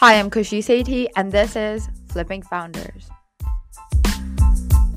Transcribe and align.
Hi, 0.00 0.18
I'm 0.18 0.28
Khushi 0.28 0.58
Sethi, 0.58 1.08
and 1.16 1.32
this 1.32 1.56
is 1.56 1.88
Flipping 2.08 2.42
Founders. 2.42 3.08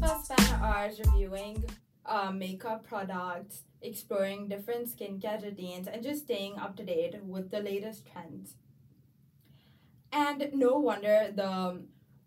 We'll 0.01 0.19
spend 0.21 0.61
hours 0.61 0.99
reviewing 0.99 1.63
uh, 2.05 2.31
makeup 2.31 2.85
products, 2.85 3.61
exploring 3.81 4.49
different 4.49 4.89
skincare 4.89 5.41
routines, 5.41 5.87
and 5.87 6.03
just 6.03 6.23
staying 6.23 6.57
up 6.57 6.75
to 6.75 6.83
date 6.83 7.15
with 7.23 7.49
the 7.49 7.61
latest 7.61 8.11
trends. 8.11 8.55
And 10.11 10.49
no 10.51 10.77
wonder 10.79 11.31
the 11.33 11.81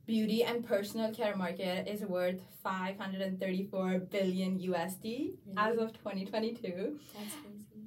beauty 0.07 0.43
and 0.43 0.67
personal 0.67 1.13
care 1.13 1.37
market 1.37 1.87
is 1.87 2.01
worth 2.01 2.41
534 2.63 3.99
billion 3.99 4.59
USD 4.59 5.35
as 5.59 5.77
of 5.77 5.93
2022. 5.93 6.99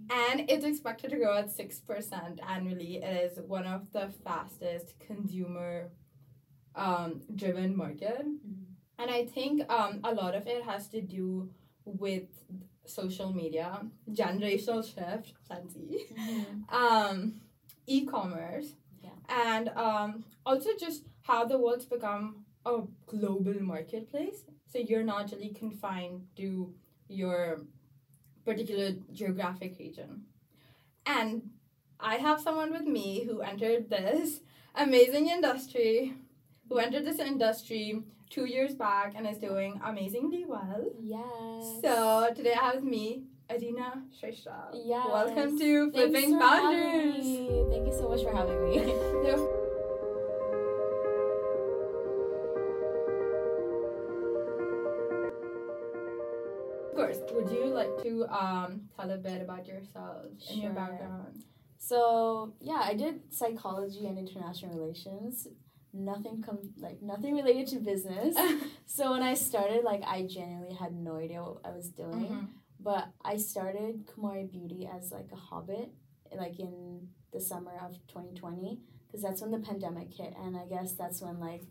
And 0.10 0.50
it's 0.50 0.66
expected 0.66 1.12
to 1.12 1.18
grow 1.18 1.38
at 1.38 1.48
6% 1.50 2.40
annually. 2.48 2.98
It 2.98 3.32
is 3.32 3.40
one 3.48 3.66
of 3.66 3.92
the 3.92 4.10
fastest 4.24 4.94
consumer 5.00 5.90
um, 6.76 7.22
driven 7.36 7.76
market. 7.76 8.26
And 8.98 9.12
I 9.12 9.26
think 9.26 9.70
um, 9.72 10.02
a 10.04 10.14
lot 10.14 10.36
of 10.36 10.48
it 10.48 10.64
has 10.64 10.88
to 10.90 11.02
do 11.02 11.50
with 11.86 12.24
social 12.86 13.34
media, 13.34 13.82
generational 14.12 14.84
shift, 14.84 15.34
plenty, 15.48 16.06
um, 16.70 17.42
e-commerce, 17.88 18.68
Yeah. 19.04 19.10
and 19.30 19.70
um, 19.70 20.24
also 20.46 20.70
just 20.80 21.04
how 21.24 21.46
the 21.46 21.58
world's 21.58 21.86
become 21.86 22.46
a 22.66 22.82
global 23.08 23.60
marketplace. 23.62 24.44
So 24.72 24.80
you're 24.80 25.04
not 25.04 25.32
really 25.32 25.50
confined 25.50 26.28
to 26.38 26.74
your 27.08 27.62
particular 28.46 28.92
geographic 29.12 29.78
region. 29.80 30.24
And 31.06 31.50
I 32.00 32.16
have 32.16 32.40
someone 32.42 32.72
with 32.72 32.84
me 32.84 33.26
who 33.26 33.42
entered 33.42 33.90
this 33.90 34.42
amazing 34.76 35.28
industry, 35.28 36.14
who 36.70 36.78
entered 36.78 37.06
this 37.06 37.20
industry 37.20 38.02
two 38.30 38.46
years 38.46 38.76
back 38.76 39.14
and 39.16 39.28
is 39.28 39.38
doing 39.38 39.80
amazingly 39.84 40.46
well. 40.48 40.86
Yes. 41.02 41.82
So 41.82 42.30
today 42.36 42.54
I 42.54 42.72
have 42.72 42.84
me, 42.84 43.24
Areena 43.50 44.02
Shrestha. 44.12 44.70
Yes. 44.74 45.08
Welcome 45.12 45.58
to 45.60 45.92
Flipping 45.92 46.40
Founders. 46.40 47.26
Thank 47.72 47.88
you 47.88 47.94
so 47.94 48.10
much 48.10 48.24
for 48.24 48.36
having 48.36 48.64
me. 48.70 49.56
would 57.36 57.50
you 57.52 57.66
like 57.66 58.02
to 58.04 58.26
um, 58.28 58.82
tell 58.96 59.10
a 59.12 59.18
bit 59.18 59.42
about 59.42 59.68
yourself 59.68 60.26
and 60.50 60.62
your 60.62 60.72
Sure. 60.72 60.82
background? 60.82 61.44
so 61.78 62.54
yeah, 62.60 62.82
I 62.84 62.94
did 62.96 63.32
psychology 63.34 64.08
and 64.08 64.18
international 64.18 64.76
relations. 64.78 65.48
Nothing 65.94 66.42
com- 66.46 66.74
like 66.78 67.02
nothing 67.02 67.36
related 67.36 67.68
to 67.70 67.80
business. 67.80 68.36
so 68.86 69.12
when 69.12 69.22
I 69.22 69.34
started, 69.34 69.84
like 69.84 70.02
I 70.06 70.24
genuinely 70.24 70.74
had 70.76 70.94
no 70.94 71.16
idea 71.18 71.42
what 71.44 71.62
I 71.64 71.72
was 71.72 71.90
doing. 71.90 72.28
Mhm. 72.30 72.48
But 72.80 73.08
I 73.24 73.38
started 73.38 74.06
Kumari 74.08 74.50
Beauty 74.52 74.88
as 74.94 75.12
like 75.12 75.30
a 75.32 75.36
hobbit, 75.36 75.90
like 76.36 76.60
in 76.60 77.08
the 77.32 77.40
summer 77.40 77.72
of 77.86 77.94
2020, 78.08 78.80
because 79.08 79.22
that's 79.22 79.42
when 79.42 79.52
the 79.52 79.60
pandemic 79.60 80.12
hit, 80.14 80.34
and 80.44 80.58
I 80.58 80.66
guess 80.66 80.94
that's 80.94 81.22
when 81.22 81.40
like 81.40 81.64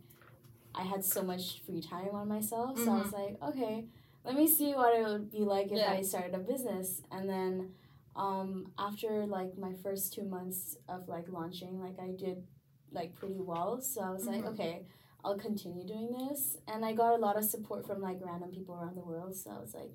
I 0.74 0.82
had 0.82 1.04
so 1.04 1.22
much 1.22 1.62
free 1.66 1.82
time 1.82 2.14
on 2.14 2.26
myself. 2.28 2.78
So 2.78 2.90
I 2.92 2.98
was 3.02 3.12
like, 3.12 3.36
okay, 3.50 3.84
let 4.24 4.34
me 4.36 4.46
see 4.48 4.74
what 4.74 4.94
it 4.98 5.04
would 5.06 5.30
be 5.30 5.40
like 5.40 5.70
if 5.72 5.78
Yeah. 5.78 5.92
I 5.92 6.02
started 6.02 6.34
a 6.34 6.38
business, 6.38 7.02
and 7.10 7.28
then. 7.28 7.74
Um, 8.16 8.70
after 8.78 9.26
like 9.26 9.58
my 9.58 9.72
first 9.82 10.12
two 10.14 10.22
months 10.22 10.76
of 10.88 11.08
like 11.08 11.26
launching, 11.28 11.80
like 11.80 11.98
I 11.98 12.12
did 12.12 12.44
like 12.92 13.12
pretty 13.16 13.40
well. 13.40 13.80
So 13.80 14.02
I 14.02 14.10
was 14.10 14.24
like, 14.24 14.44
Mhm. 14.44 14.52
okay, 14.52 14.86
I'll 15.24 15.36
continue 15.36 15.84
doing 15.84 16.12
this. 16.12 16.56
And 16.68 16.84
I 16.84 16.92
got 16.92 17.14
a 17.14 17.16
lot 17.16 17.36
of 17.36 17.44
support 17.44 17.84
from 17.84 18.00
like 18.00 18.18
random 18.20 18.50
people 18.52 18.76
around 18.76 18.94
the 18.96 19.02
world. 19.02 19.34
So 19.34 19.50
I 19.50 19.58
was 19.58 19.74
like, 19.74 19.90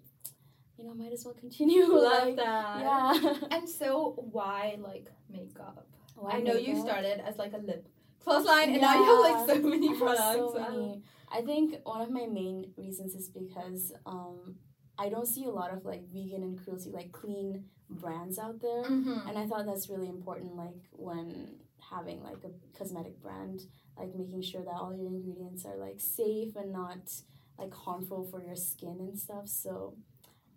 you 0.77 0.83
know, 0.83 0.93
might 0.93 1.13
as 1.13 1.23
well 1.23 1.33
continue. 1.33 1.85
Love 1.93 2.27
like, 2.27 2.35
that. 2.35 2.79
Yeah. 2.81 3.33
And 3.55 3.69
so, 3.69 4.15
why 4.31 4.75
like 4.81 5.07
makeup? 5.29 5.87
Why 6.15 6.31
I 6.31 6.41
know 6.41 6.55
you 6.57 6.75
started 6.75 7.21
as 7.25 7.37
like 7.37 7.53
a 7.53 7.57
lip 7.59 7.87
gloss 8.25 8.45
line, 8.45 8.69
and 8.73 8.81
now 8.81 8.95
you 8.95 9.05
have 9.05 9.47
like 9.47 9.55
so 9.55 9.65
many 9.65 9.95
products. 9.97 10.35
so 10.35 10.53
many. 10.59 11.01
I 11.31 11.41
think 11.41 11.75
one 11.83 12.01
of 12.01 12.09
my 12.09 12.25
main 12.25 12.73
reasons 12.77 13.13
is 13.15 13.29
because 13.29 13.93
um, 14.05 14.55
I 14.97 15.09
don't 15.09 15.27
see 15.27 15.45
a 15.45 15.49
lot 15.49 15.71
of 15.73 15.85
like 15.85 16.07
vegan 16.07 16.43
and 16.43 16.61
cruelty, 16.61 16.91
like 16.91 17.11
clean 17.11 17.65
brands 17.89 18.37
out 18.39 18.61
there. 18.61 18.83
Mhm. 18.83 19.27
And 19.27 19.37
I 19.37 19.47
thought 19.47 19.65
that's 19.65 19.89
really 19.89 20.07
important, 20.09 20.55
like 20.55 20.81
when 20.91 21.55
having 21.89 22.21
like 22.23 22.43
a 22.43 22.77
cosmetic 22.77 23.21
brand, 23.21 23.61
like 23.97 24.15
making 24.15 24.41
sure 24.41 24.63
that 24.63 24.73
all 24.79 24.95
your 24.95 25.07
ingredients 25.07 25.65
are 25.65 25.77
like 25.77 25.99
safe 25.99 26.55
and 26.55 26.71
not 26.71 27.11
like 27.57 27.73
harmful 27.73 28.23
for 28.25 28.41
your 28.41 28.55
skin 28.55 28.97
and 28.99 29.17
stuff. 29.17 29.47
So, 29.47 29.95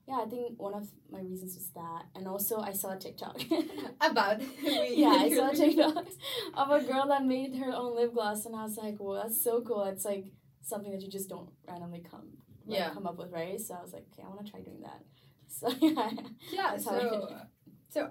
yeah, 0.07 0.21
I 0.25 0.29
think 0.29 0.61
one 0.61 0.75
of 0.75 0.89
my 1.11 1.21
reasons 1.21 1.55
was 1.55 1.71
that, 1.75 2.05
and 2.17 2.27
also 2.27 2.59
I 2.61 2.73
saw 2.73 2.93
a 2.93 2.99
TikTok. 2.99 3.41
About 4.01 4.41
yeah, 4.63 5.09
I 5.11 5.31
saw 5.35 5.51
a 5.51 5.55
TikTok 5.63 6.07
of 6.55 6.71
a 6.71 6.83
girl 6.85 7.07
that 7.09 7.25
made 7.25 7.55
her 7.57 7.73
own 7.73 7.95
lip 7.97 8.13
gloss, 8.15 8.45
and 8.47 8.57
I 8.57 8.65
was 8.65 8.77
like, 8.77 8.97
"Well, 8.99 9.23
that's 9.23 9.43
so 9.43 9.61
cool." 9.63 9.85
It's 9.85 10.05
like 10.05 10.27
something 10.63 10.93
that 10.93 11.03
you 11.03 11.09
just 11.09 11.29
don't 11.29 11.51
randomly 11.69 12.01
come 12.09 12.29
like, 12.67 12.79
Yeah. 12.79 12.91
come 12.91 13.07
up 13.07 13.19
with, 13.19 13.33
right? 13.33 13.61
So 13.61 13.75
I 13.75 13.83
was 13.83 13.93
like, 13.93 14.07
"Okay, 14.13 14.23
I 14.25 14.29
want 14.29 14.45
to 14.45 14.51
try 14.51 14.61
doing 14.61 14.81
that." 14.83 15.03
So 15.49 15.69
yeah, 15.81 16.11
Yeah, 16.51 16.71
That's 16.71 16.85
how 16.87 16.97
I 16.97 17.01
so 17.01 17.37
so 17.91 18.11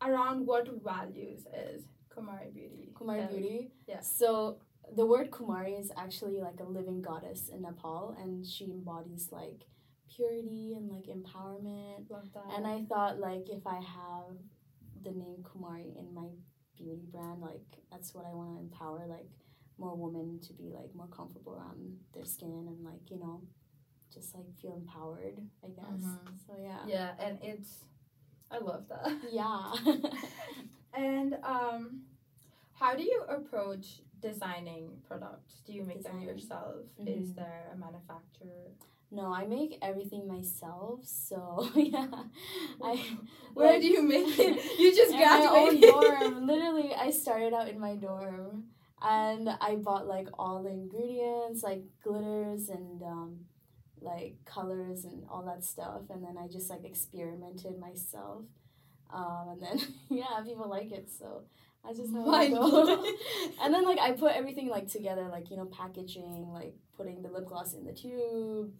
around 0.00 0.46
what 0.46 0.66
values 0.82 1.40
is 1.54 1.82
Kumari 2.14 2.52
Beauty? 2.54 2.92
Kumari. 2.94 3.28
Beauty. 3.28 3.70
yeah. 3.86 4.00
So 4.00 4.58
the 4.96 5.04
word 5.04 5.30
Kumari 5.30 5.78
is 5.78 5.92
actually 5.96 6.38
like 6.40 6.58
a 6.60 6.64
living 6.64 7.02
goddess 7.02 7.48
in 7.48 7.62
Nepal, 7.62 8.16
and 8.20 8.46
she 8.46 8.64
embodies 8.64 9.28
like 9.30 9.66
purity 10.14 10.74
and 10.76 10.90
like 10.90 11.06
empowerment. 11.06 12.06
And 12.56 12.66
I 12.66 12.82
thought 12.88 13.18
like 13.20 13.48
if 13.50 13.66
I 13.66 13.76
have 13.76 14.36
the 15.02 15.10
name 15.10 15.44
Kumari 15.44 15.98
in 15.98 16.14
my 16.14 16.28
beauty 16.76 17.02
brand, 17.12 17.40
like 17.42 17.66
that's 17.90 18.14
what 18.14 18.24
I 18.26 18.32
want 18.34 18.54
to 18.56 18.60
empower 18.60 19.04
like 19.06 19.28
more 19.80 19.96
women 19.96 20.38
to 20.46 20.52
be 20.52 20.70
like 20.70 20.94
more 20.94 21.08
comfortable 21.08 21.54
around 21.54 21.96
their 22.14 22.24
skin 22.24 22.66
and 22.68 22.84
like 22.84 23.10
you 23.10 23.18
know 23.18 23.40
just 24.14 24.34
like 24.34 24.46
feel 24.60 24.74
empowered. 24.76 25.38
I 25.64 25.68
guess. 25.68 26.02
Mhm. 26.04 26.18
So 26.46 26.52
yeah. 26.60 26.78
yeah, 26.86 27.10
and 27.18 27.38
it's 27.42 27.84
I 28.50 28.58
love 28.58 28.84
that. 28.88 29.12
Yeah. 29.32 29.72
And 30.92 31.36
um, 31.44 32.00
how 32.74 32.94
do 32.96 33.02
you 33.04 33.22
approach 33.28 34.00
designing 34.20 34.90
products? 35.06 35.62
Do 35.64 35.72
you 35.72 35.84
make 35.84 36.02
them 36.02 36.20
yourself? 36.20 36.76
Is 36.98 37.30
Mhm. 37.30 37.36
there 37.36 37.70
a 37.72 37.76
manufacturer? 37.76 38.72
no, 39.12 39.32
I 39.34 39.44
make 39.44 39.76
everything 39.82 40.26
myself. 40.28 41.04
So 41.04 41.68
yeah, 41.76 42.06
I. 42.82 42.94
Where 43.54 43.72
like- 43.72 43.80
do 43.82 43.86
you 43.86 44.02
make 44.02 44.38
it? 44.38 44.78
You 44.80 44.94
just 44.94 45.12
in 45.12 45.20
my 45.20 45.46
own 45.50 45.80
graduated. 45.80 45.90
dorm. 45.90 46.46
Literally, 46.46 46.94
I 46.94 47.10
started 47.10 47.52
out 47.54 47.68
in 47.68 47.78
my 47.80 47.94
dorm, 47.96 48.64
and 49.02 49.48
I 49.60 49.76
bought 49.76 50.06
like 50.06 50.28
all 50.38 50.62
the 50.62 50.70
ingredients, 50.70 51.62
like 51.62 51.82
glitters 52.02 52.68
and 52.68 53.02
um, 53.02 53.40
like 54.00 54.36
colors 54.44 55.04
and 55.04 55.24
all 55.30 55.42
that 55.46 55.64
stuff, 55.64 56.02
and 56.10 56.22
then 56.24 56.36
I 56.38 56.48
just 56.48 56.70
like 56.70 56.84
experimented 56.84 57.78
myself, 57.78 58.44
um, 59.12 59.48
and 59.52 59.62
then 59.62 59.80
yeah, 60.10 60.40
people 60.44 60.68
like 60.68 60.92
it, 60.92 61.10
so 61.10 61.42
I 61.84 61.92
just 61.94 62.10
know 62.10 62.26
Mind 62.26 62.54
go. 62.54 63.04
and 63.62 63.72
then 63.72 63.84
like 63.84 63.98
I 63.98 64.12
put 64.12 64.32
everything 64.32 64.68
like 64.68 64.88
together, 64.88 65.28
like 65.30 65.50
you 65.50 65.56
know 65.56 65.66
packaging, 65.66 66.50
like 66.52 66.74
putting 66.96 67.22
the 67.22 67.28
lip 67.28 67.46
gloss 67.46 67.74
in 67.74 67.84
the 67.84 67.92
tube, 67.92 68.72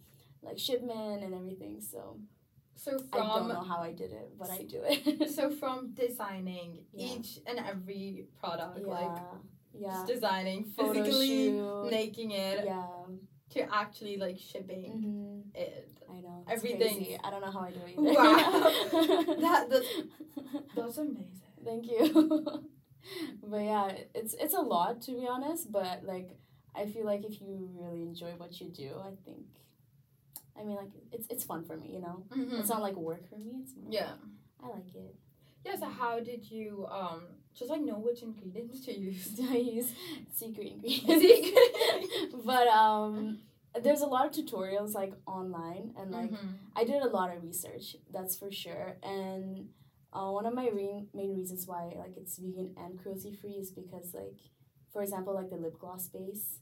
like 0.43 0.59
shipment 0.59 1.23
and 1.23 1.33
everything. 1.33 1.81
So 1.81 2.19
So 2.75 2.97
I 3.13 3.17
don't 3.17 3.47
know 3.47 3.61
how 3.61 3.77
I 3.79 3.91
did 3.91 4.11
it, 4.11 4.37
but 4.39 4.49
I 4.51 4.63
do 4.63 4.81
it. 4.83 5.29
so 5.31 5.49
from 5.49 5.93
designing 5.93 6.79
Yeah. 6.93 7.15
each 7.15 7.39
and 7.47 7.57
every 7.59 8.25
product, 8.39 8.79
yeah, 8.79 8.87
like 8.87 9.17
yeah, 9.73 9.89
just 9.91 10.07
designing, 10.07 10.65
physically 10.65 11.27
shoot. 11.27 11.87
making 11.91 12.31
it 12.31 12.65
yeah. 12.65 12.85
to 13.51 13.73
actually 13.73 14.17
like 14.17 14.37
shipping 14.39 14.91
hmm 14.91 15.59
it. 15.59 15.87
I 16.09 16.19
know 16.21 16.43
it's 16.47 16.51
Everything. 16.57 16.95
crazy. 16.97 17.17
I 17.23 17.29
don't 17.29 17.41
know 17.41 17.51
how 17.51 17.61
I 17.61 17.71
do 17.71 17.79
it 17.85 17.91
either. 17.97 18.13
Wow. 18.13 19.35
That- 19.41 19.69
that's- 19.69 20.03
That's 20.75 20.97
amazing. 20.97 21.41
Thank 21.63 21.89
you. 21.89 22.03
but 23.43 23.57
yeah, 23.57 23.91
it's 24.13 24.33
it's 24.33 24.53
a 24.53 24.61
lot 24.61 25.01
to 25.03 25.11
be 25.11 25.27
honest. 25.27 25.71
But 25.71 26.03
like, 26.03 26.29
I 26.75 26.85
feel 26.87 27.05
like 27.05 27.23
if 27.23 27.39
you 27.41 27.69
really 27.79 28.01
enjoy 28.03 28.31
what 28.37 28.59
you 28.59 28.69
do, 28.69 28.91
I 28.99 29.11
think. 29.25 29.45
I 30.59 30.63
mean, 30.63 30.75
like 30.75 30.91
it's 31.11 31.27
it's 31.29 31.43
fun 31.43 31.63
for 31.63 31.77
me, 31.77 31.89
you 31.93 32.01
know. 32.01 32.23
Mhm. 32.35 32.59
It's 32.59 32.69
not 32.69 32.81
like 32.81 32.95
work 32.95 33.27
for 33.29 33.37
me. 33.37 33.51
It's 33.63 33.73
more, 33.75 33.91
Yeah. 33.91 34.13
I 34.63 34.67
like 34.69 34.93
it. 34.95 35.15
Yeah. 35.65 35.75
So 35.79 35.85
how 35.85 36.19
did 36.19 36.49
you 36.49 36.87
um 36.91 37.21
just 37.57 37.69
like 37.69 37.81
know 37.81 37.99
which 37.99 38.21
ingredients 38.23 38.85
to 38.85 38.93
use? 38.97 39.39
I 39.49 39.55
use 39.57 39.91
secret 40.33 40.67
ingredients. 40.67 41.49
But 42.45 42.67
um, 42.67 43.39
there's 43.83 44.01
a 44.01 44.05
lot 44.07 44.25
of 44.25 44.31
tutorials 44.31 44.93
like 44.93 45.13
online, 45.25 45.93
and 45.97 46.11
like 46.11 46.31
Mhm. 46.31 46.53
I 46.75 46.83
did 46.83 47.01
a 47.01 47.07
lot 47.09 47.35
of 47.35 47.43
research. 47.43 47.95
That's 48.11 48.35
for 48.35 48.51
sure. 48.51 48.97
And 49.03 49.69
uh, 50.13 50.29
one 50.31 50.45
of 50.45 50.53
my 50.53 50.67
re- 50.69 51.07
main 51.13 51.33
reasons 51.35 51.67
why 51.67 51.93
like 51.95 52.15
it's 52.17 52.37
vegan 52.37 52.73
and 52.77 52.99
cruelty 52.99 53.31
free 53.33 53.53
is 53.63 53.71
because 53.71 54.13
like 54.13 54.39
for 54.91 55.01
example, 55.01 55.33
like 55.33 55.49
the 55.49 55.55
lip 55.57 55.77
gloss 55.79 56.07
base. 56.07 56.59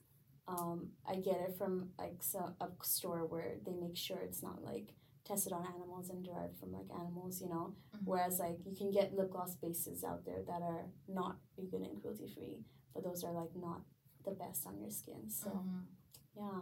Um, 0.48 0.90
I 1.08 1.16
get 1.18 1.40
it 1.48 1.56
from 1.60 1.90
like 2.00 2.22
so, 2.22 2.40
a 2.60 2.68
store 2.82 3.26
where 3.26 3.58
they 3.66 3.74
make 3.76 3.96
sure 3.96 4.18
it's 4.18 4.42
not 4.42 4.64
like 4.64 4.94
tested 5.30 5.54
on 5.58 5.64
animals 5.76 6.10
and 6.12 6.20
derived 6.26 6.58
from 6.60 6.72
like 6.80 6.90
animals, 7.02 7.42
you 7.44 7.50
know. 7.54 7.66
Mhm. 7.96 8.06
Whereas 8.12 8.36
like 8.46 8.60
you 8.68 8.76
can 8.82 8.90
get 8.98 9.14
lip 9.18 9.30
gloss 9.36 9.54
bases 9.64 10.04
out 10.10 10.22
there 10.28 10.42
that 10.50 10.62
are 10.72 10.86
not 11.20 11.36
vegan 11.58 11.84
and 11.90 12.02
cruelty 12.02 12.28
free, 12.36 12.58
but 12.94 13.04
those 13.08 13.24
are 13.26 13.34
like 13.42 13.54
not 13.68 13.82
the 14.28 14.32
best 14.44 14.62
on 14.70 14.76
your 14.84 14.94
skin. 15.02 15.22
So 15.42 15.50
Mhm. 15.50 15.82
yeah, 16.42 16.62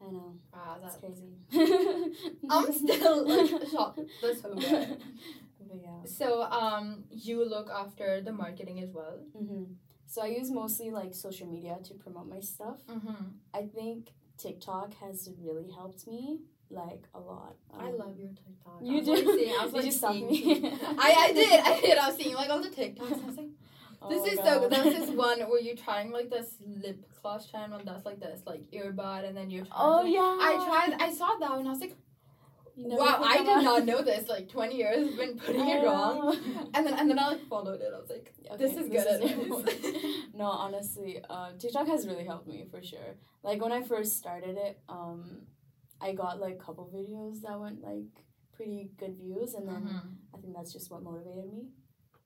I 0.00 0.10
know 0.10 0.30
Wow, 0.52 0.78
it's 0.82 0.96
that, 0.96 1.00
crazy. 1.00 1.32
I'm 2.50 2.72
still 2.72 3.16
like 3.28 3.50
shocked. 3.70 4.00
That's 4.20 4.42
so 4.42 4.54
good. 4.54 5.00
But 5.68 5.78
yeah. 5.80 6.00
So, 6.04 6.42
um, 6.42 7.04
you 7.10 7.44
look 7.48 7.70
after 7.70 8.20
the 8.20 8.32
marketing 8.32 8.80
as 8.80 8.90
well. 8.90 9.20
hmm 9.36 9.64
So 10.06 10.22
I 10.22 10.26
use 10.26 10.50
mostly 10.50 10.90
like 10.90 11.14
social 11.14 11.46
media 11.46 11.78
to 11.84 11.94
promote 11.94 12.28
my 12.28 12.40
stuff. 12.40 12.78
Mm-hmm. 12.88 13.24
I 13.54 13.62
think 13.76 14.10
TikTok 14.38 14.94
has 14.94 15.30
really 15.40 15.70
helped 15.70 16.06
me 16.08 16.40
like 16.72 17.04
a 17.14 17.20
lot. 17.20 17.54
I 17.78 17.86
Um, 17.88 17.98
love 17.98 18.16
your 18.18 18.30
TikTok. 18.30 18.78
You 18.82 18.96
I 18.96 18.98
was, 18.98 19.06
do? 19.06 19.14
Like, 19.14 19.38
seeing, 19.38 19.54
I 19.60 19.64
was 19.64 19.72
Did 20.00 20.02
like 20.02 20.14
you 20.14 20.26
me? 20.26 20.78
I, 20.98 21.14
I 21.18 21.32
did. 21.40 21.60
I 21.60 21.80
did. 21.80 21.98
I 21.98 22.06
was 22.08 22.16
seeing 22.16 22.34
like 22.34 22.50
all 22.50 22.62
the 22.62 22.68
TikToks. 22.70 23.22
I 23.22 23.26
was 23.26 23.36
like, 23.36 23.48
this 24.10 24.22
oh 24.22 24.26
is 24.26 24.36
God. 24.36 24.44
so 24.46 24.60
good. 24.60 24.70
There's 24.72 24.94
this 24.98 25.10
one 25.10 25.40
where 25.42 25.60
you're 25.60 25.76
trying 25.76 26.10
like 26.10 26.30
this 26.30 26.54
lip 26.66 27.04
gloss 27.20 27.46
channel 27.50 27.80
that's 27.84 28.04
like 28.04 28.20
this 28.20 28.40
like 28.46 28.62
earbud, 28.72 29.26
and 29.28 29.36
then 29.36 29.50
you're 29.50 29.64
trying. 29.64 29.78
Oh 29.80 30.02
to, 30.02 30.08
yeah. 30.08 30.20
I 30.20 30.52
tried. 30.88 31.02
I 31.02 31.12
saw 31.12 31.28
that 31.40 31.58
and 31.58 31.68
I 31.68 31.70
was 31.70 31.80
like, 31.80 31.96
wow, 32.76 33.20
I 33.22 33.38
did 33.38 33.48
on? 33.48 33.64
not 33.64 33.84
know 33.84 34.02
this. 34.02 34.28
Like 34.28 34.48
20 34.48 34.74
years, 34.76 35.08
I've 35.08 35.16
been 35.16 35.38
putting 35.38 35.68
it 35.68 35.84
wrong. 35.84 36.20
Oh. 36.22 36.68
And 36.74 36.86
then 36.86 36.94
and 36.98 37.08
then 37.10 37.18
I 37.18 37.28
like 37.28 37.46
followed 37.48 37.80
it. 37.80 37.92
I 37.94 37.98
was 38.00 38.10
like, 38.10 38.32
this 38.58 38.72
Okay, 38.72 38.80
is 38.80 38.88
good 38.88 39.22
is- 39.24 40.34
no, 40.34 40.46
honestly, 40.46 41.20
uh, 41.28 41.50
TikTok 41.58 41.86
has 41.86 42.06
really 42.06 42.24
helped 42.24 42.48
me 42.48 42.66
for 42.70 42.82
sure. 42.82 43.16
Like 43.42 43.60
when 43.62 43.72
I 43.72 43.82
first 43.82 44.16
started 44.16 44.56
it, 44.56 44.80
um, 44.88 45.42
I 46.02 46.12
got 46.12 46.40
like 46.40 46.54
a 46.60 46.64
couple 46.64 46.90
videos 46.92 47.40
that 47.42 47.58
went 47.58 47.82
like 47.82 48.12
pretty 48.52 48.90
good 48.98 49.16
views, 49.16 49.54
and 49.54 49.66
then 49.68 49.82
Mhm. 49.86 50.34
I 50.34 50.38
think 50.38 50.54
that's 50.54 50.72
just 50.72 50.90
what 50.90 51.02
motivated 51.02 51.50
me. 51.52 51.68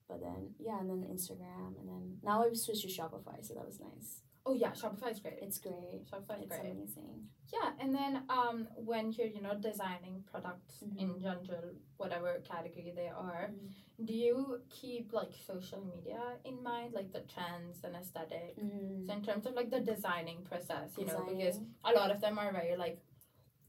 But 0.07 0.21
then 0.21 0.55
yeah, 0.59 0.79
and 0.79 0.89
then 0.89 1.03
Instagram, 1.15 1.77
and 1.79 1.87
then 1.87 2.19
now 2.23 2.43
I've 2.43 2.57
switched 2.57 2.81
to 2.83 2.87
Shopify, 2.87 3.43
so 3.45 3.53
that 3.53 3.65
was 3.65 3.79
nice. 3.79 4.23
Oh 4.45 4.53
yeah, 4.53 4.71
Shopify 4.71 5.11
is 5.11 5.19
great. 5.19 5.39
It's 5.41 5.57
great. 5.59 6.05
Shopify 6.09 6.37
is 6.37 6.43
It's 6.45 6.57
great. 6.57 6.71
amazing. 6.71 7.29
Yeah, 7.51 7.73
and 7.79 7.93
then 7.93 8.23
um, 8.29 8.67
when 8.75 9.11
you're 9.11 9.27
you 9.27 9.41
know 9.41 9.55
designing 9.55 10.23
products 10.31 10.81
in 10.81 11.09
Mhm. 11.15 11.21
general, 11.21 11.65
whatever 11.97 12.39
category 12.51 12.91
they 12.95 13.09
are, 13.09 13.51
Mhm. 13.53 14.05
do 14.07 14.13
you 14.13 14.61
keep 14.69 15.11
like 15.11 15.33
social 15.33 15.83
media 15.83 16.21
in 16.45 16.63
mind, 16.63 16.93
like 16.93 17.11
the 17.11 17.21
trends 17.33 17.83
and 17.83 17.93
aesthetic? 17.95 18.55
Mm-hmm. 18.57 19.05
So 19.05 19.13
in 19.13 19.21
terms 19.23 19.45
of 19.45 19.53
like 19.53 19.69
the 19.69 19.81
designing 19.81 20.43
process, 20.45 20.97
you 20.97 21.05
know, 21.05 21.25
because 21.27 21.59
a 21.83 21.91
lot 21.91 22.11
of 22.11 22.21
them 22.21 22.39
are 22.39 22.51
very 22.53 22.77
like 22.77 22.99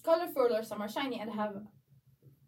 colorful 0.03 0.49
or 0.55 0.63
some 0.63 0.81
are 0.83 0.89
shiny 0.89 1.21
and 1.21 1.31
have 1.33 1.55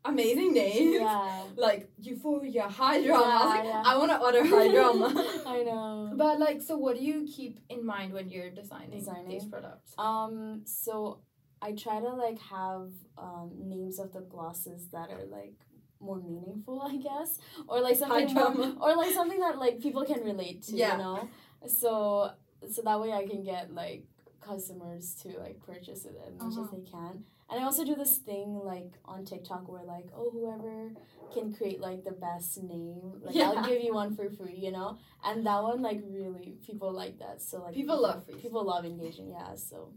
amazing 0.05 0.52
names. 0.62 0.97
Yeah. 1.00 1.43
Like 1.56 1.91
Euphoria, 1.99 2.62
High 2.69 3.05
Drama. 3.05 3.25
I 3.25 3.29
Yeah, 3.29 3.44
like, 3.56 3.64
yeah. 3.64 3.82
I 3.85 3.99
want 3.99 4.11
to 4.12 4.19
order 4.19 4.44
High 4.47 4.69
Drama. 4.69 5.08
I 5.47 5.62
know. 5.62 6.12
but 6.17 6.38
like, 6.38 6.62
so 6.62 6.76
what 6.79 6.97
do 6.97 7.05
you 7.05 7.26
keep 7.26 7.61
in 7.69 7.85
mind 7.85 8.12
when 8.14 8.29
you're 8.31 8.50
designing, 8.50 9.05
these 9.29 9.44
products? 9.44 9.93
Um, 9.99 10.62
so 10.64 11.20
I 11.61 11.73
try 11.73 12.00
to 12.00 12.08
like 12.14 12.38
have 12.41 12.88
um, 13.19 13.50
names 13.58 13.99
of 13.99 14.12
the 14.12 14.20
glosses 14.20 14.88
that 14.93 15.11
are 15.11 15.26
like 15.26 15.56
more 16.00 16.19
meaningful, 16.23 16.81
I 16.81 16.96
guess, 16.96 17.38
or 17.69 17.81
like 17.82 17.96
something 17.96 18.32
more, 18.32 18.73
or 18.81 18.96
like 18.96 19.12
something 19.12 19.41
that 19.41 19.58
like 19.58 19.81
people 19.81 20.05
can 20.06 20.20
relate 20.25 20.62
to, 20.69 20.76
Yeah. 20.76 20.93
you 20.93 20.99
know. 21.03 21.29
So 21.67 22.31
so 22.70 22.81
that 22.82 22.99
way 23.00 23.12
I 23.12 23.26
can 23.26 23.43
get 23.43 23.75
like 23.75 24.05
customers 24.41 25.14
to 25.23 25.29
like 25.38 25.61
purchase 25.61 26.06
it 26.06 26.17
as 26.26 26.32
much 26.35 26.53
Uh-huh. 26.55 26.62
as 26.64 26.70
they 26.70 26.91
can. 26.91 27.25
And 27.50 27.61
I 27.61 27.64
also 27.64 27.85
do 27.85 27.97
this 27.97 28.19
thing 28.19 28.61
like 28.64 28.93
on 29.05 29.25
TikTok 29.25 29.69
where 29.69 29.85
like 29.85 30.06
oh 30.17 30.31
whoever 30.31 30.93
can 31.35 31.52
create 31.52 31.81
like 31.81 32.05
the 32.05 32.12
best 32.12 32.62
name 32.62 33.20
like 33.23 33.35
Yeah. 33.35 33.50
I'll 33.50 33.67
give 33.67 33.82
you 33.82 33.94
one 33.94 34.14
for 34.14 34.31
free, 34.31 34.56
you 34.56 34.70
know. 34.70 34.99
And 35.25 35.44
that 35.47 35.62
one 35.62 35.82
like 35.82 36.00
really 36.08 36.55
people 36.64 36.93
like 36.93 37.19
that. 37.19 37.43
So 37.43 37.62
like 37.62 37.75
People 37.75 38.00
love 38.00 38.25
free 38.25 38.37
people 38.37 38.64
love 38.64 38.85
engaging. 38.85 39.31
Yeah, 39.31 39.55
so 39.56 39.93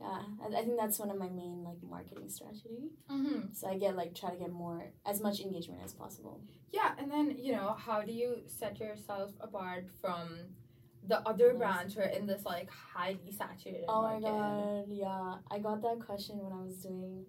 yeah, 0.00 0.22
I, 0.42 0.60
I 0.60 0.64
think 0.64 0.78
that's 0.78 0.98
one 0.98 1.10
of 1.10 1.18
my 1.18 1.28
main 1.28 1.62
like 1.62 1.76
marketing 1.82 2.28
strategy. 2.28 2.90
Mm-hmm. 3.10 3.52
So 3.52 3.68
I 3.68 3.76
get 3.76 3.96
like 3.96 4.14
try 4.14 4.30
to 4.30 4.36
get 4.36 4.50
more 4.50 4.90
as 5.04 5.20
much 5.20 5.40
engagement 5.40 5.82
as 5.84 5.92
possible. 5.92 6.40
Yeah, 6.72 6.92
and 6.98 7.10
then 7.10 7.36
you 7.38 7.52
know, 7.52 7.76
how 7.78 8.02
do 8.02 8.12
you 8.12 8.38
set 8.46 8.80
yourself 8.80 9.30
apart 9.40 9.86
from 10.00 10.28
the 11.06 11.20
other 11.28 11.52
who 11.52 11.62
are 11.62 12.02
in 12.02 12.26
this 12.26 12.44
like 12.44 12.68
highly 12.70 13.32
saturated 13.36 13.84
Oh 13.88 14.02
my 14.02 14.20
god, 14.20 14.84
yeah, 14.88 15.34
I 15.50 15.58
got 15.58 15.82
that 15.82 16.00
question 16.04 16.38
when 16.38 16.52
I 16.52 16.62
was 16.62 16.76
doing 16.76 17.24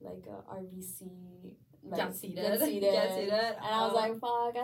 like 0.00 0.24
a 0.28 0.54
RBC. 0.54 1.56
Like, 1.82 2.00
Get 2.00 2.14
seated. 2.14 2.36
Get 2.36 2.60
seated. 2.60 2.92
Get 2.92 3.14
seated. 3.14 3.32
And 3.32 3.58
I 3.62 3.86
was 3.86 3.94
like, 3.94 4.12
fuck. 4.20 4.54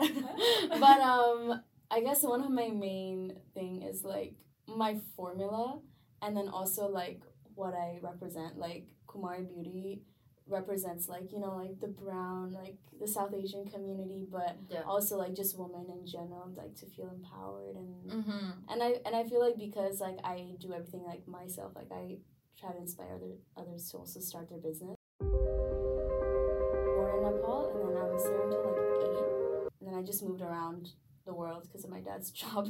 but 0.81 1.01
um, 1.01 1.63
I 1.91 2.01
guess 2.01 2.23
one 2.23 2.43
of 2.43 2.51
my 2.51 2.69
main 2.69 3.37
thing 3.55 3.83
is 3.83 4.05
like 4.05 4.35
my 4.67 4.97
formula, 5.17 5.81
and 6.23 6.37
then 6.37 6.49
also 6.49 6.89
like 6.89 7.23
what 7.55 7.75
I 7.75 7.99
represent. 8.03 8.59
Like 8.59 8.87
Kumari 9.07 9.47
Beauty 9.49 10.03
represents 10.47 11.09
like 11.09 11.33
you 11.33 11.41
know 11.41 11.57
like 11.57 11.81
the 11.81 11.89
brown 11.89 12.53
like 12.53 12.77
the 13.01 13.09
South 13.09 13.33
Asian 13.35 13.67
community, 13.67 14.27
but 14.31 14.57
Yeah. 14.71 14.83
also 14.87 15.17
like 15.17 15.35
just 15.35 15.59
women 15.59 15.87
in 15.91 16.07
general 16.07 16.51
like 16.57 16.75
to 16.77 16.87
feel 16.87 17.09
empowered 17.11 17.77
and 17.77 17.95
Mm-hmm. 18.13 18.51
and 18.71 18.83
I 18.83 19.01
and 19.07 19.17
I 19.17 19.25
feel 19.25 19.41
like 19.41 19.57
because 19.59 20.01
like 20.01 20.19
I 20.25 20.55
do 20.61 20.73
everything 20.73 21.03
like 21.05 21.27
myself, 21.27 21.73
like 21.75 21.91
I 21.91 22.19
try 22.61 22.73
to 22.73 22.79
inspire 22.79 23.15
other 23.15 23.33
others 23.57 23.91
to 23.91 23.99
also 23.99 24.21
start 24.21 24.49
their 24.51 24.59
business. 24.59 24.97
Born 25.21 27.11
in 27.17 27.23
Nepal, 27.25 27.71
and 27.75 27.81
then 27.89 27.97
I 28.03 28.07
was 28.13 28.23
there 28.25 28.43
until 28.45 28.63
like 28.71 28.79
eight, 29.09 29.71
and 29.81 29.89
then 29.89 29.95
I 29.99 30.03
just 30.03 30.23
moved 30.23 30.43
around 30.43 30.91
the 31.27 31.35
world 31.35 31.63
because 31.67 31.85
of 31.85 31.91
my 31.91 32.01
dad's 32.01 32.31
job. 32.43 32.69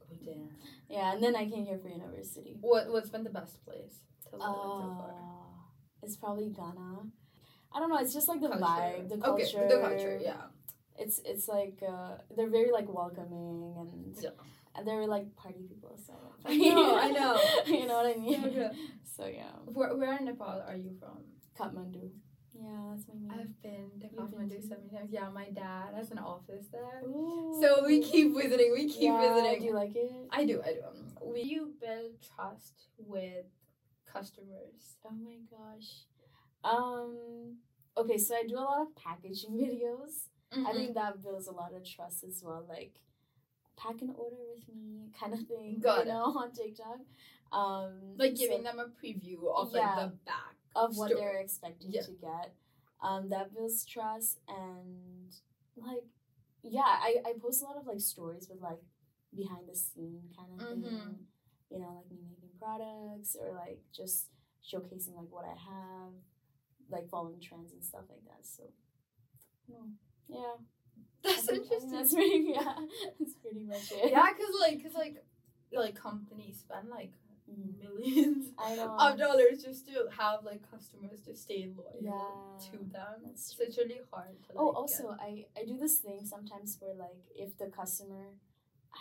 Oh 0.00 0.16
damn. 0.24 0.48
Yeah, 0.88 1.12
and 1.12 1.22
then 1.22 1.34
I 1.36 1.48
came 1.50 1.66
here 1.66 1.78
for 1.78 1.88
university. 1.88 2.56
What 2.60 2.88
What's 2.90 3.10
been 3.10 3.24
the 3.24 3.30
best 3.30 3.62
place 3.64 4.00
to 4.30 4.36
live 4.36 4.40
in 4.40 4.70
so 4.80 4.94
far? 4.98 5.14
It's 6.02 6.16
probably 6.16 6.48
Ghana. 6.50 6.98
I 7.72 7.80
don't 7.80 7.90
know. 7.90 7.98
It's 7.98 8.14
just 8.14 8.28
like 8.28 8.40
the 8.40 8.48
Culture. 8.48 8.64
vibe, 8.64 9.08
the 9.08 9.18
culture. 9.18 9.58
Okay, 9.58 9.68
the 9.74 9.80
culture. 9.80 10.18
Yeah. 10.22 10.42
It's 10.98 11.20
it's 11.24 11.46
like 11.48 11.82
uh, 11.86 12.16
they're 12.36 12.48
very 12.48 12.70
like 12.72 12.88
welcoming 12.88 13.74
and 13.78 14.16
Yeah. 14.20 14.30
and 14.74 14.86
they're 14.86 15.06
like 15.06 15.34
party 15.36 15.64
people. 15.68 15.98
So 16.06 16.14
I 16.44 16.56
know, 16.56 16.96
I 16.98 17.10
know. 17.18 17.38
you 17.66 17.86
know 17.86 17.96
what 18.02 18.16
I 18.16 18.18
mean. 18.18 18.44
Okay. 18.44 18.70
So 19.16 19.26
yeah, 19.26 19.52
Where 19.66 19.94
Where 19.96 20.16
in 20.16 20.24
Nepal 20.24 20.62
are 20.66 20.76
you 20.76 20.92
from? 21.00 21.18
Kathmandu. 21.58 22.10
Yeah, 22.58 22.88
that's 22.90 23.04
my 23.08 23.14
main. 23.20 23.30
I've 23.40 23.62
been 23.62 23.90
to 24.00 24.08
Kathmandu 24.16 24.62
so 24.66 24.76
many 24.80 24.88
times. 24.88 25.10
Yeah, 25.12 25.28
my 25.28 25.50
dad 25.50 25.92
has 25.94 26.10
an 26.10 26.18
office 26.18 26.66
there. 26.72 27.02
Ooh. 27.06 27.58
So 27.60 27.84
we 27.84 28.00
keep 28.02 28.34
visiting. 28.34 28.72
We 28.72 28.88
keep 28.88 29.02
yeah, 29.12 29.20
visiting. 29.34 29.60
Do 29.60 29.66
you 29.66 29.74
like 29.74 29.94
it? 29.94 30.12
I 30.30 30.46
do. 30.46 30.62
I 30.64 30.72
do. 30.72 30.82
We 31.22 31.42
you 31.42 31.74
build 31.80 32.12
trust 32.34 32.88
with 32.96 33.44
customers. 34.18 34.96
Oh 35.04 35.10
my 35.12 35.36
gosh. 35.50 35.90
Um. 36.64 37.56
Okay, 37.98 38.18
so 38.18 38.34
I 38.34 38.42
do 38.46 38.56
a 38.56 38.60
lot 38.60 38.82
of 38.82 38.94
packaging 38.96 39.52
videos. 39.64 40.28
I 40.52 40.56
Mm-hmm. 40.56 40.76
think 40.76 40.94
that 40.94 41.22
builds 41.22 41.48
a 41.48 41.52
lot 41.52 41.74
of 41.74 41.82
trust 41.84 42.22
as 42.24 42.40
well. 42.44 42.64
Like, 42.68 42.94
pack 43.76 44.00
an 44.00 44.12
order 44.16 44.36
with 44.54 44.68
me, 44.74 45.10
kind 45.20 45.32
of 45.34 45.40
thing. 45.40 45.80
Got 45.82 45.96
you 45.96 46.02
it. 46.02 46.14
know, 46.14 46.24
on 46.24 46.52
TikTok. 46.52 47.00
Um, 47.52 47.92
like 48.16 48.36
so- 48.36 48.42
giving 48.46 48.62
them 48.62 48.78
a 48.78 48.86
preview 48.86 49.38
of 49.54 49.72
Yeah. 49.74 49.80
like 49.94 49.96
the 50.10 50.16
back 50.24 50.56
of 50.74 50.96
what 50.96 51.10
they're 51.16 51.38
expecting 51.40 51.90
Yeah. 51.92 52.02
to 52.02 52.12
get. 52.12 52.54
Um, 53.02 53.28
that 53.28 53.52
builds 53.54 53.84
trust 53.84 54.38
and 54.48 55.30
like 55.76 56.04
yeah, 56.62 56.80
I, 57.08 57.16
I 57.24 57.32
post 57.40 57.62
a 57.62 57.66
lot 57.66 57.76
of 57.76 57.86
like 57.86 58.00
stories 58.00 58.48
with 58.50 58.60
like 58.62 58.80
behind 59.34 59.68
the 59.68 59.76
scene 59.76 60.22
kind 60.36 60.50
of 60.60 60.66
Mhm. 60.66 60.82
thing. 60.82 61.18
You 61.70 61.78
know, 61.80 61.92
like 62.02 62.10
me 62.10 62.18
making 62.28 62.45
products 62.58 63.36
or 63.40 63.52
like 63.54 63.80
just 63.94 64.26
showcasing 64.64 65.14
like 65.16 65.30
what 65.30 65.44
I 65.44 65.54
have, 65.70 66.12
like 66.90 67.08
following 67.08 67.40
trends 67.40 67.72
and 67.72 67.82
stuff 67.84 68.02
like 68.08 68.24
that. 68.26 68.44
So 68.46 68.64
no. 69.68 69.76
yeah. 70.28 70.54
That's 71.22 71.46
think- 71.46 71.62
interesting. 71.62 71.90
That's 71.92 72.14
pretty 72.14 72.44
yeah. 72.54 72.74
That's 73.18 73.34
pretty 73.42 73.64
much 73.64 73.90
it. 73.92 74.10
yeah, 74.10 74.26
cause 74.32 74.54
like, 74.60 74.82
cause 74.82 74.94
like, 74.94 75.24
like 75.72 75.94
companies 75.94 76.58
spend 76.60 76.88
like 76.88 77.12
Mhm. 77.48 77.78
millions 77.78 78.46
of 78.58 79.16
dollars 79.18 79.62
just 79.62 79.86
to 79.86 80.08
have 80.18 80.42
like 80.44 80.68
customers 80.68 81.20
to 81.26 81.32
stay 81.36 81.70
loyal 81.76 81.94
Yeah, 82.00 82.70
to 82.72 82.78
them. 82.92 83.22
it's 83.30 83.54
really 83.60 84.00
hard 84.12 84.34
to. 84.42 84.48
Like, 84.52 84.56
Oh, 84.58 84.72
get- 84.72 84.76
also, 84.78 85.16
I 85.20 85.46
I 85.56 85.64
do 85.64 85.78
this 85.78 85.98
thing 85.98 86.26
sometimes 86.26 86.76
where 86.80 86.94
like 86.94 87.22
if 87.36 87.56
the 87.56 87.66
customer 87.66 88.34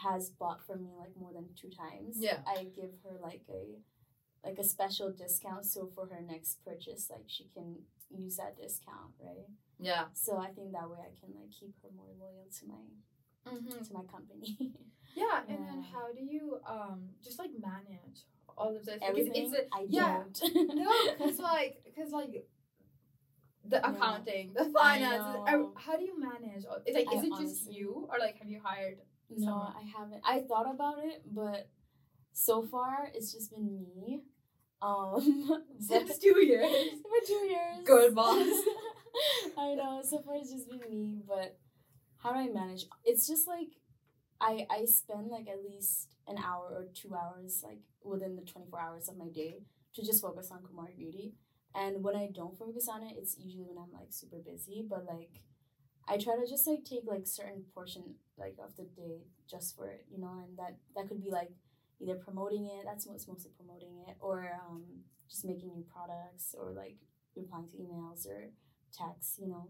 has 0.03 0.29
bought 0.29 0.65
from 0.65 0.83
me 0.83 0.91
like 0.97 1.15
more 1.17 1.31
than 1.33 1.45
two 1.59 1.69
times, 1.69 2.17
Yeah. 2.19 2.39
I 2.47 2.65
give 2.75 2.91
her 3.03 3.17
like 3.21 3.41
a 3.49 3.79
like 4.47 4.59
a 4.59 4.63
special 4.63 5.11
discount. 5.11 5.65
So 5.65 5.87
for 5.95 6.05
her 6.07 6.21
next 6.21 6.63
purchase, 6.63 7.09
like 7.09 7.25
she 7.27 7.45
can 7.53 7.77
use 8.09 8.37
that 8.37 8.57
discount, 8.57 9.13
right? 9.19 9.47
yeah. 9.79 10.05
So 10.13 10.37
I 10.37 10.49
think 10.51 10.71
that 10.73 10.89
way 10.89 10.99
I 10.99 11.13
can 11.19 11.33
like 11.39 11.51
keep 11.51 11.73
her 11.83 11.89
more 11.95 12.11
loyal 12.19 12.47
to 12.59 12.65
my 12.67 12.83
Mm-hmm. 13.47 13.83
to 13.83 13.93
my 13.93 14.03
company. 14.11 14.57
Yeah, 15.15 15.43
and 15.47 15.59
then 15.67 15.81
how 15.93 16.11
do 16.11 16.21
you 16.21 16.59
um 16.67 17.09
just 17.23 17.37
like 17.39 17.51
manage 17.61 18.19
all 18.57 18.75
of 18.75 18.83
this? 18.85 18.95
Because 18.95 19.09
Everything 19.09 19.45
It's 19.45 19.55
a, 19.55 19.61
I 19.73 19.85
yeah. 19.87 20.23
don't. 20.41 20.75
no, 20.75 20.91
because 21.17 21.39
like, 21.53 21.81
because 21.85 22.11
like. 22.11 22.45
The 23.67 23.77
Yeah. 23.77 23.89
accounting, 23.91 24.53
the 24.53 24.65
finances. 24.65 25.71
How 25.85 25.97
do 25.97 26.03
you 26.03 26.19
manage? 26.19 26.65
all- 26.69 26.81
Is 26.85 26.93
like, 26.95 27.07
I 27.11 27.17
is 27.17 27.23
it 27.23 27.33
just 27.39 27.71
you, 27.71 28.07
or 28.11 28.19
like, 28.19 28.37
have 28.37 28.47
you 28.49 28.59
hired? 28.63 28.99
No, 29.29 29.45
someone? 29.45 29.73
I 29.77 29.99
haven't. 29.99 30.21
I 30.23 30.41
thought 30.47 30.73
about 30.73 30.99
it, 31.03 31.23
but 31.31 31.69
so 32.33 32.63
far 32.63 33.09
it's 33.13 33.33
just 33.33 33.51
been 33.51 33.67
me. 33.67 34.21
Um, 34.81 35.63
Since 35.79 36.19
two 36.19 36.39
years. 36.45 36.69
for 37.01 37.27
two 37.27 37.45
years. 37.45 37.77
Good 37.85 38.13
boss. 38.15 38.37
I 39.57 39.73
know. 39.75 40.01
So 40.03 40.21
far 40.21 40.35
it's 40.35 40.51
just 40.51 40.69
been 40.69 40.81
me, 40.89 41.21
but 41.27 41.57
how 42.17 42.33
do 42.33 42.39
I 42.39 42.47
manage? 42.47 42.85
It's 43.03 43.27
just 43.27 43.47
like 43.47 43.69
I 44.41 44.67
I 44.69 44.85
spend 44.85 45.29
like 45.29 45.47
at 45.47 45.63
least 45.63 46.09
an 46.27 46.37
hour 46.37 46.71
or 46.73 46.85
two 46.93 47.15
hours 47.15 47.61
like 47.63 47.79
within 48.03 48.35
the 48.35 48.41
twenty 48.41 48.67
four 48.69 48.79
hours 48.79 49.07
of 49.07 49.17
my 49.17 49.29
day 49.29 49.61
to 49.95 50.05
just 50.05 50.21
focus 50.21 50.51
on 50.51 50.59
Kumari 50.59 50.97
Beauty. 50.97 51.33
And 51.73 52.03
when 52.03 52.15
I 52.15 52.29
don't 52.33 52.57
focus 52.57 52.87
on 52.87 53.03
it, 53.03 53.15
it's 53.17 53.37
usually 53.37 53.65
when 53.65 53.77
I'm 53.77 53.91
like 53.93 54.07
super 54.11 54.37
busy. 54.37 54.85
But 54.87 55.05
like 55.05 55.41
I 56.07 56.17
try 56.17 56.35
to 56.35 56.47
just 56.47 56.67
like 56.67 56.83
take 56.83 57.03
like 57.05 57.25
certain 57.25 57.63
portion 57.73 58.15
like 58.37 58.55
of 58.63 58.75
the 58.75 58.83
day 58.83 59.21
just 59.49 59.75
for 59.75 59.87
it, 59.89 60.05
you 60.11 60.19
know, 60.19 60.43
and 60.47 60.57
that 60.57 60.75
that 60.95 61.07
could 61.07 61.21
be 61.23 61.29
like 61.31 61.51
either 62.01 62.15
promoting 62.15 62.65
it, 62.65 62.85
that's 62.85 63.07
what's 63.07 63.27
mostly 63.27 63.51
promoting 63.57 64.03
it, 64.07 64.15
or 64.19 64.51
um 64.67 64.83
just 65.29 65.45
making 65.45 65.73
new 65.73 65.85
products 65.91 66.53
or 66.57 66.71
like 66.73 66.97
replying 67.35 67.67
to 67.67 67.77
emails 67.77 68.27
or 68.27 68.49
texts, 68.97 69.37
you 69.41 69.47
know. 69.47 69.67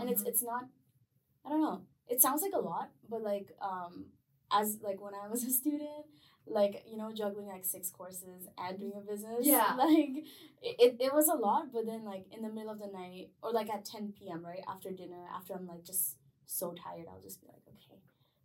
And 0.00 0.08
it's 0.10 0.22
Mhm. 0.22 0.28
it's 0.28 0.42
not 0.42 0.64
I 1.44 1.50
don't 1.50 1.62
know. 1.62 1.82
It 2.08 2.20
sounds 2.22 2.42
like 2.42 2.52
a 2.54 2.58
lot, 2.60 2.90
but 3.08 3.22
like 3.22 3.48
um 3.62 4.06
as 4.50 4.78
like 4.82 5.00
when 5.00 5.14
I 5.14 5.28
was 5.28 5.44
a 5.50 5.50
student, 5.50 6.06
like 6.46 6.84
you 6.90 6.96
know 6.96 7.12
juggling 7.12 7.46
like 7.48 7.64
six 7.64 7.90
courses 7.90 8.48
and 8.58 8.78
doing 8.80 8.94
a 8.96 9.00
business 9.00 9.46
Yeah. 9.46 9.74
like 9.78 10.24
it, 10.62 10.96
it 11.00 11.12
was 11.14 11.28
a 11.28 11.34
lot 11.34 11.72
but 11.72 11.84
then 11.86 12.04
like 12.04 12.24
in 12.32 12.42
the 12.42 12.48
middle 12.48 12.70
of 12.72 12.78
the 12.78 12.86
night 12.88 13.30
or 13.42 13.52
like 13.52 13.68
at 13.70 13.84
10 13.84 14.12
p.m 14.18 14.44
right 14.44 14.64
after 14.66 14.90
dinner 14.90 15.26
after 15.34 15.52
i'm 15.54 15.66
like 15.66 15.84
just 15.84 16.16
so 16.56 16.72
tired 16.82 17.06
i'll 17.12 17.20
just 17.28 17.40
be 17.42 17.46
like 17.54 17.64
okay 17.74 17.98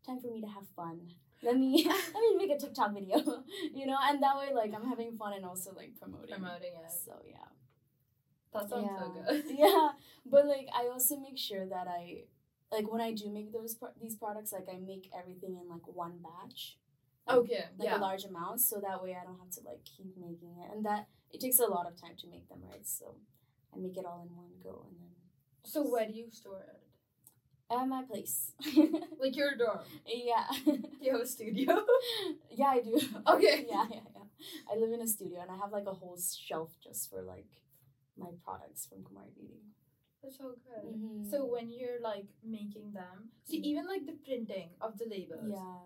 time 0.05 0.19
for 0.19 0.29
me 0.35 0.41
to 0.41 0.47
have 0.55 0.67
fun 0.75 0.99
let 1.41 1.55
me 1.57 1.71
let 2.15 2.21
me 2.25 2.31
make 2.41 2.51
a 2.55 2.59
tiktok 2.59 2.93
video 2.93 3.17
you 3.79 3.85
know 3.89 3.97
and 4.07 4.21
that 4.21 4.37
way 4.37 4.49
like 4.53 4.73
i'm 4.77 4.87
having 4.93 5.15
fun 5.21 5.33
and 5.37 5.45
also 5.45 5.71
like 5.81 5.91
promoting 5.99 6.35
promoting 6.35 6.73
it. 6.83 6.91
so 7.05 7.13
yeah 7.25 7.49
That 8.53 8.69
sounds 8.69 8.89
so 8.99 9.07
good. 9.27 9.43
yeah 9.63 9.89
but 10.25 10.45
like 10.47 10.67
i 10.75 10.87
also 10.93 11.17
make 11.17 11.37
sure 11.37 11.65
that 11.65 11.87
i 11.87 12.23
like 12.71 12.91
when 12.91 13.01
i 13.01 13.11
do 13.13 13.29
make 13.29 13.51
those 13.53 13.75
pro- 13.75 13.95
these 14.01 14.15
products 14.15 14.51
like 14.53 14.67
i 14.71 14.77
make 14.77 15.09
everything 15.17 15.57
in 15.61 15.67
like 15.69 15.87
one 15.87 16.15
batch 16.27 16.77
Okay. 17.29 17.63
like 17.79 17.87
yeah. 17.87 17.97
a 17.97 18.01
large 18.07 18.25
amount 18.25 18.59
so 18.59 18.81
that 18.85 19.01
way 19.01 19.11
i 19.19 19.23
don't 19.23 19.39
have 19.39 19.49
to 19.57 19.61
like 19.65 19.81
keep 19.85 20.11
making 20.17 20.55
it 20.63 20.69
and 20.75 20.85
that 20.85 21.07
it 21.31 21.39
takes 21.39 21.59
a 21.59 21.65
lot 21.75 21.87
of 21.87 21.95
time 21.99 22.15
to 22.21 22.27
make 22.27 22.47
them 22.49 22.59
right 22.69 22.85
so 22.85 23.15
i 23.73 23.77
make 23.79 23.95
it 23.97 24.05
all 24.05 24.21
in 24.27 24.35
one 24.35 24.51
go 24.61 24.85
and 24.89 24.97
then 24.99 25.13
So 25.63 25.79
where 25.91 26.05
do 26.05 26.13
you 26.13 26.27
store 26.29 26.65
it? 26.75 26.82
At 27.81 27.87
my 27.87 28.03
place 28.03 28.51
Like 29.21 29.35
your 29.35 29.55
dorm? 29.55 29.79
yeah 30.05 30.45
You 31.01 31.11
have 31.13 31.21
a 31.21 31.25
studio? 31.25 31.85
yeah 32.51 32.67
i 32.77 32.81
do 32.81 32.99
Okay. 33.27 33.65
yeah 33.69 33.85
yeah 33.89 34.05
yeah 34.15 34.27
i 34.71 34.77
live 34.77 34.91
in 34.91 35.01
a 35.01 35.07
studio 35.07 35.39
and 35.41 35.51
i 35.51 35.57
have 35.57 35.71
like 35.71 35.87
a 35.87 35.93
whole 35.93 36.17
shelf 36.19 36.71
just 36.83 37.09
for 37.09 37.21
like 37.21 37.49
my 38.17 38.29
products 38.43 38.85
from 38.87 38.99
kumari 39.07 39.33
beauty 39.35 39.61
That's 40.23 40.37
so 40.37 40.49
good. 40.67 40.85
Mhm. 40.95 41.29
So 41.31 41.37
when 41.53 41.67
you're 41.77 41.99
like 42.11 42.27
making 42.57 42.87
them, 42.99 43.17
see 43.47 43.59
Mhm. 43.59 43.69
even 43.71 43.83
like 43.93 44.05
the 44.09 44.17
printing 44.27 44.69
of 44.87 44.91
the 44.99 45.07
labels. 45.13 45.51
Yeah. 45.57 45.81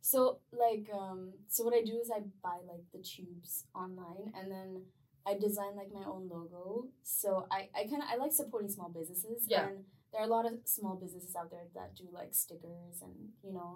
So 0.00 0.40
like 0.52 0.88
um 0.94 1.32
so 1.48 1.64
what 1.64 1.74
I 1.74 1.82
do 1.82 1.98
is 2.00 2.10
I 2.10 2.20
buy 2.42 2.58
like 2.72 2.84
the 2.92 3.02
tubes 3.02 3.64
online 3.74 4.32
and 4.36 4.50
then 4.50 4.82
I 5.28 5.32
design 5.46 5.72
like 5.80 5.92
my 5.92 6.04
own 6.12 6.24
logo. 6.34 6.88
So 7.02 7.46
I 7.50 7.60
I 7.78 7.82
kind 7.90 8.02
of 8.04 8.08
I 8.12 8.16
like 8.24 8.32
supporting 8.32 8.70
small 8.76 8.88
businesses 8.98 9.44
Yeah. 9.54 9.68
and 9.68 9.76
there 10.10 10.20
are 10.22 10.28
a 10.30 10.34
lot 10.36 10.46
of 10.50 10.54
small 10.64 10.96
businesses 11.04 11.34
out 11.40 11.50
there 11.54 11.66
that 11.76 11.94
do 12.00 12.06
like 12.20 12.32
stickers 12.44 12.96
and 13.06 13.16
you 13.46 13.52
know 13.58 13.72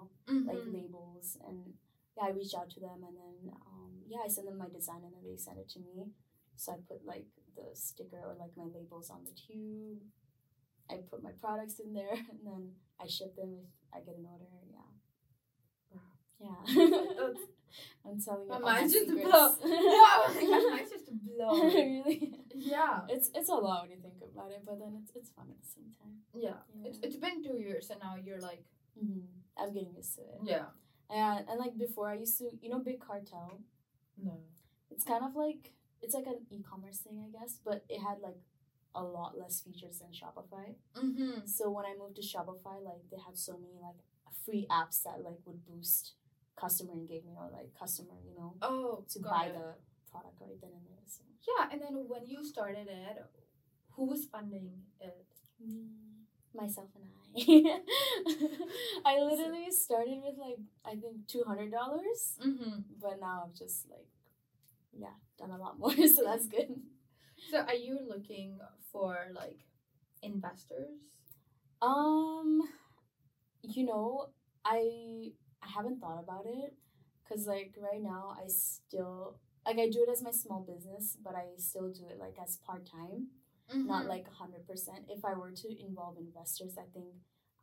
like 0.49 0.61
Mhm. 0.65 0.73
labels 0.77 1.37
and 1.47 1.59
yeah 2.17 2.25
I 2.29 2.31
reach 2.39 2.53
out 2.59 2.69
to 2.75 2.79
them 2.85 2.99
and 3.07 3.15
then 3.23 3.37
um 3.71 3.91
yeah 4.11 4.21
I 4.25 4.29
send 4.35 4.47
them 4.47 4.57
my 4.57 4.69
design 4.79 5.01
and 5.05 5.13
then 5.15 5.23
they 5.29 5.37
send 5.37 5.59
it 5.63 5.69
to 5.75 5.79
me. 5.79 5.97
So 6.55 6.73
I 6.73 6.77
put 6.89 7.05
like 7.13 7.27
the 7.57 7.67
sticker 7.85 8.21
or 8.29 8.33
like 8.43 8.53
my 8.57 8.65
labels 8.77 9.09
on 9.15 9.21
the 9.25 9.35
tube. 9.43 10.01
I 10.89 10.95
put 11.09 11.23
my 11.23 11.33
products 11.43 11.79
in 11.79 11.93
there 11.93 12.13
and 12.31 12.41
then 12.49 12.61
I 12.99 13.05
ship 13.07 13.35
them 13.35 13.51
if 13.61 13.69
I 13.93 13.99
get 14.07 14.17
an 14.21 14.25
order. 14.33 14.49
Yeah. 14.77 14.92
Yeah. 16.43 16.53
I'm 18.05 18.19
telling 18.21 18.43
you. 18.45 18.49
My 18.51 18.59
mind's 18.73 18.93
just 18.93 19.07
blown. 19.07 19.23
yeah, 19.23 19.49
oh 19.65 20.31
my 20.35 20.41
god, 20.41 20.71
mine's 20.77 20.91
just 20.91 21.05
blown. 21.25 21.73
really? 21.73 22.33
Yeah. 22.53 22.99
It's 23.09 23.31
it's 23.33 23.49
a 23.49 23.53
lot 23.55 23.81
when 23.83 23.91
you 23.91 23.97
think 23.97 24.15
about 24.33 24.51
it, 24.51 24.61
but 24.65 24.77
then 24.79 24.99
it's 25.01 25.11
it's 25.15 25.29
fun 25.31 25.45
at 25.49 25.59
the 25.61 25.67
same 25.67 25.89
time. 25.99 26.15
Yeah. 26.35 26.59
Yeah. 26.75 26.89
It's, 26.89 26.99
it's 27.01 27.15
been 27.15 27.43
two 27.43 27.57
years 27.57 27.89
and 27.89 27.99
now 27.99 28.15
you're 28.23 28.39
like, 28.39 28.63
Mm-hmm. 28.93 29.25
I'm 29.57 29.73
getting 29.73 29.95
used 29.95 30.13
to 30.17 30.21
it. 30.21 30.39
yeah. 30.43 30.65
And 31.09 31.49
and 31.49 31.59
like 31.59 31.75
before, 31.79 32.09
I 32.09 32.15
used 32.15 32.37
to 32.39 32.49
you 32.61 32.69
know 32.69 32.77
Big 32.79 32.99
Cartel. 32.99 33.59
No. 34.21 34.37
It's 34.91 35.03
kind 35.03 35.23
of 35.25 35.35
like 35.35 35.73
it's 36.01 36.13
like 36.13 36.27
an 36.27 36.45
e-commerce 36.51 36.97
thing, 36.99 37.17
I 37.25 37.29
guess, 37.35 37.57
but 37.65 37.85
it 37.89 37.99
had 38.01 38.19
like 38.21 38.37
a 38.93 39.01
lot 39.03 39.35
less 39.35 39.61
features 39.61 39.97
than 39.99 40.09
Shopify. 40.11 40.75
Mm-hmm. 40.95 41.47
So 41.47 41.71
when 41.71 41.85
I 41.85 41.95
moved 41.97 42.17
to 42.17 42.21
Shopify, 42.21 42.77
like 42.83 43.01
they 43.09 43.17
had 43.25 43.35
so 43.35 43.53
many 43.53 43.79
like 43.81 44.01
free 44.45 44.67
apps 44.69 45.01
that 45.03 45.23
like 45.23 45.39
would 45.45 45.65
boost 45.65 46.13
customer 46.55 46.93
engagement 46.93 47.37
or 47.39 47.49
like 47.51 47.73
customer, 47.77 48.15
you 48.25 48.35
know, 48.35 48.55
Oh, 48.61 49.03
to 49.09 49.19
buy 49.19 49.45
it. 49.47 49.53
the 49.53 49.75
product 50.11 50.37
right 50.41 50.59
then 50.61 50.71
and 50.73 50.85
there. 50.87 51.03
So 51.07 51.23
Yeah, 51.47 51.67
and 51.71 51.81
then 51.81 51.93
when 52.07 52.25
you 52.27 52.43
started 52.43 52.87
it, 52.87 53.17
who 53.95 54.05
was 54.05 54.25
funding 54.25 54.69
it? 54.99 55.17
me, 55.59 55.87
myself, 56.53 56.89
and 56.95 57.05
I. 57.05 57.79
I 59.05 59.19
literally 59.19 59.71
started 59.71 60.21
with 60.23 60.37
like 60.37 60.59
I 60.85 60.91
think 60.91 61.27
two 61.27 61.43
hundred 61.45 61.71
dollars, 61.71 62.37
Mm-hmm. 62.45 62.79
but 63.01 63.19
now 63.19 63.43
I've 63.45 63.55
just 63.55 63.89
like 63.89 64.07
yeah 64.93 65.15
done 65.37 65.51
a 65.51 65.57
lot 65.57 65.79
more, 65.79 65.91
so 66.15 66.23
that's 66.23 66.47
good. 66.47 66.69
So 67.51 67.59
are 67.59 67.75
you 67.75 67.99
looking 68.07 68.59
for 68.91 69.17
like 69.33 69.59
investors? 70.21 70.89
Um, 71.81 72.61
you 73.61 73.85
know, 73.85 74.29
I 74.63 75.31
I 75.63 75.69
haven't 75.75 75.99
thought 75.99 76.19
about 76.19 76.45
it 76.45 76.73
because 77.23 77.47
like 77.47 77.75
right 77.77 78.01
now 78.01 78.35
I 78.37 78.47
still 78.47 79.39
like 79.65 79.77
I 79.79 79.89
do 79.89 80.03
it 80.05 80.11
as 80.11 80.21
my 80.21 80.31
small 80.31 80.61
business, 80.61 81.17
but 81.23 81.35
I 81.35 81.45
still 81.57 81.89
do 81.89 82.05
it 82.09 82.19
like 82.19 82.35
as 82.43 82.57
part 82.57 82.85
time, 82.85 83.27
Mm-hmm. 83.71 83.87
not 83.87 84.05
like 84.07 84.27
hundred 84.29 84.67
percent. 84.67 85.05
If 85.07 85.23
I 85.23 85.33
were 85.35 85.51
to 85.51 85.67
involve 85.85 86.17
investors, 86.17 86.75
I 86.77 86.83
think 86.93 87.13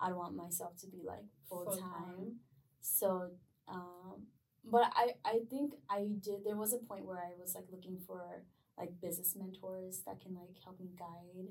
I'd 0.00 0.14
want 0.14 0.35
myself 0.35 0.75
to 0.78 0.87
be 0.87 1.02
like 1.04 1.26
full 1.49 1.66
time. 1.78 2.37
So, 2.80 3.33
um, 3.69 4.26
but 4.64 4.90
I 4.97 5.12
I 5.26 5.40
think 5.50 5.75
I 5.90 6.09
did. 6.21 6.42
There 6.45 6.57
was 6.57 6.73
a 6.73 6.78
point 6.78 7.04
where 7.04 7.19
I 7.19 7.33
was 7.38 7.54
like 7.54 7.66
looking 7.71 7.99
for 8.07 8.45
like 8.78 8.99
business 9.02 9.37
mentors 9.37 10.00
that 10.07 10.21
can 10.23 10.35
like 10.35 10.57
help 10.64 10.80
me 10.80 10.88
guide 10.99 11.49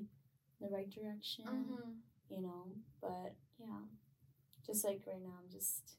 the 0.60 0.68
right 0.68 0.90
direction 0.90 1.44
Mm-hmm. 1.46 1.90
you 2.28 2.42
know. 2.42 2.64
But 3.00 3.36
yeah, 3.58 3.86
just 4.66 4.84
like 4.84 5.02
right 5.06 5.22
now, 5.22 5.34
I'm 5.42 5.50
just 5.50 5.96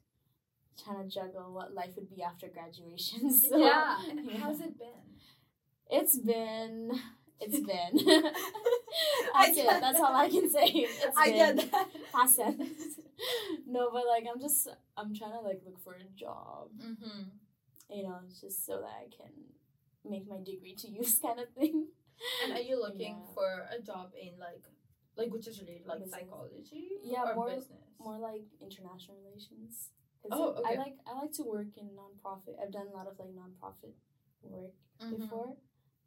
trying 0.82 1.08
to 1.08 1.14
juggle 1.14 1.52
what 1.52 1.74
life 1.74 1.90
would 1.96 2.08
be 2.10 2.22
after 2.22 2.48
graduation. 2.48 3.30
So, 3.42 3.56
yeah. 3.58 3.98
Yeah. 4.14 4.38
how's 4.38 4.60
it 4.60 4.78
been? 4.78 5.02
It's 5.90 6.18
been. 6.18 6.92
It's 7.40 7.58
been. 7.70 7.92
I 9.34 9.46
That's 9.46 9.58
it. 9.58 9.66
That's 9.80 10.00
all 10.00 10.14
I 10.14 10.28
can 10.28 10.48
say. 10.50 10.64
It's 10.66 11.16
I 11.16 11.30
been. 11.30 11.56
get 11.56 11.70
that. 11.72 11.88
Past 12.14 12.36
tense. 12.36 12.98
no, 13.66 13.90
but 13.92 14.04
like 14.06 14.24
I'm 14.32 14.40
just 14.40 14.68
I'm 14.96 15.14
trying 15.14 15.32
to 15.32 15.40
like 15.40 15.60
look 15.64 15.78
for 15.82 15.94
a 15.94 16.04
job, 16.18 16.68
Mm-hmm. 16.80 17.22
you 17.96 18.02
know, 18.04 18.18
just 18.40 18.64
so 18.66 18.80
that 18.80 18.94
I 19.04 19.08
can 19.14 19.32
make 20.08 20.28
my 20.28 20.38
degree 20.38 20.74
to 20.76 20.88
use 20.88 21.18
kind 21.18 21.40
of 21.40 21.48
thing. 21.50 21.86
And 22.44 22.52
are 22.56 22.60
you 22.60 22.80
looking 22.80 23.16
Yeah. 23.18 23.34
for 23.34 23.66
a 23.76 23.80
job 23.82 24.12
in 24.20 24.38
like, 24.38 24.62
like 25.16 25.32
which 25.32 25.48
is 25.48 25.60
related 25.60 25.86
like 25.86 26.00
Business. 26.00 26.20
psychology? 26.20 26.88
Yeah, 27.02 27.22
or 27.30 27.34
more- 27.34 27.48
business. 27.48 27.82
more 27.98 28.18
like 28.18 28.42
international 28.60 29.16
relations. 29.24 29.88
Oh, 30.30 30.62
I 30.64 30.74
like 30.74 30.94
I 31.06 31.12
like 31.18 31.32
to 31.32 31.42
work 31.44 31.72
in 31.76 31.90
nonprofit. 31.98 32.54
I've 32.62 32.70
done 32.72 32.86
a 32.92 32.96
lot 32.96 33.06
of 33.08 33.18
like 33.18 33.30
nonprofit 33.34 33.94
work 34.42 34.74
Mhm. 35.00 35.18
before, 35.18 35.56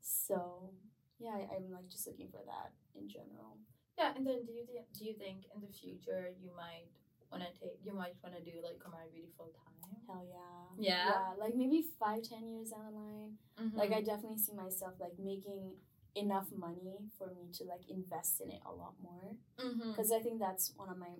so 0.02 0.72
yeah, 1.20 1.32
I, 1.36 1.56
I'm 1.56 1.72
like 1.72 1.88
just 1.90 2.08
looking 2.08 2.30
for 2.30 2.42
that 2.46 2.72
in 2.96 3.08
general. 3.10 3.58
Yeah, 3.98 4.14
and 4.16 4.26
then 4.28 4.46
do 4.46 4.52
you 4.54 4.66
thi- 4.66 4.88
do 4.98 5.06
you 5.06 5.14
think 5.14 5.46
in 5.54 5.62
the 5.62 5.72
future 5.72 6.32
you 6.42 6.52
might 6.56 6.88
wanna 7.32 7.52
take 7.60 7.80
you 7.84 7.94
might 7.94 8.16
wanna 8.24 8.40
do 8.42 8.52
like 8.64 8.78
Kumari 8.80 9.12
Beauty 9.12 9.32
full 9.38 9.52
time? 9.52 9.72
Hell 10.08 10.24
yeah, 10.28 10.66
Yeah? 10.78 11.06
yeah. 11.10 11.34
Like 11.38 11.56
maybe 11.56 11.82
five, 12.00 12.24
ten 12.24 12.48
years 12.48 12.72
down 12.72 12.86
the 12.94 13.00
line, 13.00 13.38
Mm-hmm. 13.60 13.78
like 13.78 13.92
I 13.92 14.02
definitely 14.02 14.38
see 14.40 14.54
myself 14.54 14.94
like 15.00 15.18
making 15.20 15.76
enough 16.16 16.48
money 16.56 16.96
for 17.18 17.28
me 17.28 17.50
to 17.54 17.64
like 17.66 17.84
invest 17.90 18.40
in 18.42 18.50
it 18.52 18.62
a 18.66 18.72
lot 18.72 18.94
more 19.02 19.36
mm-hmm. 19.60 19.92
because 19.92 20.12
I 20.12 20.20
think 20.20 20.40
that's 20.40 20.72
one 20.78 20.88
of 20.90 20.98
my 20.98 21.12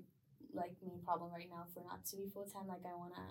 like 0.56 0.76
main 0.86 1.02
problem 1.04 1.32
right 1.32 1.50
now 1.50 1.66
for 1.74 1.84
not 1.84 2.06
to 2.06 2.18
be 2.18 2.28
full 2.28 2.46
time. 2.46 2.68
Like 2.68 2.86
I 2.86 2.96
wanna, 2.96 3.26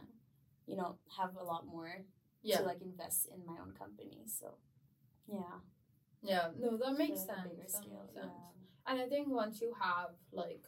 you 0.66 0.76
know, 0.76 0.98
have 1.18 1.36
a 1.36 1.44
lot 1.44 1.66
more 1.66 2.04
Yeah. 2.42 2.58
to 2.58 2.64
like 2.64 2.82
invest 2.82 3.28
in 3.34 3.44
my 3.46 3.56
own 3.60 3.72
company. 3.72 4.22
So, 4.26 4.54
yeah, 5.26 5.58
Yeah. 6.22 6.50
No, 6.58 6.76
that 6.76 6.96
makes 6.98 7.20
sense. 7.20 7.28
That 7.28 7.68
scale, 7.68 8.02
makes 8.04 8.14
sense. 8.14 8.32
yeah. 8.32 8.92
And 8.92 9.00
I 9.00 9.08
think 9.08 9.28
once 9.28 9.60
you 9.60 9.72
have 9.80 10.10
like 10.32 10.64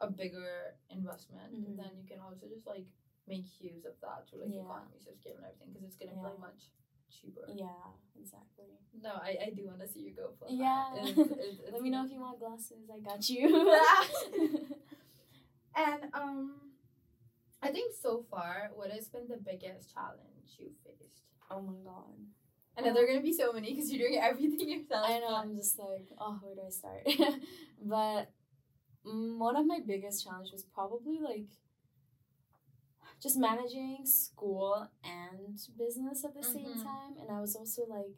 a 0.00 0.08
bigger 0.10 0.74
investment, 0.90 1.52
Mhm. 1.54 1.76
then 1.76 1.90
you 2.00 2.04
can 2.08 2.20
also 2.20 2.46
just 2.48 2.66
like 2.66 2.86
make 3.26 3.46
use 3.60 3.84
of 3.84 3.94
that 4.00 4.26
to 4.28 4.36
like 4.36 4.50
Yeah. 4.52 4.62
economies 4.62 5.06
of 5.06 5.16
scale 5.16 5.36
and 5.36 5.44
everything 5.44 5.72
because 5.72 5.86
it's 5.88 5.96
gonna 5.96 6.12
be 6.12 6.22
like 6.22 6.38
much 6.40 6.70
cheaper. 7.10 7.46
Yeah, 7.54 7.92
exactly. 8.18 8.78
No, 9.00 9.10
I, 9.14 9.38
I 9.46 9.50
do 9.50 9.66
want 9.66 9.80
to 9.80 9.88
see 9.88 10.00
you 10.00 10.12
go 10.12 10.32
for 10.38 10.48
Yeah. 10.48 10.90
Let 11.72 11.82
me 11.82 11.90
know 11.90 12.04
if 12.04 12.10
you 12.12 12.20
want 12.20 12.38
glasses. 12.40 12.90
I 12.92 12.98
got 13.00 13.28
you. 13.28 13.46
And 15.76 16.12
um, 16.14 16.54
I 17.62 17.68
think 17.70 17.94
so 18.00 18.24
far, 18.30 18.70
what 18.74 18.90
has 18.90 19.08
been 19.08 19.28
the 19.28 19.36
biggest 19.36 19.92
challenge 19.94 20.56
you 20.58 20.70
faced? 20.84 21.22
oh 21.50 21.60
my 21.60 21.72
god. 21.84 22.14
I 22.78 22.82
know 22.82 22.94
there 22.94 23.04
are 23.04 23.06
gonna 23.08 23.20
be 23.20 23.32
so 23.32 23.52
many 23.52 23.74
because 23.74 23.92
you're 23.92 24.06
doing 24.08 24.20
everything 24.22 24.68
yourself. 24.68 25.06
I 25.08 25.18
know. 25.18 25.34
I'm 25.34 25.56
just 25.56 25.78
like, 25.78 26.06
oh, 26.18 26.38
where 26.42 26.54
do 26.54 26.62
I 26.66 26.70
start? 26.70 27.02
but 27.82 28.30
mm, 29.06 29.38
one 29.38 29.56
of 29.56 29.66
my 29.66 29.80
biggest 29.86 30.24
challenges 30.24 30.52
was 30.52 30.64
probably 30.64 31.18
like 31.20 31.46
just 33.22 33.36
managing 33.38 33.98
school 34.06 34.88
and 35.04 35.58
business 35.76 36.24
at 36.24 36.34
the 36.34 36.42
same 36.42 36.74
Mhm. 36.74 36.82
time, 36.82 37.18
and 37.20 37.30
I 37.30 37.40
was 37.40 37.54
also 37.56 37.84
like 37.86 38.14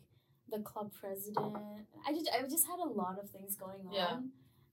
the 0.49 0.61
club 0.61 0.93
president. 0.93 1.57
I 2.07 2.13
just 2.13 2.29
I 2.33 2.43
just 2.43 2.67
had 2.67 2.79
a 2.79 2.89
lot 2.89 3.19
of 3.19 3.31
things 3.31 3.57
going 3.57 3.87
on, 3.87 3.95
Yeah. 3.95 4.21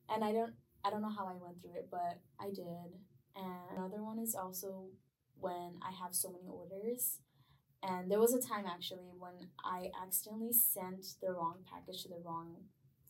and 0.09 0.23
I 0.23 0.31
don't 0.33 0.53
I 0.83 0.89
don't 0.89 1.01
know 1.01 1.09
how 1.09 1.25
I 1.25 1.35
went 1.41 1.61
through 1.61 1.75
it, 1.75 1.87
but 1.91 2.19
I 2.39 2.49
did. 2.49 2.99
And 3.35 3.77
another 3.77 4.03
one 4.03 4.19
is 4.19 4.35
also 4.35 4.87
when 5.39 5.79
I 5.81 5.91
have 6.03 6.13
so 6.13 6.31
many 6.31 6.47
orders. 6.49 7.19
And 7.81 8.11
there 8.11 8.19
was 8.19 8.33
a 8.33 8.41
time 8.41 8.65
actually 8.67 9.11
when 9.17 9.49
I 9.63 9.91
accidentally 10.03 10.53
sent 10.53 11.05
the 11.21 11.31
wrong 11.31 11.59
package 11.69 12.03
to 12.03 12.09
the 12.09 12.21
wrong 12.23 12.55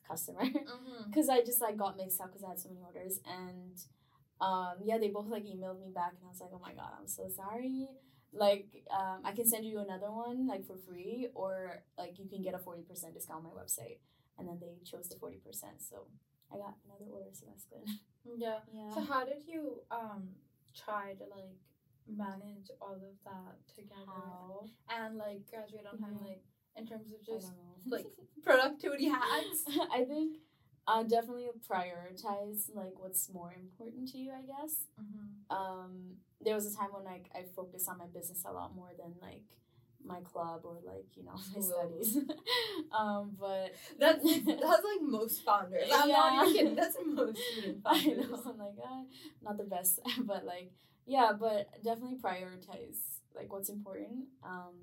customer. 0.08 0.44
Because 1.08 1.30
I 1.30 1.42
just 1.42 1.62
like 1.62 1.78
got 1.78 1.98
mixed 1.98 2.22
up 2.22 2.28
because 2.28 2.44
I 2.44 2.50
had 2.50 2.60
so 2.60 2.70
many 2.70 2.82
orders. 2.82 3.20
And 3.26 3.78
um 4.42 4.76
yeah 4.84 4.98
they 4.98 5.10
both 5.10 5.28
like 5.28 5.44
emailed 5.44 5.82
me 5.82 5.92
back 5.94 6.14
and 6.16 6.24
I 6.24 6.30
was 6.30 6.40
like 6.40 6.52
oh 6.54 6.62
my 6.62 6.74
god 6.74 6.92
I'm 7.00 7.08
so 7.08 7.28
sorry. 7.30 7.88
Like 8.32 8.68
um 8.92 9.22
I 9.24 9.32
can 9.32 9.46
send 9.46 9.66
you 9.66 9.80
another 9.80 10.12
one 10.12 10.48
like 10.48 10.66
for 10.68 10.78
free 10.78 11.30
or 11.34 11.84
like 11.98 12.20
you 12.20 12.28
can 12.30 12.42
get 12.44 12.54
a 12.54 12.58
40% 12.58 12.86
discount 13.14 13.44
on 13.44 13.44
my 13.44 13.50
website. 13.50 14.00
And 14.38 14.48
then 14.48 14.60
they 14.62 14.74
chose 14.86 15.10
the 15.10 15.16
40% 15.16 15.42
so 15.80 16.08
I 16.52 16.58
got 16.58 16.76
another 16.86 17.10
order 17.12 17.30
so 17.34 17.46
that's 17.48 17.66
good 17.66 17.88
Yeah. 18.38 18.60
yeah 18.74 18.94
So 18.94 19.02
how 19.02 19.26
did 19.26 19.44
you 19.48 19.82
um 19.92 20.30
try 20.76 21.14
to 21.14 21.26
like 21.26 21.58
manage 22.08 22.70
all 22.82 22.96
of 22.96 23.16
that 23.24 23.56
together 23.76 23.96
how 24.08 24.66
and 24.90 25.18
like 25.18 25.50
graduate 25.50 25.86
on 25.92 26.00
time 26.00 26.16
Mhm. 26.16 26.28
like 26.28 26.44
in 26.76 26.86
terms 26.88 27.12
of 27.12 27.20
just 27.26 27.52
like, 27.86 28.06
productivity 28.44 29.08
hacks? 29.10 29.64
I 29.92 30.06
think 30.06 30.38
uh, 30.88 31.04
definitely 31.04 31.48
prioritize 31.70 32.74
like 32.74 32.94
what's 32.98 33.30
more 33.32 33.54
important 33.54 34.08
to 34.12 34.18
you 34.18 34.32
I 34.32 34.42
guess 34.42 34.88
mm-hmm. 35.00 35.56
um 35.56 36.16
there 36.42 36.56
was 36.56 36.66
a 36.72 36.76
time 36.76 36.90
when 36.94 37.04
like 37.04 37.30
I 37.36 37.44
focused 37.56 37.88
on 37.90 37.98
my 37.98 38.08
business 38.08 38.44
a 38.46 38.52
lot 38.52 38.76
more 38.76 38.92
than 38.98 39.14
like 39.22 39.44
my 40.06 40.20
club 40.22 40.62
or 40.64 40.78
like 40.86 41.06
you 41.16 41.24
know 41.24 41.34
my 41.56 41.62
studies 41.62 42.18
um 42.98 43.32
but 43.40 43.74
That's 44.00 44.24
that's 44.46 44.84
like 44.92 45.02
most 45.02 45.44
founders. 45.44 45.90
I'm 45.94 46.10
not 46.10 46.34
Yeah. 46.34 46.42
even 46.42 46.54
kidding. 46.54 46.76
That's 46.76 46.98
most 47.06 47.40
student 47.52 47.82
I 47.86 48.00
founders. 48.02 48.30
know 48.32 48.42
I'm 48.52 48.58
like 48.58 48.76
ah, 48.86 49.04
not 49.44 49.58
the 49.58 49.66
best 49.66 50.00
but 50.26 50.46
like 50.46 50.72
yeah 51.06 51.32
but 51.40 51.68
definitely 51.84 52.18
prioritize 52.18 53.00
like 53.36 53.52
what's 53.52 53.70
important 53.70 54.28
um 54.44 54.76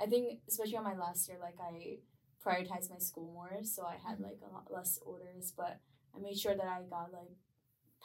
I 0.00 0.06
think 0.06 0.40
especially 0.48 0.76
on 0.78 0.84
my 0.84 0.96
last 0.96 1.28
year 1.28 1.38
like 1.40 1.58
I 1.60 1.98
prioritized 2.44 2.90
my 2.90 2.98
school 2.98 3.30
more 3.32 3.60
so 3.62 3.84
I 3.84 3.96
had 4.06 4.18
Mhm. 4.18 4.22
like 4.24 4.38
a 4.48 4.52
lot 4.52 4.66
less 4.72 4.98
orders 5.04 5.52
but 5.56 5.78
I 6.14 6.18
made 6.18 6.38
sure 6.38 6.54
that 6.56 6.66
I 6.66 6.82
got 6.88 7.12
like 7.12 7.36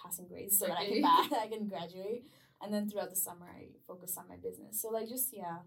passing 0.02 0.28
grades 0.28 0.60
so 0.60 0.68
that 0.68 0.78
I 0.78 0.86
can 0.86 1.04
I 1.06 1.48
can 1.48 1.68
graduate 1.68 2.26
and 2.62 2.74
then 2.74 2.88
throughout 2.90 3.10
the 3.10 3.16
summer 3.16 3.48
I 3.50 3.70
focused 3.88 4.18
on 4.18 4.28
my 4.28 4.36
business 4.38 4.82
so 4.82 4.90
like 4.90 5.08
just 5.08 5.30
yeah 5.34 5.60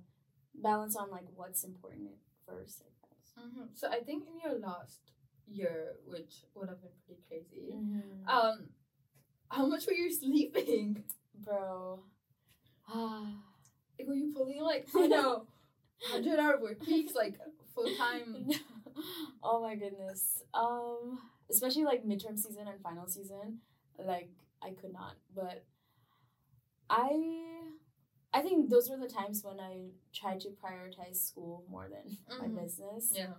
balance 0.63 0.97
on 0.97 1.11
like 1.11 1.25
what's 1.35 1.65
important 1.65 2.11
first 2.47 2.83
I 2.87 2.91
guess 3.07 3.33
hmm 3.57 3.67
So 3.75 3.89
I 3.89 4.01
think 4.01 4.25
in 4.29 4.39
your 4.45 4.59
last 4.61 5.01
year, 5.47 5.95
which 6.07 6.45
would 6.55 6.69
have 6.69 6.81
been 6.81 6.91
pretty 7.07 7.23
crazy, 7.29 7.75
Mm-hmm. 7.75 8.29
um, 8.29 8.69
how 9.49 9.67
much 9.67 9.87
were 9.87 9.93
you 9.93 10.11
sleeping? 10.13 11.03
bro 11.45 12.05
Like, 12.93 14.07
were 14.07 14.15
you 14.15 14.33
pulling 14.35 14.61
like 14.63 14.87
I 14.97 15.07
know, 15.07 15.47
hundred 16.11 16.39
hour 16.39 16.61
work 16.61 16.81
weeks, 16.87 17.15
like 17.15 17.39
full 17.75 17.91
time? 17.97 18.49
oh 19.43 19.61
my 19.63 19.75
goodness. 19.77 20.43
Um, 20.55 21.19
especially 21.51 21.85
like 21.85 22.05
midterm 22.05 22.39
season 22.39 22.67
and 22.69 22.81
final 22.83 23.07
season, 23.09 23.59
like 23.99 24.31
I 24.63 24.71
could 24.71 24.93
not. 24.93 25.15
But 25.35 25.65
I, 26.89 27.11
I 28.33 28.43
think 28.43 28.71
those 28.71 28.89
were 28.89 28.97
the 28.97 29.09
times 29.09 29.43
when 29.43 29.59
I 29.61 29.91
tried 30.13 30.41
to 30.41 30.49
prioritize 30.51 31.17
school 31.17 31.65
more 31.69 31.89
than 31.89 32.17
Mhm. 32.29 32.39
my 32.39 32.49
business. 32.63 33.13
Yeah. 33.15 33.35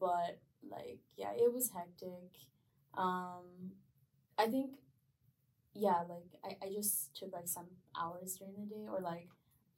But 0.00 0.40
like, 0.68 1.00
yeah, 1.16 1.32
it 1.32 1.52
was 1.52 1.70
hectic. 1.70 2.32
Um, 2.94 3.72
I 4.38 4.48
think, 4.48 4.76
yeah, 5.72 6.02
like 6.08 6.30
I, 6.44 6.66
I 6.66 6.72
just 6.72 7.14
took 7.16 7.32
like 7.32 7.48
some 7.48 7.66
hours 7.96 8.36
during 8.36 8.54
the 8.56 8.66
day 8.66 8.86
or 8.88 9.00
like 9.00 9.28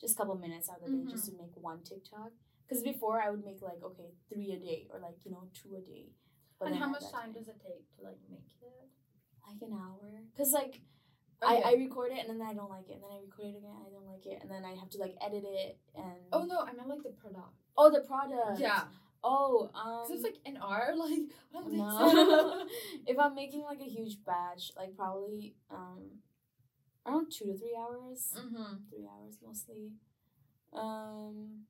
just 0.00 0.14
a 0.14 0.16
couple 0.18 0.36
minutes 0.36 0.68
out 0.68 0.82
of 0.82 0.90
the 0.90 0.96
day 0.96 1.10
just 1.10 1.26
to 1.26 1.32
make 1.32 1.56
one 1.56 1.82
TikTok. 1.82 2.32
Because 2.68 2.82
before 2.82 3.20
I 3.22 3.30
would 3.30 3.44
make 3.44 3.62
like 3.62 3.82
okay 3.82 4.10
three 4.28 4.52
a 4.52 4.58
day 4.58 4.88
or 4.92 4.98
like 4.98 5.24
you 5.24 5.30
know 5.30 5.48
two 5.54 5.76
a 5.76 5.80
day. 5.80 6.12
and 6.60 6.74
how 6.76 6.88
much 6.88 7.02
that 7.02 7.12
time 7.12 7.32
does 7.32 7.48
it 7.48 7.60
take 7.60 7.84
to 7.96 8.02
like 8.02 8.18
make 8.30 8.50
it? 8.62 8.88
Like 9.46 9.62
an 9.62 9.72
hour. 9.74 10.22
Cause 10.36 10.52
like 10.52 10.80
I, 11.42 11.56
I 11.58 11.72
record 11.74 12.12
it 12.12 12.26
and 12.28 12.40
then 12.40 12.46
I 12.46 12.54
don't 12.54 12.70
like 12.70 12.88
it 12.88 12.94
and 12.94 13.02
then 13.04 13.10
I 13.12 13.20
record 13.20 13.46
it 13.46 13.58
again 13.58 13.76
I 13.86 13.90
don't 13.90 14.05
like 14.16 14.26
it 14.26 14.38
and 14.42 14.50
then 14.50 14.64
I 14.64 14.74
have 14.80 14.88
to 14.90 14.98
like 14.98 15.14
edit 15.20 15.44
it 15.44 15.76
and 15.94 16.16
Oh 16.32 16.44
no, 16.44 16.60
I 16.60 16.72
meant 16.72 16.88
like 16.88 17.02
the 17.02 17.10
product. 17.10 17.52
oh 17.76 17.90
the 17.90 18.00
product 18.00 18.58
Yeah, 18.60 18.84
oh 19.22 19.70
um 19.74 20.06
it's 20.10 20.22
like 20.22 20.38
an 20.46 20.56
hour. 20.62 20.94
Like 20.96 21.28
I 21.50 21.52
don't 21.52 21.70
think 21.70 21.76
no. 21.78 22.64
if 23.06 23.18
I'm 23.18 23.34
making 23.34 23.62
like 23.62 23.80
a 23.80 23.90
huge 23.96 24.16
batch, 24.24 24.72
like 24.76 24.96
probably 24.96 25.54
um 25.70 26.22
around 27.06 27.30
two 27.30 27.46
to 27.46 27.54
three 27.58 27.76
hours. 27.78 28.32
mm-hmm. 28.36 28.74
Three 28.90 29.06
hours 29.12 29.34
mostly. 29.46 29.92
Um 30.72 31.64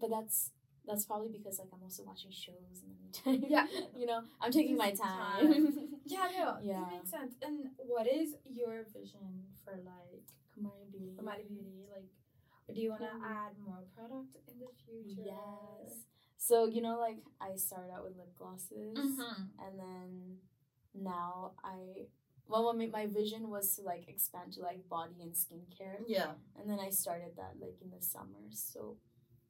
but 0.00 0.10
that's 0.10 0.50
that's 0.86 1.04
probably 1.04 1.28
because 1.28 1.58
like 1.60 1.68
I'm 1.72 1.82
also 1.82 2.02
watching 2.02 2.30
shows 2.32 2.82
in 2.82 2.88
the 2.90 2.98
meantime. 3.00 3.48
Yeah. 3.48 3.66
you 3.96 4.06
know, 4.06 4.22
I'm 4.40 4.50
taking 4.50 4.76
my 4.76 4.90
Just 4.90 5.02
time. 5.02 5.88
Yeah, 6.04 6.26
no, 6.36 6.56
Yeah. 6.62 6.80
that 6.80 6.90
makes 6.92 7.10
sense. 7.10 7.34
And 7.40 7.68
what 7.76 8.06
is 8.08 8.34
your 8.50 8.84
vision 8.92 9.46
for 9.64 9.74
like 9.84 10.26
Kumari 10.54 10.86
Beauty. 10.92 11.16
Amadi 11.18 11.44
Beauty? 11.48 11.84
Like, 11.90 12.08
do 12.74 12.80
you 12.80 12.90
want 12.90 13.02
to 13.02 13.08
Mhm. 13.08 13.24
add 13.24 13.58
more 13.58 13.82
product 13.96 14.36
in 14.48 14.58
the 14.58 14.68
future? 14.84 15.22
Yes. 15.24 16.04
So 16.36 16.66
you 16.66 16.80
know, 16.82 16.98
like 16.98 17.22
I 17.40 17.56
started 17.56 17.90
out 17.92 18.04
with 18.04 18.16
lip 18.16 18.34
glosses, 18.36 18.96
Mm-hmm. 18.98 19.42
and 19.64 19.78
then 19.78 20.40
now 20.94 21.54
I 21.64 22.08
well, 22.48 22.72
my 22.74 22.86
my 22.86 23.06
vision 23.06 23.48
was 23.48 23.76
to 23.76 23.82
like 23.82 24.08
expand 24.08 24.52
to 24.54 24.60
like 24.62 24.86
body 24.88 25.22
and 25.22 25.32
skincare. 25.34 26.02
Yeah. 26.06 26.34
and 26.56 26.68
then 26.68 26.78
I 26.80 26.90
started 26.90 27.36
that 27.36 27.58
like 27.60 27.80
in 27.80 27.90
the 27.90 28.02
summer, 28.02 28.44
so 28.50 28.98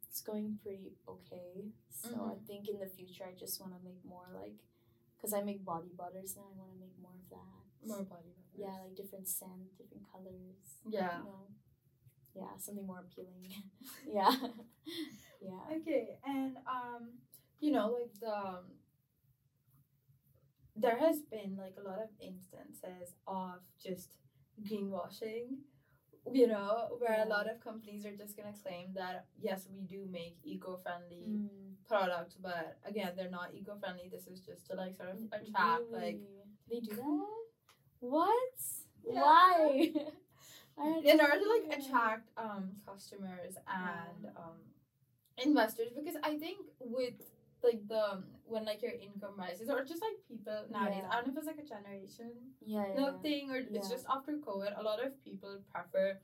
it's 0.09 0.21
going 0.21 0.59
pretty 0.62 0.93
okay. 1.09 1.73
So 1.91 2.09
I 2.33 2.35
Mhm. 2.37 2.47
think 2.47 2.69
in 2.69 2.79
the 2.79 2.87
future 2.87 3.25
I 3.25 3.33
just 3.35 3.61
want 3.61 3.73
to 3.77 3.81
make 3.83 4.05
more 4.05 4.29
like, 4.35 4.59
cause 5.21 5.33
I 5.33 5.43
make 5.43 5.65
body 5.65 5.88
butters 6.01 6.37
now. 6.37 6.47
I 6.53 6.55
want 6.61 6.71
to 6.75 6.79
make 6.79 6.97
more 6.99 7.15
of 7.23 7.29
that. 7.31 7.62
More 7.88 8.05
body 8.05 8.29
butters. 8.31 8.41
Yeah, 8.55 8.75
like 8.85 8.95
different 8.97 9.29
scent, 9.29 9.77
different 9.79 10.05
colors. 10.12 10.77
Yeah. 10.88 11.19
You 11.19 11.25
know? 11.25 11.47
Yeah, 12.35 12.57
something 12.59 12.87
more 12.87 13.01
appealing. 13.01 13.47
yeah. 14.07 14.35
yeah. 15.41 15.77
Okay, 15.77 16.17
and 16.27 16.57
um, 16.67 17.19
you 17.61 17.73
know, 17.73 17.88
like 17.99 18.12
the 18.21 18.35
um, 18.35 18.65
there 20.75 20.99
has 20.99 21.21
been 21.31 21.57
like 21.57 21.75
a 21.79 21.87
lot 21.87 21.99
of 22.01 22.09
instances 22.21 23.15
of 23.27 23.61
just 23.83 24.17
greenwashing. 24.62 25.59
You 26.33 26.47
know, 26.47 26.97
where 27.01 27.17
Yeah. 27.19 27.25
a 27.25 27.29
lot 27.29 27.51
of 27.51 27.59
companies 27.61 28.07
are 28.07 28.15
just 28.17 28.37
gonna 28.37 28.55
claim 28.62 28.93
that 28.95 29.27
yes, 29.41 29.67
we 29.69 29.81
do 29.83 30.07
make 30.07 30.38
eco-friendly 30.45 31.27
Mm. 31.29 31.75
products, 31.85 32.37
but 32.37 32.79
again, 32.85 33.15
they're 33.17 33.29
not 33.31 33.55
eco-friendly. 33.55 34.09
This 34.09 34.29
is 34.29 34.41
just 34.41 34.67
to 34.67 34.75
like 34.77 34.95
sort 34.95 35.11
of 35.11 35.19
attract 35.33 35.91
like 35.91 36.21
they 36.71 36.79
do 36.81 36.95
that. 36.95 37.41
What? 38.03 38.59
Yeah. 39.09 39.23
Why? 39.23 39.93
In 41.05 41.21
order 41.21 41.38
to 41.38 41.49
like 41.55 41.79
attract 41.79 42.29
um 42.37 42.73
customers 42.87 43.55
and 43.69 44.27
um 44.37 44.59
investors 45.43 45.88
because 45.95 46.17
I 46.23 46.37
think 46.38 46.59
with 46.81 47.15
like 47.62 47.87
the 47.88 48.25
when 48.45 48.65
like 48.65 48.83
your 48.83 48.93
income 48.93 49.35
rises 49.38 49.69
or 49.71 49.85
just 49.85 50.03
like 50.03 50.19
people 50.29 50.65
nowadays. 50.71 51.03
Yeah. 51.05 51.11
I 51.11 51.15
don't 51.23 51.29
know 51.29 51.33
if 51.33 51.38
it's 51.38 51.47
like 51.47 51.59
a 51.65 51.69
generation 51.69 52.33
Yeah, 52.65 53.12
thing 53.23 53.51
or 53.51 53.59
it's 53.59 53.88
just 53.88 54.07
after 54.11 54.33
COVID. 54.33 54.79
A 54.79 54.83
lot 54.83 55.05
of 55.05 55.12
people 55.25 55.61
prefer 55.73 56.19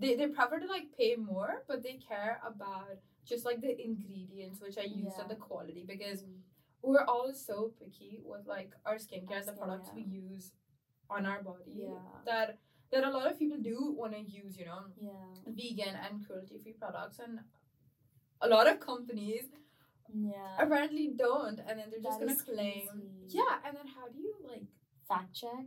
they 0.00 0.14
they 0.16 0.26
prefer 0.28 0.58
to 0.60 0.66
like 0.66 0.96
pay 0.96 1.16
more, 1.16 1.62
but 1.68 1.82
they 1.82 1.94
care 2.08 2.40
about 2.46 2.98
just 3.26 3.44
like 3.44 3.60
the 3.60 3.74
ingredients 3.82 4.60
which 4.60 4.78
are 4.78 4.86
used 4.86 5.18
and 5.18 5.30
the 5.30 5.36
quality 5.36 5.84
because 5.86 6.22
Mm. 6.22 6.40
we're 6.82 7.04
all 7.04 7.32
so 7.34 7.72
picky 7.80 8.20
with 8.24 8.46
like 8.46 8.70
our 8.86 8.96
skincare 8.96 9.38
and 9.40 9.48
the 9.48 9.52
products 9.52 9.90
we 9.94 10.02
use 10.02 10.52
on 11.10 11.26
our 11.26 11.42
body 11.42 11.72
Yeah. 11.74 11.98
that 12.24 12.58
that 12.92 13.04
a 13.04 13.10
lot 13.10 13.30
of 13.30 13.38
people 13.38 13.58
do 13.58 13.92
want 14.00 14.12
to 14.12 14.20
use 14.20 14.56
you 14.58 14.66
know 14.66 14.82
Yeah. 15.00 15.10
vegan 15.46 15.94
and 16.04 16.24
cruelty 16.26 16.58
free 16.62 16.72
products 16.72 17.18
and 17.18 17.40
a 18.40 18.48
lot 18.48 18.66
of 18.68 18.80
companies 18.80 19.44
Yeah. 20.14 20.56
apparently 20.58 21.08
don't 21.16 21.58
and 21.66 21.78
then 21.78 21.86
they're 21.90 22.00
just 22.08 22.18
That 22.20 22.26
gonna 22.28 22.38
claim 22.50 22.88
crazy. 22.88 23.38
yeah 23.38 23.58
and 23.64 23.76
then 23.76 23.86
how 23.96 24.08
do 24.08 24.18
you 24.18 24.34
like 24.52 24.66
Fact 25.08 25.32
check. 25.34 25.64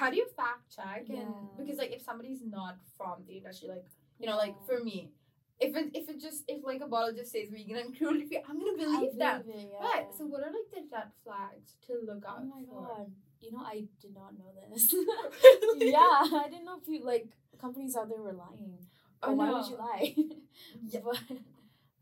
how 0.00 0.08
do 0.10 0.16
you 0.16 0.26
fact 0.36 0.64
check 0.74 1.04
and 1.08 1.34
because 1.58 1.78
like 1.78 1.92
if 1.92 2.02
somebody's 2.02 2.42
not 2.42 2.76
from 2.96 3.16
the 3.26 3.34
industry 3.38 3.68
like 3.68 3.84
you 4.18 4.26
know 4.26 4.36
like 4.36 4.54
for 4.66 4.82
me 4.82 5.10
if 5.58 5.76
it 5.76 5.90
if 5.94 6.08
it 6.08 6.18
just 6.20 6.44
if 6.48 6.64
like 6.64 6.80
a 6.80 6.86
bottle 6.86 7.12
just 7.14 7.32
says 7.32 7.48
vegan 7.50 7.76
and 7.76 7.96
cruelty 7.96 8.24
free 8.26 8.40
i'm 8.48 8.58
gonna 8.58 8.72
I 8.72 8.84
believe 8.84 9.18
that 9.18 9.44
believe 9.46 9.64
it, 9.64 9.70
yeah. 9.72 9.86
right 9.88 10.06
so 10.16 10.24
what 10.26 10.42
are 10.42 10.52
like 10.58 10.70
the 10.74 10.82
red 10.96 11.10
flags 11.24 11.76
to 11.86 11.92
look 12.06 12.24
oh 12.26 12.30
out 12.30 12.38
Oh 12.42 12.44
my 12.54 12.62
for 12.64 12.86
god. 12.98 13.12
You 13.40 13.52
know, 13.52 13.62
I 13.64 13.84
did 14.00 14.14
not 14.14 14.38
know 14.38 14.52
this. 14.70 14.94
Really? 15.42 15.90
yeah, 15.92 15.98
I 16.00 16.46
didn't 16.50 16.64
know 16.66 16.78
if 16.82 16.88
you 16.88 17.04
like 17.04 17.26
companies 17.60 17.96
out 17.96 18.08
there 18.08 18.20
were 18.20 18.32
lying. 18.32 18.78
Oh, 19.22 19.32
why 19.32 19.46
no. 19.48 19.54
would 19.58 19.68
you 19.70 19.76
lie? 19.78 20.14
Yeah. 20.82 21.00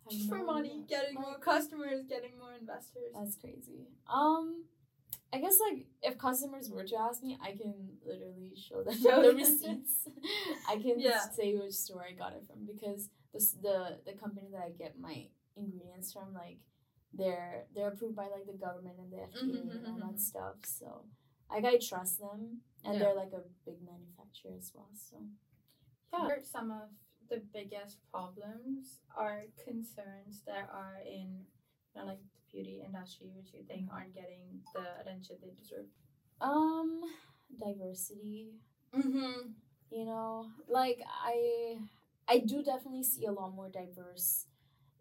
But 0.04 0.14
just 0.14 0.28
for 0.30 0.42
money 0.42 0.84
getting 0.88 1.16
Like, 1.16 1.24
more 1.26 1.38
customers 1.38 2.06
getting 2.08 2.38
more 2.38 2.54
investors 2.58 3.12
That's 3.14 3.36
crazy. 3.36 3.88
Um, 4.08 4.64
I 5.32 5.38
guess 5.38 5.58
like 5.60 5.86
if 6.02 6.16
customers 6.18 6.70
were 6.70 6.84
to 6.84 6.96
ask 6.98 7.22
me, 7.22 7.38
I 7.42 7.52
can 7.52 7.74
literally 8.06 8.54
show 8.56 8.82
them 8.82 8.94
Show 8.96 9.22
the 9.22 9.34
receipts. 9.34 10.08
I 10.68 10.76
can 10.76 10.98
Yeah. 11.00 11.28
say 11.30 11.54
which 11.56 11.74
store 11.74 12.04
I 12.08 12.12
got 12.12 12.32
it 12.32 12.44
from 12.46 12.64
because 12.64 13.10
this 13.32 13.52
the 13.52 13.98
the 14.06 14.12
company 14.14 14.48
that 14.52 14.62
I 14.62 14.70
get 14.70 14.98
my 14.98 15.26
ingredients 15.56 16.12
from 16.12 16.32
like 16.34 16.58
they're 17.12 17.66
they're 17.74 17.88
approved 17.88 18.16
by 18.16 18.28
like 18.28 18.46
the 18.46 18.54
government 18.66 18.96
and 18.98 19.12
the 19.12 19.16
FDA 19.18 19.60
Mhm, 19.68 19.76
and 19.76 19.86
all 19.86 19.98
mhm, 19.98 20.12
that 20.12 20.20
stuff. 20.20 20.56
So 20.64 21.04
like 21.50 21.64
I 21.64 21.78
trust 21.78 22.18
them 22.20 22.62
and 22.84 22.94
Yeah. 22.94 22.98
they're 23.00 23.14
like 23.14 23.32
a 23.32 23.42
big 23.64 23.78
manufacturer 23.82 24.52
as 24.56 24.72
well. 24.74 24.90
So 24.94 25.16
Yeah. 26.12 26.28
Some 26.42 26.70
of 26.70 26.88
the 27.28 27.40
biggest 27.52 27.98
problems 28.10 29.00
are 29.16 29.44
concerns 29.62 30.42
that 30.46 30.68
are 30.72 31.00
in 31.06 31.44
you 31.94 32.00
know, 32.00 32.06
like 32.06 32.18
the 32.20 32.40
beauty 32.52 32.82
industry 32.84 33.30
which 33.36 33.52
you 33.52 33.62
think 33.64 33.88
aren't 33.92 34.14
getting 34.14 34.62
the 34.74 35.00
attention 35.00 35.36
they 35.42 35.50
deserve? 35.60 35.86
um 36.40 37.02
diversity 37.58 38.54
Mm-hmm. 38.94 39.50
you 39.90 40.04
know 40.04 40.46
like 40.68 41.00
i 41.24 41.76
i 42.28 42.38
do 42.38 42.62
definitely 42.62 43.02
see 43.02 43.26
a 43.26 43.32
lot 43.32 43.54
more 43.54 43.68
diverse 43.68 44.46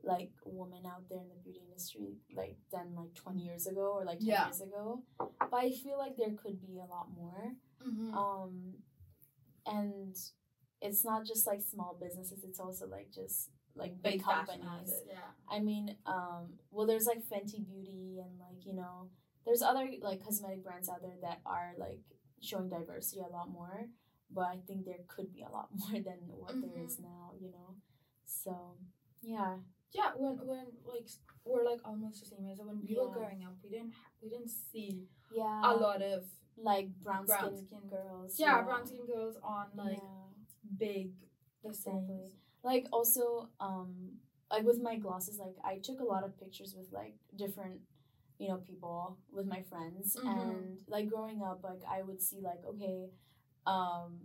like 0.04 0.32
women 0.46 0.86
out 0.86 1.04
there 1.10 1.20
in 1.20 1.28
the 1.30 1.36
beauty 1.44 1.62
industry 1.68 2.18
like 2.36 2.58
than 2.72 2.96
like 2.96 3.14
20 3.16 3.40
years 3.40 3.68
ago 3.68 3.92
or 3.96 4.06
like 4.06 4.20
10 4.20 4.28
Yeah. 4.28 4.46
years 4.46 4.62
ago 4.62 5.04
but 5.20 5.54
i 5.54 5.70
feel 5.72 5.98
like 5.98 6.16
there 6.18 6.32
could 6.42 6.60
be 6.62 6.78
a 6.80 6.86
lot 6.86 7.08
more 7.16 7.54
Mm-hmm. 7.86 8.14
um 8.18 8.74
and 9.66 10.16
it's 10.82 11.04
not 11.06 11.26
just 11.26 11.46
like 11.48 11.62
small 11.62 11.98
businesses 12.00 12.44
it's 12.44 12.60
also 12.60 12.88
like 12.88 13.10
just 13.14 13.50
like 13.76 14.02
big, 14.02 14.24
companies 14.24 14.92
yeah. 15.08 15.18
I 15.50 15.60
mean, 15.60 15.96
um, 16.08 16.54
well, 16.72 16.88
there's 16.88 17.06
like 17.06 17.20
Fenty 17.30 17.64
Beauty 17.66 18.18
and 18.20 18.40
like 18.40 18.66
you 18.66 18.74
know, 18.74 19.10
there's 19.46 19.62
other 19.62 19.88
like 20.02 20.24
cosmetic 20.24 20.64
brands 20.64 20.90
out 20.90 21.02
there 21.04 21.16
that 21.22 21.40
are 21.46 21.74
like 21.78 22.02
showing 22.42 22.70
diversity 22.70 23.22
a 23.22 23.32
lot 23.32 23.50
more. 23.52 23.86
But 24.32 24.46
I 24.46 24.58
think 24.66 24.84
there 24.86 24.98
could 25.08 25.32
be 25.32 25.44
a 25.44 25.50
lot 25.50 25.70
more 25.78 26.02
than 26.02 26.18
what 26.28 26.60
there 26.60 26.84
is 26.84 27.00
now. 27.00 27.34
You 27.40 27.52
know, 27.52 27.76
so 28.26 28.74
yeah, 29.22 29.58
Yeah, 29.94 30.12
when 30.16 30.36
when 30.46 30.66
like 30.86 31.08
we're 31.46 31.64
like 31.64 31.80
almost 31.86 32.20
the 32.22 32.28
same 32.28 32.46
age. 32.48 32.58
When 32.60 32.82
we 32.86 32.96
were 32.96 33.10
growing 33.12 33.44
up, 33.46 33.56
we 33.64 33.70
didn't 33.70 33.94
ha- 33.94 34.12
we 34.22 34.30
didn't 34.30 34.50
see 34.50 35.08
yeah, 35.34 35.62
a 35.64 35.74
lot 35.76 36.02
of 36.02 36.24
like 36.58 36.90
brown, 37.04 37.26
brown 37.26 37.56
skin, 37.56 37.68
skin- 37.68 37.90
girls. 37.90 38.36
yeah, 38.38 38.62
brown 38.62 38.86
skin 38.86 39.06
girls 39.06 39.38
on 39.44 39.68
like 39.76 39.98
yeah. 40.02 40.78
big 40.78 41.12
Exactly. 41.64 42.32
like 42.64 42.86
also 42.92 43.50
um 43.60 44.12
like 44.52 44.64
with 44.64 44.80
my 44.82 44.96
glasses, 44.96 45.38
like 45.38 45.56
i 45.66 45.78
took 45.80 46.00
a 46.00 46.04
lot 46.04 46.24
of 46.24 46.38
pictures 46.40 46.74
with 46.78 46.88
like 46.94 47.16
different 47.36 47.82
you 48.40 48.48
know 48.48 48.58
people 48.58 49.18
with 49.32 49.46
my 49.48 49.62
friends 49.64 50.16
Mhm. 50.16 50.28
and 50.32 50.78
like 50.88 51.10
growing 51.10 51.42
up 51.42 51.60
like 51.64 51.82
i 51.90 52.02
would 52.04 52.22
see 52.22 52.40
like 52.42 52.64
okay 52.66 53.10
um 53.66 54.20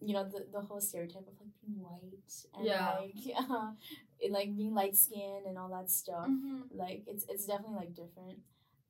you 0.00 0.14
know 0.14 0.24
the, 0.24 0.46
the 0.52 0.60
whole 0.60 0.80
stereotype 0.80 1.26
of 1.26 1.34
like 1.40 1.54
being 1.64 1.80
white 1.82 2.32
and 2.54 2.64
Yeah. 2.66 2.94
like 2.98 3.14
uh, 3.50 3.72
it, 4.20 4.30
like 4.32 4.56
being 4.56 4.74
light 4.74 4.96
skinned 4.96 5.46
and 5.46 5.58
all 5.58 5.68
that 5.70 5.90
stuff 5.90 6.28
Mm-hmm. 6.28 6.62
like 6.78 7.02
it's 7.06 7.24
it's 7.28 7.46
definitely 7.46 7.76
like 7.76 7.94
different 7.94 8.38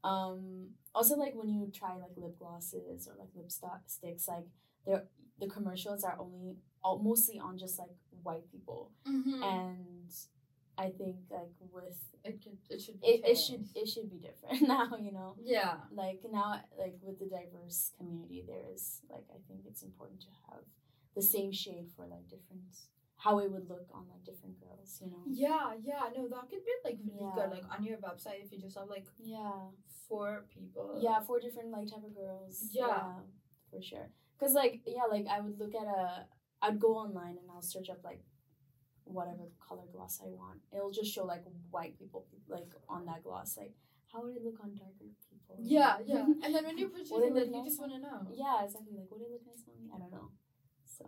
um 0.05 0.68
also 0.94 1.16
like 1.16 1.35
when 1.35 1.49
you 1.49 1.71
try 1.75 1.97
like 1.97 2.12
lip 2.16 2.38
glosses 2.38 3.09
or 3.09 3.14
like 3.18 3.29
lip 3.35 3.51
sto- 3.51 3.83
sticks 3.87 4.29
like 4.29 4.47
they're 4.87 5.05
the 5.40 5.47
commercials 5.47 6.03
are 6.05 6.16
only 6.18 6.57
all, 6.85 6.99
mostly 7.01 7.38
on 7.38 7.57
just 7.59 7.79
like 7.79 7.90
white 8.23 8.51
people 8.53 8.90
Mm-hmm. 9.07 9.42
and 9.42 10.11
i 10.77 10.90
think 10.90 11.16
like 11.31 11.51
with 11.73 11.99
it 12.25 12.40
could 12.42 12.59
it 12.71 12.81
should 12.81 13.01
be 13.01 13.07
it, 13.09 13.21
it 13.25 13.35
should 13.37 13.64
it 13.75 13.88
should 13.88 14.09
be 14.11 14.18
different 14.18 14.62
now 14.77 14.88
you 15.01 15.11
know 15.12 15.35
yeah 15.42 15.77
like 15.92 16.21
now 16.31 16.61
like 16.79 16.97
with 17.03 17.18
the 17.18 17.27
diverse 17.27 17.92
community 17.99 18.44
there 18.47 18.66
is 18.75 19.01
like 19.11 19.25
i 19.35 19.38
think 19.49 19.61
it's 19.66 19.83
important 19.83 20.21
to 20.21 20.29
have 20.49 20.62
the 21.14 21.23
same 21.23 21.53
shade 21.53 21.88
for 21.97 22.07
like 22.07 22.29
different 22.29 22.75
how 23.18 23.40
it 23.40 23.51
would 23.51 23.68
look 23.68 23.87
on 23.92 24.05
like 24.09 24.25
different 24.25 24.59
girls 24.61 25.01
you 25.03 25.11
know? 25.11 25.23
Yeah 25.27 25.73
yeah 25.83 26.05
no 26.16 26.29
that 26.29 26.49
could 26.49 26.64
be 26.64 26.75
like 26.85 26.99
really 27.05 27.18
Yeah. 27.25 27.33
good 27.35 27.51
like 27.51 27.64
on 27.75 27.83
your 27.85 27.99
website 27.99 28.44
if 28.44 28.53
you 28.53 28.59
just 28.61 28.79
have 28.79 28.88
like 28.88 29.07
yeah. 29.18 29.71
four 30.09 30.44
people. 30.55 30.99
Yeah 31.01 31.21
four 31.21 31.40
different 31.40 31.71
like 31.71 31.88
type 31.90 32.05
of 32.05 32.14
girls. 32.14 32.68
Yeah. 32.71 33.14
for 33.71 33.83
sure. 33.83 34.11
Because 34.38 34.55
like 34.55 34.81
yeah 34.87 35.07
like 35.11 35.27
i 35.27 35.40
would 35.40 35.59
look 35.59 35.75
at 35.75 35.87
a 35.87 36.27
i'd 36.62 36.79
go 36.79 36.94
online 36.97 37.37
and 37.40 37.51
i'll 37.53 37.62
search 37.62 37.90
up 37.90 38.01
like 38.05 38.23
whatever 39.05 39.44
color 39.66 39.87
gloss 39.92 40.21
i 40.25 40.29
want. 40.29 40.61
It'll 40.73 40.92
just 40.92 41.12
show 41.12 41.25
like 41.25 41.42
white 41.71 41.99
people 41.99 42.27
like 42.49 42.71
on 42.88 43.05
that 43.07 43.25
gloss 43.25 43.57
like 43.57 43.75
how 44.12 44.23
would 44.23 44.37
it 44.37 44.44
look 44.44 44.61
on 44.62 44.75
darker 44.75 45.11
people? 45.29 45.57
Yeah 45.59 45.97
yeah. 46.07 46.25
And 46.44 46.55
then 46.55 46.64
when 46.64 46.79
you're 46.79 46.88
purchasing 46.88 47.37
it 47.37 47.49
you 47.49 47.64
just 47.64 47.81
want 47.81 47.92
to 47.92 47.99
know. 47.99 48.21
Yeah 48.33 48.62
exactly 48.64 48.94
like 48.97 49.11
would 49.11 49.23
it 49.23 49.31
look 49.33 49.42
nice 49.44 49.64
on 49.66 49.75
me? 49.83 49.90
I 49.92 49.99
don't 49.99 50.12
know 50.12 50.31
so 50.88 51.05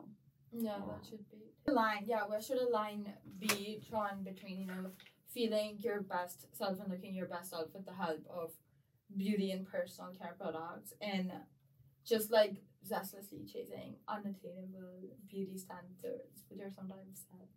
Yeah, 0.53 0.79
Yeah. 0.79 0.87
that 0.87 1.07
should 1.07 1.31
be. 1.31 1.38
A 1.69 1.73
line, 1.73 2.05
yeah, 2.07 2.27
where 2.27 2.43
should 2.43 2.59
a 2.59 2.69
line 2.69 3.12
be 3.38 3.81
drawn 3.88 4.23
between, 4.25 4.59
you 4.61 4.66
know, 4.66 4.90
feeling 5.29 5.79
your 5.79 6.01
best 6.03 6.47
self 6.57 6.81
and 6.81 6.90
looking 6.90 7.14
your 7.14 7.29
best 7.29 7.51
self 7.51 7.73
with 7.75 7.85
the 7.87 7.95
help 7.95 8.27
of 8.29 8.53
beauty 9.16 9.53
and 9.53 9.66
personal 9.66 10.12
care 10.12 10.35
products 10.38 10.93
and 11.01 11.33
just 12.05 12.31
like 12.33 12.57
zestlessly 12.87 13.45
chasing 13.53 13.97
unattainable 14.09 15.01
beauty 15.29 15.57
standards, 15.57 16.45
which 16.49 16.61
are 16.61 16.71
sometimes 16.71 17.27
set 17.31 17.49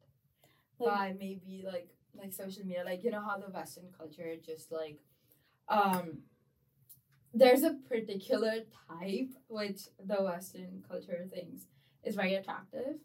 Like- 0.79 0.89
by 0.93 1.13
maybe 1.13 1.63
like 1.65 1.89
like 2.15 2.33
social 2.33 2.63
media. 2.65 2.83
Like 2.85 3.03
you 3.03 3.11
know 3.11 3.21
how 3.21 3.37
the 3.39 3.49
Western 3.51 3.91
culture 3.97 4.35
just 4.45 4.71
like 4.71 4.99
um 5.69 6.23
there's 7.33 7.63
a 7.63 7.73
particular 7.89 8.59
type 8.87 9.29
which 9.47 9.81
the 10.05 10.21
Western 10.23 10.83
culture 10.87 11.25
thinks 11.33 11.63
is 12.03 12.15
very 12.15 12.35
attractive. 12.35 12.95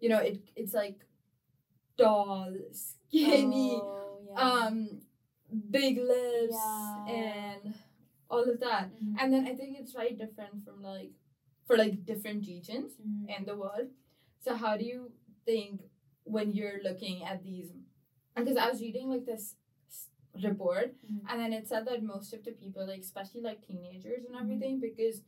You 0.00 0.08
know, 0.10 0.18
it 0.18 0.40
it's 0.56 0.74
like 0.74 1.00
tall, 1.98 2.52
skinny, 2.72 3.80
Oh, 3.82 4.18
yeah. 4.26 4.40
um, 4.66 5.00
big 5.70 5.98
lips, 5.98 6.54
Yeah. 6.54 7.04
and 7.06 7.74
all 8.30 8.44
of 8.48 8.60
that. 8.60 8.90
Mhm. 8.94 9.16
And 9.20 9.32
then 9.32 9.46
I 9.46 9.54
think 9.54 9.78
it's 9.78 9.92
very 9.92 10.14
different 10.14 10.64
from 10.64 10.82
like 10.82 11.12
for 11.66 11.76
like 11.78 12.04
different 12.04 12.46
regions 12.46 12.92
Mhm. 13.00 13.38
in 13.38 13.44
the 13.44 13.56
world. 13.56 13.90
So 14.40 14.54
how 14.54 14.76
do 14.76 14.84
you 14.84 15.12
think 15.44 15.82
when 16.24 16.52
you're 16.52 16.82
looking 16.82 17.24
at 17.24 17.42
these? 17.42 17.70
Because 18.36 18.56
I 18.56 18.68
was 18.70 18.80
reading 18.82 19.08
like 19.08 19.24
this 19.24 19.56
report, 20.42 20.96
Mhm. 21.06 21.22
and 21.28 21.40
then 21.40 21.52
it 21.52 21.68
said 21.68 21.84
that 21.86 22.02
most 22.02 22.32
of 22.34 22.42
the 22.44 22.52
people, 22.52 22.84
like 22.86 23.00
especially 23.00 23.40
like 23.40 23.62
teenagers 23.62 24.24
and 24.24 24.34
Mhm. 24.34 24.40
everything, 24.40 24.80
because 24.80 25.22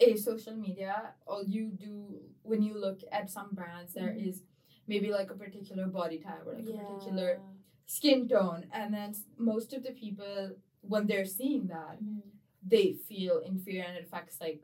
a 0.00 0.16
social 0.16 0.56
media, 0.56 1.14
all 1.26 1.44
you 1.44 1.66
do 1.70 2.20
when 2.42 2.62
you 2.62 2.76
look 2.78 3.00
at 3.12 3.30
some 3.30 3.50
brands, 3.52 3.94
there 3.94 4.12
Mhm. 4.12 4.26
is 4.28 4.42
maybe 4.86 5.10
like 5.12 5.30
a 5.30 5.34
particular 5.34 5.86
body 5.86 6.18
type 6.18 6.44
or 6.46 6.54
like 6.54 6.68
a 6.68 6.72
particular 6.84 7.40
skin 7.86 8.28
tone, 8.28 8.66
and 8.72 8.92
then 8.94 9.14
most 9.38 9.72
of 9.72 9.82
the 9.82 9.92
people 9.92 10.56
when 10.80 11.06
they're 11.06 11.24
seeing 11.38 11.66
that 11.68 12.02
Mhm. 12.02 12.22
they 12.62 12.92
feel 12.94 13.38
inferior 13.40 13.84
and 13.84 13.96
it 13.96 14.04
affects 14.04 14.40
like 14.40 14.62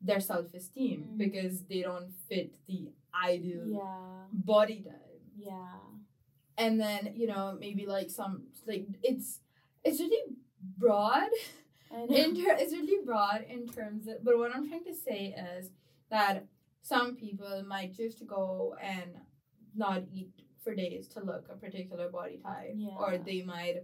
their 0.00 0.20
self-esteem 0.20 1.00
Mhm. 1.04 1.18
because 1.18 1.62
they 1.64 1.82
don't 1.82 2.10
fit 2.28 2.56
the 2.66 2.92
ideal 3.14 3.66
yeah 3.66 4.26
body 4.32 4.80
type 4.82 5.20
yeah 5.36 5.78
and 6.56 6.80
then 6.80 7.12
you 7.14 7.26
know 7.26 7.56
maybe 7.58 7.86
like 7.86 8.10
some 8.10 8.46
like 8.66 8.86
it's 9.02 9.40
it's 9.84 10.00
really 10.00 10.22
broad 10.78 11.30
in 11.90 12.34
ter- 12.36 12.56
it's 12.58 12.72
really 12.72 13.04
broad 13.04 13.44
in 13.48 13.66
terms 13.68 14.06
of 14.06 14.22
but 14.24 14.38
what 14.38 14.54
i'm 14.54 14.68
trying 14.68 14.84
to 14.84 14.94
say 14.94 15.34
is 15.58 15.70
that 16.10 16.44
some 16.82 17.16
people 17.16 17.62
might 17.66 17.94
just 17.94 18.26
go 18.26 18.74
and 18.80 19.10
not 19.74 20.02
eat 20.12 20.30
for 20.62 20.74
days 20.74 21.08
to 21.08 21.20
look 21.20 21.46
a 21.50 21.56
particular 21.56 22.08
body 22.08 22.38
type 22.44 22.74
or 22.98 23.18
they 23.18 23.42
might 23.42 23.76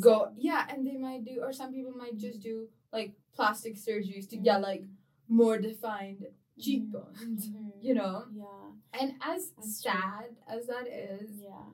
go 0.00 0.26
sad. 0.26 0.34
yeah 0.38 0.66
and 0.70 0.86
they 0.86 0.96
might 0.96 1.24
do 1.24 1.40
or 1.42 1.52
some 1.52 1.72
people 1.72 1.92
might 1.92 2.16
just 2.16 2.40
do 2.40 2.68
like 2.92 3.12
plastic 3.34 3.76
surgeries 3.76 4.28
to 4.28 4.36
get 4.36 4.58
Mhm. 4.58 4.62
like 4.62 4.84
more 5.28 5.58
defined 5.58 6.26
cheekbones 6.58 7.48
Mhm. 7.48 7.72
you 7.80 7.94
know 7.94 8.24
Yeah. 8.32 9.00
and 9.00 9.14
as 9.22 9.50
That's 9.52 9.82
true. 9.82 9.92
sad 9.92 10.36
as 10.48 10.66
that 10.66 10.86
is 10.88 11.40
Yeah. 11.40 11.66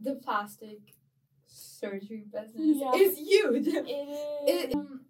the 0.00 0.16
plastic 0.16 0.80
surgery 1.46 2.24
business 2.30 2.76
Yeah. 2.82 2.94
is 2.94 3.18
huge 3.18 3.66
It 3.68 3.86
it, 3.86 4.68
is. 4.70 4.74
um, 4.74 5.06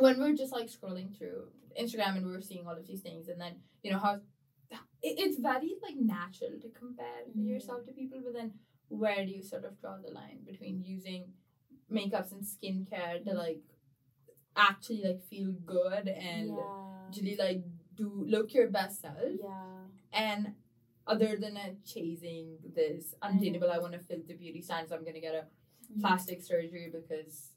when 0.00 0.18
we're 0.20 0.34
just 0.34 0.52
like 0.52 0.68
scrolling 0.68 1.16
through 1.16 1.48
Instagram 1.80 2.16
and 2.16 2.26
we're 2.26 2.40
seeing 2.40 2.66
all 2.66 2.76
of 2.76 2.86
these 2.86 3.00
things, 3.00 3.28
and 3.28 3.40
then 3.40 3.54
you 3.82 3.92
know 3.92 3.98
how 3.98 4.14
it, 5.02 5.14
it's 5.24 5.38
very 5.38 5.74
like 5.82 5.96
natural 5.96 6.58
to 6.60 6.68
compare 6.70 7.22
Mhm. 7.28 7.46
yourself 7.46 7.84
to 7.86 7.92
people, 7.92 8.20
but 8.24 8.34
then 8.34 8.52
where 8.88 9.24
do 9.26 9.32
you 9.32 9.42
sort 9.42 9.64
of 9.64 9.78
draw 9.80 9.96
the 9.98 10.10
line 10.10 10.40
between 10.44 10.82
using 10.82 11.32
makeups 11.90 12.32
and 12.32 12.42
skincare 12.42 13.22
to 13.24 13.30
Mhm. 13.30 13.36
like 13.46 13.62
actually 14.56 15.02
like 15.02 15.22
feel 15.22 15.52
good 15.52 16.08
and 16.08 16.48
yeah. 16.56 17.04
actually 17.06 17.36
like 17.36 17.62
do 17.94 18.08
look 18.26 18.52
your 18.54 18.68
best 18.70 19.00
self, 19.00 19.18
Yeah. 19.42 19.86
and 20.12 20.54
other 21.06 21.36
than 21.36 21.56
uh, 21.56 21.74
chasing 21.84 22.58
this 22.74 23.14
unattainable, 23.22 23.70
I 23.70 23.78
want 23.78 23.94
to 23.94 23.98
fit 23.98 24.26
the 24.28 24.34
beauty 24.34 24.60
standards. 24.60 24.92
I'm 24.92 25.04
gonna 25.04 25.20
get 25.20 25.34
a 25.34 25.46
Mhm. 25.92 26.00
plastic 26.00 26.42
surgery 26.42 26.90
because 26.92 27.54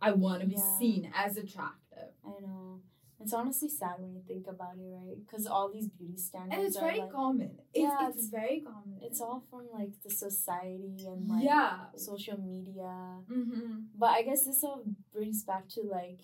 I, 0.00 0.12
want 0.12 0.40
to 0.42 0.46
be 0.46 0.54
Yeah. 0.56 0.78
seen 0.78 1.12
as 1.14 1.36
attractive. 1.36 2.10
I 2.24 2.40
know. 2.40 2.80
It's 3.22 3.34
honestly 3.34 3.68
sad 3.68 3.96
when 3.98 4.14
you 4.14 4.22
think 4.26 4.46
about 4.46 4.76
it, 4.78 4.88
right? 4.90 5.16
Because 5.26 5.46
all 5.46 5.70
these 5.70 5.88
beauty 5.88 6.16
standards 6.16 6.54
And 6.56 6.66
it's 6.66 6.76
are 6.78 6.86
very 6.86 7.00
like, 7.00 7.12
common. 7.12 7.50
It's, 7.74 7.82
Yeah, 7.84 8.08
it's, 8.08 8.16
it's- 8.16 8.30
very 8.30 8.60
common. 8.62 8.98
it's 9.02 9.20
all 9.20 9.42
from 9.50 9.68
like 9.72 9.90
the 10.02 10.10
society 10.10 11.04
and 11.06 11.28
like 11.28 11.44
yeah. 11.44 11.90
social 11.96 12.38
media. 12.40 13.18
Mm-hmm. 13.30 13.72
But 13.98 14.10
I 14.10 14.22
guess 14.22 14.44
this 14.46 14.64
all 14.64 14.82
brings 15.12 15.44
back 15.44 15.68
to 15.74 15.82
like 15.82 16.20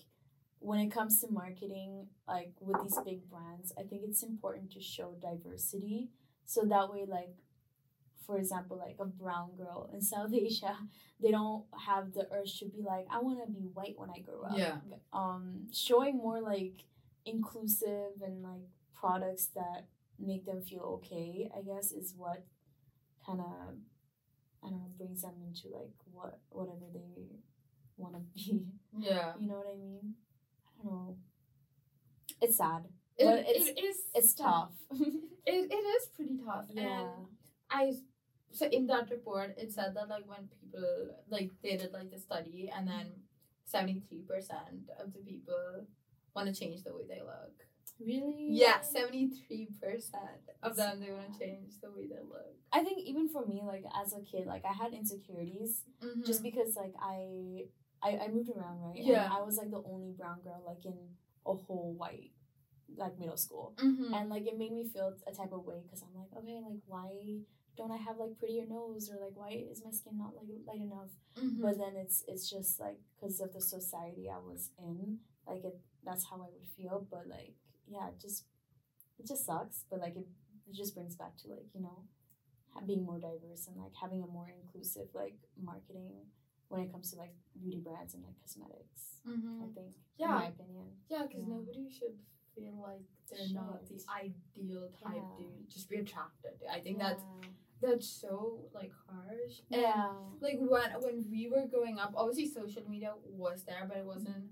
when 0.59 0.79
it 0.79 0.89
comes 0.91 1.21
to 1.21 1.27
marketing, 1.29 2.07
like 2.27 2.53
with 2.59 2.81
these 2.81 2.97
big 3.05 3.29
brands, 3.29 3.71
I 3.77 3.83
think 3.83 4.01
it's 4.07 4.23
important 4.23 4.71
to 4.71 4.81
show 4.81 5.13
diversity. 5.21 6.09
So 6.45 6.61
that 6.63 6.91
way, 6.91 7.05
like, 7.07 7.35
for 8.27 8.37
example, 8.37 8.77
like 8.77 8.97
a 8.99 9.05
brown 9.05 9.51
girl 9.57 9.89
in 9.93 10.01
South 10.01 10.33
Asia, 10.33 10.77
they 11.23 11.31
don't 11.31 11.63
have 11.87 12.13
the 12.13 12.27
urge 12.31 12.59
to 12.59 12.65
be 12.65 12.83
like, 12.83 13.07
I 13.09 13.19
want 13.19 13.39
to 13.45 13.51
be 13.51 13.67
white 13.73 13.95
when 13.97 14.09
I 14.11 14.19
grow 14.19 14.43
up. 14.43 14.57
Yeah. 14.57 14.75
Um, 15.13 15.67
showing 15.73 16.17
more 16.17 16.41
like 16.41 16.83
inclusive 17.25 18.21
and 18.23 18.43
like 18.43 18.67
products 18.93 19.47
that 19.55 19.85
make 20.19 20.45
them 20.45 20.61
feel 20.61 20.81
okay, 21.03 21.49
I 21.57 21.61
guess, 21.61 21.91
is 21.91 22.13
what 22.17 22.45
kind 23.25 23.39
of 23.39 23.75
I 24.63 24.69
don't 24.69 24.79
know 24.79 24.91
brings 24.97 25.21
them 25.21 25.35
into 25.47 25.69
like 25.75 25.93
what 26.11 26.39
whatever 26.49 26.85
they 26.93 27.39
want 27.97 28.15
to 28.15 28.21
be. 28.35 28.65
Yeah. 28.99 29.33
You 29.39 29.47
know 29.47 29.55
what 29.55 29.67
I 29.71 29.77
mean? 29.77 30.15
I 30.79 30.83
don't 30.83 30.93
know. 30.93 31.17
It's 32.41 32.57
sad, 32.57 32.85
It, 33.17 33.25
but 33.25 33.45
it's 33.47 33.67
it 33.69 33.83
is. 33.83 33.97
it's 34.13 34.33
tough. 34.33 34.71
It, 35.49 35.71
it 35.71 35.75
is 35.75 36.07
pretty 36.13 36.37
tough. 36.45 36.65
yeah. 36.73 36.83
And 36.83 37.09
I 37.71 37.93
so 38.51 38.65
in 38.67 38.87
that 38.87 39.09
report 39.09 39.55
it 39.57 39.71
said 39.71 39.93
that 39.95 40.09
like 40.09 40.27
when 40.27 40.47
people 40.47 41.09
like 41.29 41.51
they 41.63 41.77
did 41.77 41.91
like 41.93 42.11
the 42.11 42.19
study 42.19 42.71
and 42.75 42.87
then 42.87 43.11
seventy 43.65 44.01
three 44.07 44.21
percent 44.21 44.89
of 44.99 45.13
the 45.13 45.19
people 45.19 45.85
want 46.35 46.53
to 46.53 46.59
change 46.59 46.83
the 46.83 46.93
way 46.93 47.03
they 47.07 47.21
look. 47.21 47.53
Really? 47.99 48.49
Yeah, 48.51 48.81
seventy 48.81 49.29
three 49.29 49.67
percent 49.81 50.43
of 50.61 50.75
them 50.75 50.99
they 50.99 51.11
want 51.11 51.33
to 51.33 51.39
change 51.39 51.73
the 51.81 51.89
way 51.91 52.07
they 52.07 52.21
look. 52.21 52.55
I 52.71 52.83
think 52.83 52.99
even 52.99 53.27
for 53.27 53.45
me, 53.45 53.63
like 53.65 53.83
as 54.01 54.13
a 54.13 54.21
kid, 54.21 54.45
like 54.45 54.63
I 54.65 54.73
had 54.73 54.93
insecurities 54.93 55.83
just 56.25 56.43
because 56.43 56.75
like 56.75 56.93
I, 57.01 57.65
I 58.03 58.25
I 58.25 58.27
moved 58.27 58.51
around 58.55 58.81
right. 58.81 58.95
Yeah. 58.95 59.25
And 59.25 59.33
I 59.33 59.41
was 59.41 59.57
like 59.57 59.71
the 59.71 59.81
only 59.83 60.13
brown 60.17 60.41
girl 60.43 60.61
like 60.65 60.85
in 60.85 60.97
a 61.45 61.53
whole 61.53 61.95
white 61.97 62.31
like 62.95 63.19
middle 63.19 63.37
school, 63.37 63.73
mm-hmm. 63.77 64.13
and 64.13 64.29
like 64.29 64.45
it 64.47 64.57
made 64.57 64.71
me 64.71 64.87
feel 64.87 65.13
a 65.27 65.33
type 65.33 65.51
of 65.51 65.65
way 65.65 65.81
because 65.83 66.03
I'm 66.03 66.15
like 66.19 66.29
okay 66.37 66.61
like 66.63 66.79
why 66.85 67.09
don't 67.77 67.91
I 67.91 67.97
have 67.97 68.17
like 68.17 68.37
prettier 68.37 68.65
nose 68.67 69.09
or 69.09 69.17
like 69.23 69.35
why 69.35 69.49
is 69.71 69.83
my 69.85 69.91
skin 69.91 70.17
not 70.17 70.33
like 70.35 70.47
light 70.67 70.81
enough? 70.81 71.11
Mm-hmm. 71.39 71.61
But 71.61 71.77
then 71.77 71.93
it's 71.95 72.23
it's 72.27 72.49
just 72.49 72.79
like 72.79 72.97
because 73.15 73.39
of 73.39 73.53
the 73.53 73.61
society 73.61 74.29
I 74.29 74.37
was 74.39 74.71
in, 74.79 75.19
like 75.47 75.63
it 75.63 75.77
that's 76.03 76.25
how 76.29 76.37
I 76.37 76.49
would 76.53 76.67
feel. 76.75 77.07
But 77.09 77.27
like 77.27 77.53
yeah, 77.87 78.07
it 78.09 78.19
just 78.19 78.45
it 79.19 79.27
just 79.27 79.45
sucks. 79.45 79.85
But 79.89 79.99
like 79.99 80.15
it, 80.15 80.27
it 80.69 80.75
just 80.75 80.95
brings 80.95 81.15
back 81.15 81.37
to 81.43 81.47
like 81.49 81.67
you 81.73 81.81
know 81.81 82.03
being 82.85 83.03
more 83.03 83.17
diverse 83.19 83.67
and 83.67 83.77
like 83.77 83.93
having 83.99 84.21
a 84.21 84.27
more 84.27 84.47
inclusive 84.49 85.07
like 85.13 85.33
marketing 85.59 86.13
when 86.69 86.81
it 86.81 86.91
comes 86.91 87.11
to 87.11 87.17
like 87.17 87.33
beauty 87.59 87.79
brands 87.83 88.13
and 88.13 88.23
like 88.23 88.35
cosmetics. 88.41 89.21
mm-hmm. 89.27 89.63
I 89.63 89.67
think, 89.73 89.93
Yeah. 90.17 90.25
in 90.27 90.31
my 90.35 90.47
opinion. 90.47 90.87
Yeah, 91.09 91.23
because 91.23 91.41
Yeah. 91.47 91.53
nobody 91.55 91.89
should 91.89 92.17
feel 92.53 92.75
like 92.81 93.01
they're 93.29 93.49
not 93.53 93.85
the 93.87 93.99
ideal 94.13 94.89
type 95.01 95.15
Yeah. 95.15 95.37
to 95.37 95.43
just 95.73 95.89
be 95.89 95.97
attracted. 95.97 96.59
I 96.69 96.79
think 96.79 96.97
yeah. 96.99 97.09
that's 97.09 97.23
so 97.99 98.59
like 98.73 98.91
harsh. 99.07 99.61
And 99.71 99.81
yeah. 99.81 100.09
like 100.41 100.57
when 100.59 100.91
when 100.99 101.25
we 101.29 101.49
were 101.49 101.67
growing 101.67 101.99
up, 101.99 102.13
obviously 102.15 102.47
social 102.47 102.83
media 102.89 103.13
was 103.29 103.63
there, 103.63 103.85
but 103.87 103.97
it 103.97 104.05
wasn't 104.05 104.51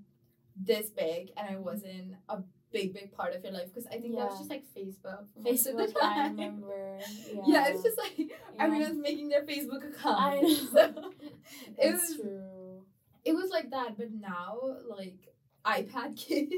this 0.55 0.89
big, 0.89 1.31
and 1.37 1.49
it 1.49 1.53
mm-hmm. 1.53 1.63
wasn't 1.63 2.15
a 2.29 2.39
big 2.71 2.93
big 2.93 3.11
part 3.11 3.33
of 3.33 3.43
your 3.43 3.53
life. 3.53 3.73
Because 3.73 3.87
I 3.87 3.99
think 3.99 4.15
that 4.15 4.29
was 4.29 4.37
just 4.39 4.49
like 4.49 4.63
Facebook. 4.75 5.25
for 5.33 5.39
most 5.41 5.65
of 5.67 5.77
the 5.77 5.83
Facebook, 5.83 6.03
I 6.03 6.27
remember. 6.27 6.99
Yeah, 7.33 7.41
Yeah, 7.45 7.67
it's 7.69 7.83
just 7.83 7.97
like 7.97 8.17
Yeah. 8.17 8.35
everyone's 8.59 8.97
making 8.97 9.29
their 9.29 9.43
Facebook 9.43 9.87
account. 9.89 10.21
I 10.21 10.41
know. 10.41 10.49
So 10.71 10.79
it 10.81 11.73
it's 11.77 12.09
was 12.09 12.19
true. 12.19 12.81
it 13.23 13.33
was 13.33 13.49
like 13.49 13.69
that, 13.71 13.97
but 13.97 14.11
now 14.11 14.59
like 14.89 15.33
iPad 15.65 16.15
kids 16.15 16.53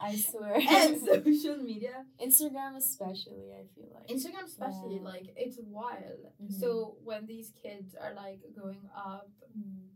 I 0.00 0.16
swear. 0.16 0.54
and 0.68 0.98
social 1.00 1.56
media. 1.58 2.06
Instagram 2.20 2.76
especially, 2.76 3.52
I 3.52 3.64
feel 3.74 3.88
like. 3.94 4.08
Instagram 4.08 4.44
especially, 4.46 4.96
Yeah. 4.96 5.02
like 5.12 5.26
it's 5.36 5.58
wild. 5.62 6.32
Mhm. 6.42 6.52
So 6.60 6.96
when 7.04 7.26
these 7.26 7.52
kids 7.62 7.94
are 7.94 8.14
like 8.14 8.40
growing 8.54 8.88
up, 8.96 9.28
Mm. 9.58 9.88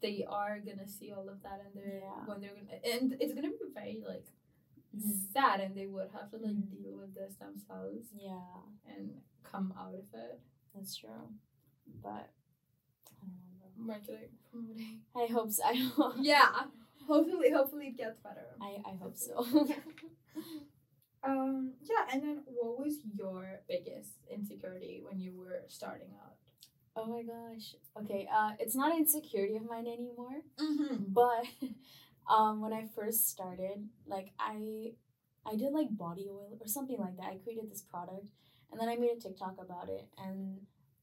they 0.00 0.24
are 0.28 0.58
gonna 0.60 0.88
see 0.88 1.12
all 1.12 1.28
of 1.28 1.42
that, 1.42 1.60
and 1.64 1.72
they're 1.74 2.00
Yeah. 2.02 2.24
when 2.26 2.40
they're 2.40 2.54
gonna, 2.54 2.80
and 2.92 3.16
it's 3.20 3.34
gonna 3.34 3.50
be 3.50 3.70
very 3.74 4.02
like 4.06 4.26
Mhm. 4.96 5.32
sad, 5.32 5.60
and 5.60 5.76
they 5.76 5.86
would 5.86 6.10
have 6.10 6.30
to 6.32 6.38
like 6.38 6.56
Mhm. 6.56 6.70
deal 6.70 6.96
with 6.96 7.14
this 7.14 7.36
themselves 7.36 8.06
Yeah, 8.14 8.62
and 8.86 9.22
come 9.42 9.72
out 9.78 9.94
of 9.94 10.12
it. 10.14 10.40
that's 10.74 10.96
true. 10.96 11.28
But 12.02 12.30
I 13.22 13.26
don't 13.26 13.86
know. 13.86 13.96
Promoting. 14.50 15.02
I 15.14 15.26
hope 15.26 15.50
so. 15.52 15.62
I 15.64 15.74
hope. 15.74 16.14
Yeah, 16.20 16.66
hopefully, 17.06 17.50
hopefully 17.50 17.86
it 17.88 17.96
gets 17.96 18.18
better. 18.20 18.46
I, 18.60 18.78
I 18.84 18.96
hope 19.00 19.16
so. 19.16 19.44
Um, 21.24 21.72
yeah, 21.82 22.04
and 22.12 22.22
then 22.22 22.42
what 22.46 22.78
was 22.78 22.98
your 23.18 23.58
biggest 23.68 24.12
insecurity 24.30 25.02
when 25.04 25.18
you 25.18 25.32
were 25.36 25.64
starting 25.66 26.10
out? 26.22 26.36
oh 26.96 27.06
my 27.06 27.22
gosh. 27.22 27.74
Okay. 27.98 28.28
Uh, 28.34 28.52
it's 28.58 28.74
not 28.74 28.92
an 28.92 28.98
insecurity 28.98 29.56
of 29.56 29.68
mine 29.68 29.86
anymore. 29.86 30.42
Mm-hmm. 30.58 31.04
But 31.08 31.44
um, 32.32 32.60
when 32.60 32.72
I 32.72 32.86
first 32.94 33.28
started, 33.28 33.88
like 34.06 34.32
I, 34.38 34.92
I 35.44 35.56
did 35.56 35.72
like 35.72 35.88
body 35.90 36.26
oil 36.28 36.56
or 36.60 36.66
something 36.66 36.98
like 36.98 37.16
that. 37.18 37.26
I 37.26 37.38
created 37.44 37.70
this 37.70 37.82
product, 37.82 38.28
and 38.72 38.80
then 38.80 38.88
I 38.88 38.96
made 38.96 39.10
a 39.16 39.20
TikTok 39.20 39.56
about 39.60 39.88
it, 39.88 40.08
and 40.18 40.58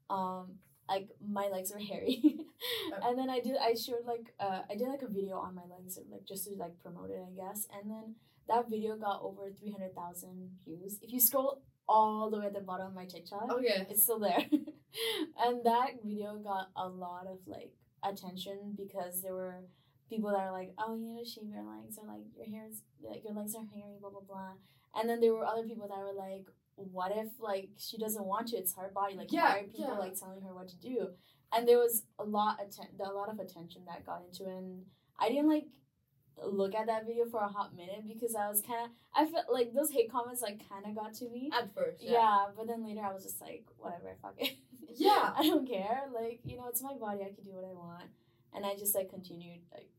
um, 0.10 0.56
like 0.90 1.10
my 1.26 1.48
legs 1.48 1.72
were 1.74 1.80
hairy, 1.80 2.22
and 3.04 3.18
then 3.18 3.30
I 3.30 3.40
did 3.40 3.56
I 3.58 3.74
showed 3.74 4.06
like 4.06 4.34
uh, 4.40 4.62
I 4.70 4.76
did 4.76 4.88
like 4.88 5.02
a 5.02 5.08
video 5.08 5.38
on 5.38 5.56
my 5.56 5.64
legs, 5.70 5.98
like 6.12 6.26
just 6.28 6.46
to 6.46 6.56
like 6.56 6.80
promote 6.82 7.10
it, 7.10 7.22
I 7.26 7.32
guess, 7.36 7.68
and 7.74 7.90
then 7.90 8.16
that 8.48 8.70
video 8.70 8.98
got 8.98 9.22
over 9.22 9.50
three 9.52 9.72
hundred 9.72 9.96
thousand 9.96 10.58
views. 10.66 11.00
If 11.02 11.14
you 11.14 11.20
scroll 11.20 11.62
all 11.88 12.30
the 12.30 12.40
way 12.40 12.46
at 12.48 12.54
the 12.54 12.62
bottom 12.62 12.88
of 12.88 12.94
my 12.94 13.06
TikTok, 13.06 13.52
Okay. 13.52 13.88
it's 13.90 14.04
still 14.04 14.20
there. 14.20 14.46
and 15.44 15.64
that 15.66 15.92
video 16.04 16.36
got 16.38 16.70
a 16.76 16.88
lot 16.88 17.28
of 17.28 17.40
like 17.48 17.72
attention 18.04 18.74
because 18.78 19.22
there 19.22 19.34
were 19.34 19.62
people 20.10 20.30
that 20.32 20.40
are 20.42 20.52
like, 20.52 20.74
oh, 20.78 20.96
you 20.96 21.06
need 21.14 21.24
to 21.24 21.30
shave 21.30 21.50
your 21.50 21.64
legs, 21.64 21.98
or 21.98 22.06
like 22.08 22.24
your 22.36 22.46
hair 22.48 22.68
is 22.70 22.82
like 23.02 23.24
your 23.24 23.34
legs 23.34 23.56
are 23.56 23.66
hairy, 23.74 23.96
blah 24.00 24.10
blah 24.10 24.22
blah. 24.28 24.54
And 24.96 25.10
then 25.10 25.20
there 25.22 25.34
were 25.34 25.46
other 25.46 25.64
people 25.64 25.88
that 25.88 25.98
were 25.98 26.14
like, 26.14 26.46
what 26.76 27.12
if 27.16 27.28
like 27.40 27.70
she 27.78 27.98
doesn't 27.98 28.26
want 28.26 28.48
to? 28.50 28.58
It's 28.58 28.76
her 28.76 28.92
body. 28.94 29.16
Like 29.16 29.32
Yeah, 29.32 29.50
why 29.50 29.60
are 29.60 29.64
people 29.64 29.80
yeah. 29.94 29.98
like 30.00 30.20
telling 30.20 30.42
her 30.42 30.54
what 30.54 30.68
to 30.70 30.78
do? 30.78 31.10
And 31.56 31.68
there 31.68 31.78
was 31.78 32.04
a 32.18 32.24
lot 32.24 32.58
atten- 32.60 33.00
a 33.00 33.12
lot 33.14 33.30
of 33.30 33.40
attention 33.40 33.84
that 33.88 34.06
got 34.06 34.24
into 34.28 34.50
it. 34.50 34.58
And 34.58 34.86
I 35.20 35.30
didn't 35.30 35.50
like 35.50 35.66
look 36.44 36.74
at 36.74 36.88
that 36.88 37.06
video 37.06 37.26
for 37.26 37.42
a 37.42 37.48
hot 37.48 37.76
minute 37.76 38.02
because 38.08 38.34
I 38.36 38.50
was 38.50 38.62
kind 38.62 38.86
of 38.86 38.90
I 39.14 39.32
felt 39.32 39.46
like 39.52 39.72
those 39.74 39.92
hate 39.92 40.12
comments 40.12 40.42
like 40.42 40.68
kind 40.68 40.84
of 40.88 40.96
got 40.96 41.14
to 41.16 41.30
me. 41.30 41.52
At 41.54 41.74
first, 41.76 42.02
Yeah. 42.02 42.12
yeah. 42.14 42.46
but 42.58 42.66
then 42.68 42.84
later 42.86 43.02
I 43.02 43.14
was 43.14 43.24
just 43.24 43.40
like, 43.40 43.66
whatever, 43.78 44.16
fuck 44.22 44.34
it. 44.40 44.54
Yeah. 44.96 45.32
I 45.38 45.44
don't 45.44 45.68
care. 45.68 46.04
Like, 46.14 46.40
you 46.44 46.58
know, 46.58 46.68
it's 46.70 46.82
my 46.82 46.94
body. 46.96 47.22
I 47.22 47.34
can 47.36 47.44
do 47.44 47.52
what 47.54 47.66
I 47.66 47.74
want. 47.74 48.10
and 48.56 48.66
I 48.66 48.76
just 48.76 48.96
like 48.96 49.10
continued 49.12 49.62
like 49.72 49.90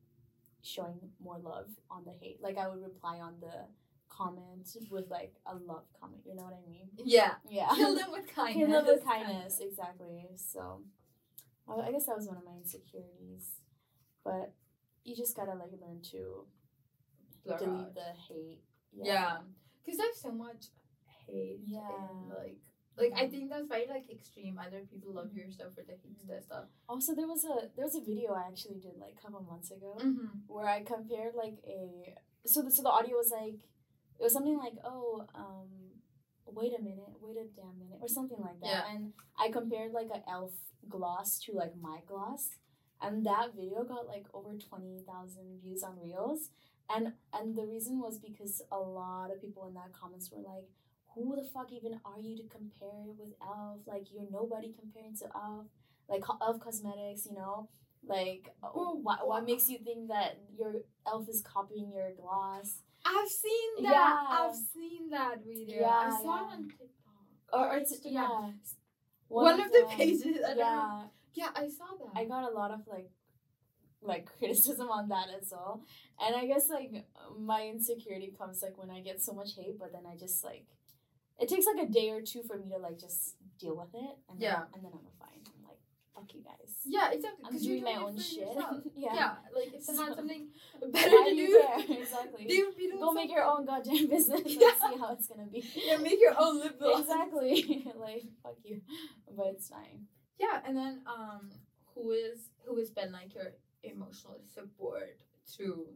showing 0.63 0.99
more 1.23 1.39
love 1.39 1.69
on 1.91 2.05
the 2.05 2.13
hate. 2.13 2.39
Like 2.43 2.59
I 2.59 2.67
would 2.69 2.83
reply 2.83 3.19
on 3.21 3.35
the 3.41 3.53
comment 4.17 4.69
with 4.91 5.09
like 5.11 5.35
a 5.47 5.55
love 5.55 5.85
comment. 6.01 6.23
You 6.27 6.35
know 6.37 6.45
what 6.45 6.55
I 6.55 6.69
mean? 6.69 6.89
Yeah. 6.97 7.33
Yeah. 7.49 7.69
Kill 7.75 7.95
them 7.95 8.11
with 8.13 8.27
kindness. 8.35 8.57
Kill 8.57 8.71
them 8.73 8.87
with 8.87 9.05
kindness, 9.05 9.61
exactly. 9.61 10.27
So, 10.37 10.83
I 11.69 11.73
I 11.89 11.93
guess 11.93 12.07
that 12.07 12.17
was 12.17 12.29
one 12.29 12.37
of 12.39 12.45
my 12.45 12.57
insecurities, 12.63 13.45
but 14.25 14.53
you 15.05 15.15
just 15.17 15.37
gotta 15.37 15.55
like 15.55 15.73
learn 15.81 16.01
to 16.13 16.47
Blur 17.45 17.59
delete 17.59 17.87
out. 17.87 17.95
the 17.95 18.09
hate. 18.29 18.63
Yeah. 18.93 19.39
Because 19.85 19.99
there's 19.99 20.21
so 20.21 20.33
much 20.33 20.67
hate. 21.27 21.61
Yeah. 21.67 21.81
And 22.11 22.29
like, 22.31 22.59
like 22.97 23.13
I 23.17 23.29
think 23.29 23.51
that's 23.51 23.67
very 23.69 23.87
like 23.89 24.09
extreme. 24.11 24.59
Either 24.59 24.81
people 24.91 25.13
love 25.13 25.31
your 25.35 25.51
stuff 25.51 25.73
or 25.77 25.83
they 25.87 25.99
hate 26.05 26.19
Mhm. 26.25 26.29
their 26.29 26.41
stuff. 26.41 26.67
Also, 26.89 27.15
there 27.15 27.27
was 27.27 27.45
a 27.45 27.69
there 27.77 27.85
was 27.85 27.97
a 27.97 28.01
video 28.01 28.33
I 28.33 28.47
actually 28.49 28.79
did 28.87 28.97
like 28.99 29.17
a 29.19 29.23
couple 29.23 29.43
months 29.43 29.71
ago 29.71 29.97
Mm-hmm. 30.01 30.47
where 30.47 30.67
I 30.67 30.83
compared 30.85 31.35
like 31.35 31.59
a 31.67 32.15
so 32.47 32.63
the, 32.63 32.71
so 32.71 32.83
the 32.83 32.91
audio 32.91 33.17
was 33.17 33.31
like 33.33 33.59
it 34.19 34.23
was 34.23 34.33
something 34.33 34.57
like 34.59 34.75
oh 34.85 35.27
um 35.35 35.69
wait 36.47 36.73
a 36.79 36.83
minute 36.83 37.15
wait 37.21 37.37
a 37.37 37.47
damn 37.57 37.79
minute 37.79 37.99
or 38.01 38.09
something 38.09 38.39
like 38.41 38.61
that. 38.61 38.85
Yeah. 38.87 38.95
and 38.95 39.13
I 39.39 39.51
compared 39.51 39.93
like 39.93 40.09
a 40.15 40.29
elf 40.29 40.53
gloss 40.89 41.39
to 41.41 41.53
like 41.53 41.73
my 41.81 41.99
gloss 42.07 42.51
and 43.05 43.25
that 43.27 43.55
video 43.55 43.85
got 43.85 44.07
like 44.07 44.27
over 44.33 44.57
20,000 44.57 45.61
views 45.63 45.83
on 45.83 45.99
reels. 46.03 46.51
And 46.89 47.13
and 47.33 47.57
the 47.57 47.65
reason 47.67 47.99
was 47.99 48.19
because 48.19 48.63
a 48.71 48.79
lot 48.79 49.31
of 49.31 49.41
people 49.41 49.67
in 49.67 49.75
that 49.75 49.93
comments 49.99 50.31
were 50.31 50.43
like 50.43 50.69
who 51.15 51.35
the 51.35 51.49
fuck 51.49 51.73
even 51.73 52.01
are 52.05 52.21
you 52.21 52.37
to 52.37 52.43
compare 52.49 53.07
with 53.19 53.33
elf 53.41 53.81
like 53.87 54.13
you're 54.13 54.31
nobody 54.31 54.75
comparing 54.79 55.17
to 55.17 55.25
elf 55.35 55.67
like 56.09 56.23
elf 56.43 56.61
cosmetics 56.61 57.27
you 57.27 57.35
know? 57.35 57.69
Like 58.07 58.51
oh, 58.63 59.01
what, 59.03 59.27
what 59.27 59.47
makes 59.47 59.71
you 59.71 59.79
think 59.79 60.09
that 60.09 60.39
your 60.59 60.83
elf 61.07 61.27
is 61.29 61.41
copying 61.41 61.91
your 61.91 62.13
gloss 62.21 62.83
I've 63.05 63.29
seen 63.29 63.85
that. 63.85 63.93
Yeah. 63.93 64.25
I've 64.31 64.55
seen 64.55 65.11
that 65.11 65.45
video. 65.45 65.81
Yeah, 65.81 65.89
I 65.89 66.11
saw 66.11 66.37
yeah. 66.37 66.43
it 66.43 66.53
on 66.55 66.63
TikTok 66.69 67.25
or, 67.53 67.69
or 67.73 67.77
it's, 67.77 67.93
Instagram. 67.93 68.13
yeah 68.13 68.51
One, 69.29 69.61
of 69.61 69.71
the 69.73 69.87
pages. 69.91 70.39
I 70.47 70.55
yeah 70.55 71.03
Yeah, 71.35 71.49
I 71.55 71.69
saw 71.69 71.87
that. 71.99 72.13
I 72.21 72.25
got 72.25 72.51
a 72.51 72.55
lot 72.55 72.71
of 72.71 72.81
like 72.87 73.11
like 74.03 74.27
criticism 74.39 74.89
on 74.91 75.09
that 75.09 75.29
as 75.41 75.49
well. 75.51 75.83
And 76.21 76.37
I 76.37 76.47
guess 76.47 76.69
like 76.69 76.91
my 77.39 77.67
insecurity 77.67 78.33
comes 78.37 78.63
like 78.63 78.77
when 78.79 78.91
I 78.91 79.01
get 79.01 79.23
so 79.23 79.33
much 79.33 79.55
hate, 79.57 79.79
but 79.79 79.93
then 79.93 80.03
I 80.11 80.17
just 80.17 80.45
like 80.45 80.67
it 81.39 81.49
takes 81.49 81.67
like 81.67 81.89
a 81.89 81.91
day 81.91 82.11
or 82.11 82.21
two 82.23 82.43
for 82.43 82.57
me 82.59 82.69
to 82.71 82.79
like 82.79 82.99
just 82.99 83.35
deal 83.59 83.77
with 83.77 83.95
it 83.95 84.17
and 84.31 84.41
Yeah. 84.41 84.55
then, 84.55 84.63
and 84.75 84.85
then 84.85 84.93
I'm 84.95 85.07
fine. 85.19 85.24
Fuck 86.15 86.33
you 86.35 86.43
guys. 86.43 86.71
yeah, 86.87 87.11
exactly. 87.11 87.45
I'm 87.47 87.59
doing 87.59 87.83
my 87.83 87.95
own 87.95 88.17
shit. 88.19 88.47
yeah. 88.97 89.15
yeah. 89.15 89.33
like 89.55 89.75
if 89.75 89.85
they 89.87 89.97
had 89.97 90.15
something 90.15 90.47
better 90.93 91.11
to 91.11 91.35
do? 91.35 91.63
Exactly. 91.95 92.47
they 92.49 92.63
would 92.63 92.77
be 92.77 92.87
doing 92.87 93.01
Go 93.01 93.13
make 93.13 93.31
your 93.31 93.45
own 93.45 93.67
goddamn 93.67 94.07
business. 94.09 94.29
Let's 94.45 94.55
Yeah. 94.55 94.91
see 94.91 94.99
how 94.99 95.13
it's 95.13 95.27
gonna 95.27 95.47
be. 95.47 95.65
Yeah, 95.75 95.97
make 95.97 96.21
your 96.21 96.35
own 96.39 96.61
lip 96.61 96.79
gloss. 96.79 97.01
exactly. 97.01 97.85
like 97.99 98.23
fuck 98.43 98.57
you. 98.65 98.81
But 99.37 99.47
it's 99.49 99.69
fine. 99.69 100.07
Yeah, 100.39 100.61
and 100.67 100.77
then 100.77 101.01
um, 101.07 101.51
who 101.95 102.13
is 102.13 102.51
who 102.65 102.79
has 102.79 102.91
been 102.91 103.11
like 103.13 103.35
your 103.35 103.53
emotional 103.83 104.39
support 104.55 105.17
through 105.47 105.87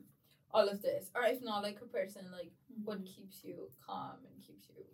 all 0.51 0.69
of 0.69 0.83
this, 0.83 1.11
or 1.15 1.23
if 1.25 1.43
not 1.43 1.63
like 1.63 1.79
a 1.81 1.87
person, 1.87 2.27
like 2.33 2.51
what 2.85 3.01
Mhm. 3.03 3.07
keeps 3.07 3.45
you 3.45 3.71
calm 3.87 4.17
and 4.27 4.43
keeps 4.45 4.69
you 4.75 4.85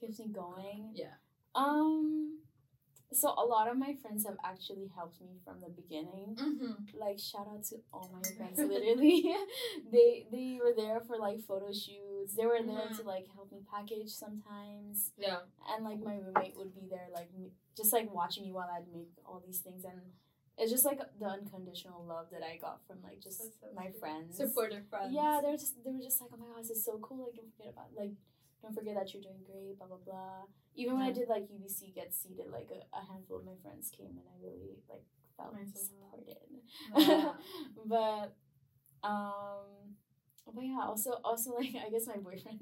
keeps 0.00 0.18
me 0.18 0.26
going? 0.28 0.90
yeah. 0.94 1.14
Um 1.54 2.38
so 3.14 3.28
a 3.30 3.44
lot 3.44 3.68
of 3.68 3.76
my 3.76 3.94
friends 4.02 4.24
have 4.26 4.36
actually 4.44 4.90
helped 4.94 5.20
me 5.20 5.38
from 5.44 5.60
the 5.60 5.68
beginning. 5.68 6.36
Mm-hmm. 6.40 6.98
Like 6.98 7.18
shout 7.18 7.46
out 7.52 7.64
to 7.70 7.76
all 7.92 8.10
my 8.12 8.22
friends 8.36 8.58
literally. 8.58 9.34
they 9.92 10.26
they 10.30 10.58
were 10.62 10.72
there 10.76 11.00
for 11.00 11.16
like 11.18 11.40
photo 11.40 11.72
shoots. 11.72 12.34
They 12.36 12.46
were 12.46 12.60
there 12.64 12.88
Mhm. 12.88 12.96
to 12.98 13.02
like 13.02 13.26
help 13.34 13.52
me 13.52 13.60
package 13.70 14.10
sometimes. 14.10 15.10
Yeah. 15.18 15.40
And 15.70 15.84
like 15.84 16.00
my 16.02 16.16
roommate 16.16 16.56
would 16.56 16.74
be 16.74 16.86
there 16.88 17.08
like 17.14 17.30
just 17.76 17.92
like 17.92 18.12
watching 18.12 18.44
me 18.44 18.52
while 18.52 18.68
I'd 18.74 18.92
make 18.92 19.10
all 19.26 19.42
these 19.44 19.60
things 19.60 19.84
and 19.84 20.00
it's 20.58 20.70
just 20.70 20.84
like 20.84 21.00
the 21.18 21.26
unconditional 21.26 22.04
love 22.04 22.26
that 22.30 22.42
I 22.42 22.58
got 22.58 22.80
from 22.86 22.98
like 23.02 23.20
just 23.20 23.38
so 23.38 23.48
my 23.74 23.90
friends. 23.98 24.36
Supportive 24.36 24.84
friends. 24.90 25.12
Yeah, 25.12 25.40
they're 25.42 25.56
just 25.56 25.82
they 25.84 25.90
were 25.90 26.02
just 26.02 26.20
like, 26.20 26.30
oh 26.34 26.36
my 26.36 26.46
god, 26.46 26.60
this 26.62 26.70
is 26.70 26.84
so 26.84 26.98
cool. 27.00 27.24
Like, 27.24 27.34
don't 27.36 27.50
forget 27.56 27.72
about 27.72 27.88
like, 27.96 28.12
don't 28.62 28.74
forget 28.74 28.94
that 28.94 29.12
you're 29.12 29.22
doing 29.22 29.42
great. 29.44 29.76
Blah 29.78 29.88
blah 29.88 30.02
blah. 30.04 30.46
Even 30.74 30.94
when 30.94 31.02
I 31.02 31.12
did 31.12 31.28
like 31.28 31.42
UBC 31.44 31.94
get 31.94 32.14
seated, 32.14 32.46
like 32.50 32.70
a, 32.70 32.80
a 32.96 33.04
handful 33.04 33.38
of 33.38 33.44
my 33.44 33.56
friends 33.62 33.90
came 33.90 34.16
and 34.16 34.26
I 34.30 34.36
really 34.42 34.78
like 34.88 35.04
felt 35.36 35.52
them. 35.52 35.66
supported. 35.74 36.38
Yeah. 36.96 37.32
but 37.86 38.36
um. 39.06 39.96
But 40.54 40.64
yeah, 40.64 40.80
also 40.82 41.12
also 41.24 41.54
like 41.54 41.74
I 41.86 41.88
guess 41.88 42.08
my 42.08 42.16
boyfriend. 42.16 42.60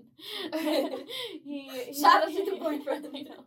he, 1.42 1.68
he 1.86 1.94
Shout 1.94 2.24
out 2.24 2.28
to 2.28 2.44
the 2.44 2.56
boyfriend. 2.60 3.08
I 3.14 3.22
know. 3.22 3.44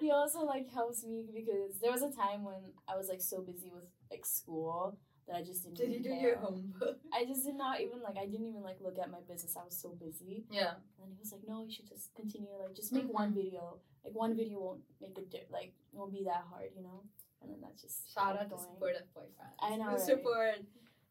He 0.00 0.10
also 0.10 0.40
like 0.40 0.68
helps 0.68 1.04
me 1.04 1.24
because 1.32 1.78
there 1.80 1.92
was 1.92 2.02
a 2.02 2.10
time 2.10 2.42
when 2.42 2.72
I 2.88 2.96
was 2.96 3.08
like 3.08 3.20
so 3.20 3.40
busy 3.40 3.70
with 3.72 3.84
like 4.10 4.26
school 4.26 4.98
that 5.28 5.36
I 5.36 5.42
just 5.42 5.62
didn't. 5.62 5.76
Did 5.76 5.92
you 5.92 6.02
do 6.02 6.10
care. 6.10 6.20
your 6.20 6.36
homework? 6.38 6.98
I 7.12 7.24
just 7.24 7.44
did 7.44 7.54
not 7.54 7.80
even 7.80 8.02
like 8.02 8.16
I 8.16 8.26
didn't 8.26 8.48
even 8.48 8.62
like 8.62 8.78
look 8.80 8.98
at 8.98 9.10
my 9.10 9.20
business. 9.28 9.56
I 9.56 9.64
was 9.64 9.76
so 9.76 9.90
busy. 9.90 10.44
Yeah. 10.50 10.80
And 11.02 11.12
he 11.12 11.20
was 11.20 11.32
like, 11.32 11.42
"No, 11.46 11.62
you 11.62 11.70
should 11.70 11.88
just 11.88 12.14
continue. 12.14 12.48
Like, 12.58 12.74
just 12.74 12.92
make 12.92 13.06
one 13.08 13.30
mm-hmm. 13.30 13.40
video. 13.40 13.78
Like, 14.04 14.14
one 14.14 14.36
video 14.36 14.58
won't 14.58 14.80
make 15.00 15.16
a 15.18 15.22
di- 15.22 15.48
like 15.52 15.72
won't 15.92 16.12
be 16.12 16.24
that 16.24 16.44
hard, 16.50 16.70
you 16.74 16.82
know." 16.82 17.04
And 17.42 17.52
then 17.52 17.60
that's 17.62 17.82
just 17.82 18.12
Shout 18.12 18.34
out 18.36 18.50
to 18.50 18.56
going. 18.56 18.62
supportive 18.62 19.14
boyfriend. 19.14 19.54
I 19.60 19.76
know, 19.76 19.94
right? 19.94 20.00
Support. 20.00 20.64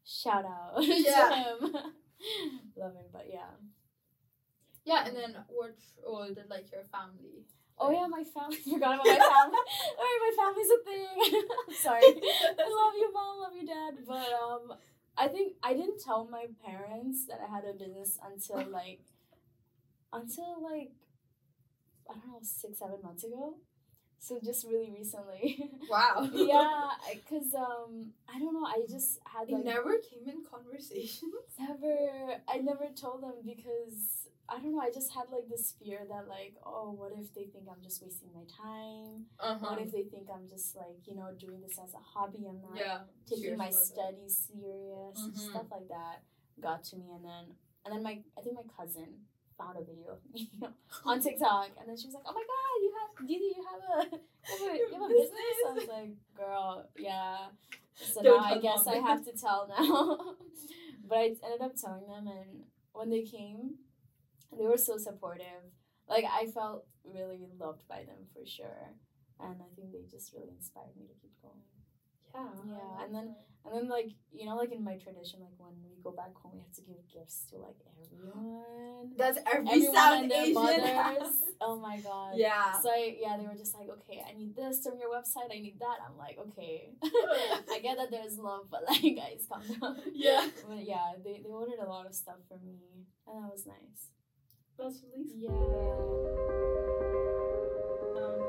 Shout 0.04 0.44
out 0.44 0.74
Yeah. 0.80 1.28
to 1.28 1.66
him. 1.66 1.72
Love 2.76 2.94
him, 2.94 3.08
but 3.12 3.26
yeah. 3.30 3.54
Yeah, 4.84 5.06
and 5.06 5.16
then 5.16 5.36
what 5.48 5.76
role 6.04 6.28
did 6.28 6.48
like 6.50 6.72
your 6.72 6.84
family? 6.84 7.44
Oh 7.80 7.90
yeah, 7.90 8.06
my 8.08 8.24
family. 8.24 8.56
Forgot 8.72 8.94
about 8.94 9.06
my 9.06 9.18
family. 9.18 9.58
Alright, 9.98 10.20
my 10.26 10.32
family's 10.36 10.70
a 10.70 10.84
thing. 10.84 11.42
Sorry. 11.76 12.02
I 12.02 12.66
love 12.68 12.94
you, 12.96 13.12
mom. 13.12 13.40
Love 13.40 13.52
you, 13.58 13.66
dad. 13.66 13.94
But 14.06 14.28
um, 14.32 14.74
I 15.16 15.28
think 15.28 15.54
I 15.62 15.74
didn't 15.74 16.00
tell 16.02 16.26
my 16.30 16.46
parents 16.64 17.26
that 17.26 17.40
I 17.46 17.54
had 17.54 17.64
a 17.64 17.72
business 17.72 18.18
until 18.24 18.64
like, 18.70 19.00
until 20.12 20.62
like, 20.62 20.92
I 22.08 22.14
don't 22.14 22.26
know, 22.32 22.38
six 22.42 22.78
seven 22.78 22.98
months 23.02 23.24
ago. 23.24 23.56
So 24.20 24.40
just 24.44 24.66
really 24.66 24.90
recently. 24.90 25.70
Wow. 25.88 26.28
yeah, 26.34 26.90
cause 27.28 27.54
um, 27.54 28.12
I 28.28 28.38
don't 28.38 28.52
know. 28.54 28.66
I 28.66 28.82
just 28.88 29.20
had 29.24 29.48
It 29.48 29.64
never 29.64 29.96
came 29.98 30.28
in 30.28 30.42
conversations. 30.44 31.32
never. 31.58 32.40
I 32.48 32.58
never 32.58 32.88
told 32.94 33.22
them 33.22 33.34
because 33.46 34.26
I 34.48 34.58
don't 34.58 34.72
know. 34.72 34.80
I 34.80 34.90
just 34.90 35.12
had 35.12 35.28
like 35.30 35.48
this 35.48 35.74
fear 35.78 36.00
that 36.08 36.26
like, 36.28 36.54
oh, 36.64 36.92
what 36.96 37.12
if 37.12 37.34
they 37.34 37.44
think 37.44 37.68
I'm 37.70 37.82
just 37.82 38.02
wasting 38.02 38.30
my 38.34 38.44
time? 38.48 39.26
Uh-huh. 39.38 39.60
What 39.60 39.80
if 39.80 39.92
they 39.92 40.04
think 40.04 40.28
I'm 40.32 40.48
just 40.48 40.74
like 40.76 41.04
you 41.06 41.14
know 41.14 41.28
doing 41.38 41.60
this 41.60 41.78
as 41.78 41.92
a 41.94 42.00
hobby? 42.00 42.46
I'm 42.48 42.60
not 42.62 42.78
yeah. 42.78 42.98
taking 43.28 43.56
my 43.56 43.68
about 43.68 43.82
it. 43.82 43.86
studies 43.86 44.48
serious 44.48 45.18
Mhm. 45.20 45.36
stuff 45.50 45.66
like 45.70 45.88
that 45.88 46.22
got 46.60 46.82
to 46.84 46.96
me 46.96 47.06
and 47.14 47.24
then 47.24 47.44
and 47.84 47.94
then 47.94 48.02
my 48.02 48.18
I 48.36 48.40
think 48.42 48.56
my 48.56 48.66
cousin 48.76 49.26
found 49.56 49.76
a 49.76 49.82
video 49.82 50.12
of 50.12 50.20
me 50.32 50.50
you 50.52 50.60
know, 50.60 50.72
on 51.04 51.20
TikTok 51.26 51.70
and 51.78 51.88
then 51.88 51.96
she 51.96 52.06
was 52.06 52.14
like 52.14 52.24
oh 52.26 52.32
my 52.32 52.42
god 52.42 52.76
you 52.82 52.92
have 52.98 53.28
Didi 53.28 53.44
you 53.56 53.64
have 53.70 53.82
a 53.98 54.16
you 54.16 54.58
have 54.58 54.74
a, 54.74 54.78
you 54.78 54.88
have 54.92 55.10
a 55.10 55.14
business 55.14 55.56
I 55.66 55.72
was 55.72 55.88
like 55.88 56.10
girl 56.36 56.88
yeah 56.96 57.36
so 57.94 58.22
Don't 58.22 58.40
now 58.40 58.54
I 58.54 58.58
guess 58.58 58.86
I 58.86 58.96
have 58.96 59.24
to 59.24 59.32
tell 59.32 59.68
now 59.68 60.34
but 61.08 61.18
I 61.18 61.24
ended 61.44 61.62
up 61.62 61.74
telling 61.76 62.06
them 62.06 62.26
and 62.28 62.64
when 62.92 63.10
they 63.10 63.22
came 63.22 63.74
they 64.56 64.66
were 64.66 64.78
so 64.78 64.96
supportive. 64.96 65.62
Like 66.08 66.24
I 66.24 66.46
felt 66.46 66.86
really 67.04 67.46
loved 67.58 67.86
by 67.88 68.04
them 68.04 68.26
for 68.32 68.46
sure. 68.46 68.94
And 69.40 69.56
I 69.60 69.68
think 69.76 69.92
they 69.92 70.02
just 70.10 70.32
really 70.34 70.50
inspired 70.56 70.96
me 70.96 71.06
to 71.06 71.14
keep 71.20 71.32
going. 71.42 71.62
Yeah. 72.34 72.76
Yeah, 72.76 73.04
and 73.04 73.14
then- 73.14 73.34
and 73.64 73.74
then 73.74 73.88
like 73.88 74.10
you 74.32 74.46
know 74.46 74.56
like 74.56 74.72
in 74.72 74.82
my 74.82 74.96
tradition 74.96 75.40
like 75.40 75.52
when 75.58 75.74
we 75.82 75.90
go 76.02 76.10
back 76.12 76.32
home 76.40 76.52
we 76.54 76.60
have 76.60 76.72
to 76.72 76.80
give 76.82 76.96
gifts 77.12 77.44
to 77.50 77.58
like 77.58 77.76
everyone. 77.90 79.12
That's 79.16 79.38
every 79.52 79.68
everyone 79.68 79.94
South 79.94 80.22
and 80.22 80.30
their 80.30 80.42
Asian. 80.42 80.54
mothers. 80.54 81.34
oh 81.60 81.76
my 81.78 82.00
god. 82.00 82.32
Yeah. 82.36 82.80
so 82.80 82.88
I, 82.88 83.16
yeah 83.20 83.36
they 83.36 83.44
were 83.46 83.58
just 83.58 83.74
like 83.74 83.88
okay 83.90 84.22
I 84.28 84.32
need 84.38 84.54
this 84.56 84.80
from 84.86 84.98
your 84.98 85.10
website. 85.10 85.50
I 85.54 85.60
need 85.60 85.78
that. 85.80 85.98
I'm 86.06 86.16
like 86.16 86.38
okay. 86.38 86.92
I 87.02 87.80
get 87.82 87.98
that 87.98 88.10
there's 88.10 88.38
love 88.38 88.66
but 88.70 88.84
like 88.88 89.02
guys 89.16 89.44
calm 89.50 89.62
down. 89.80 89.96
Yeah. 90.14 90.48
but 90.66 90.84
yeah 90.86 91.12
they, 91.22 91.42
they 91.44 91.50
ordered 91.50 91.80
a 91.82 91.88
lot 91.88 92.06
of 92.06 92.14
stuff 92.14 92.38
for 92.48 92.58
me 92.64 92.78
and 93.26 93.44
that 93.44 93.50
was 93.52 93.66
nice 93.66 94.08
That's 94.78 95.02
really 95.02 95.26
yeah 95.34 95.48
Um, 98.16 98.40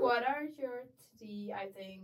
what 0.00 0.22
are 0.28 0.44
your 0.58 0.84
three, 1.18 1.52
I 1.56 1.66
think, 1.68 2.02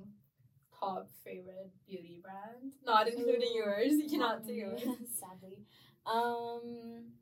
top 0.79 1.09
favorite 1.25 1.71
beauty 1.87 2.21
brands? 2.23 2.77
Not 2.85 3.09
including 3.09 3.51
Ooh, 3.55 3.59
yours. 3.59 3.93
You 3.93 4.09
cannot 4.09 4.47
do 4.47 4.53
yours. 4.53 4.81
sadly 5.21 5.59
um 6.07 7.13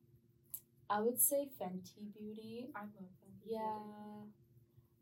I 0.88 1.00
would 1.00 1.20
say 1.20 1.48
Fenty 1.60 2.12
Beauty 2.16 2.68
I 2.76 2.80
love 2.80 2.92
them. 2.94 3.32
Yeah. 3.44 4.28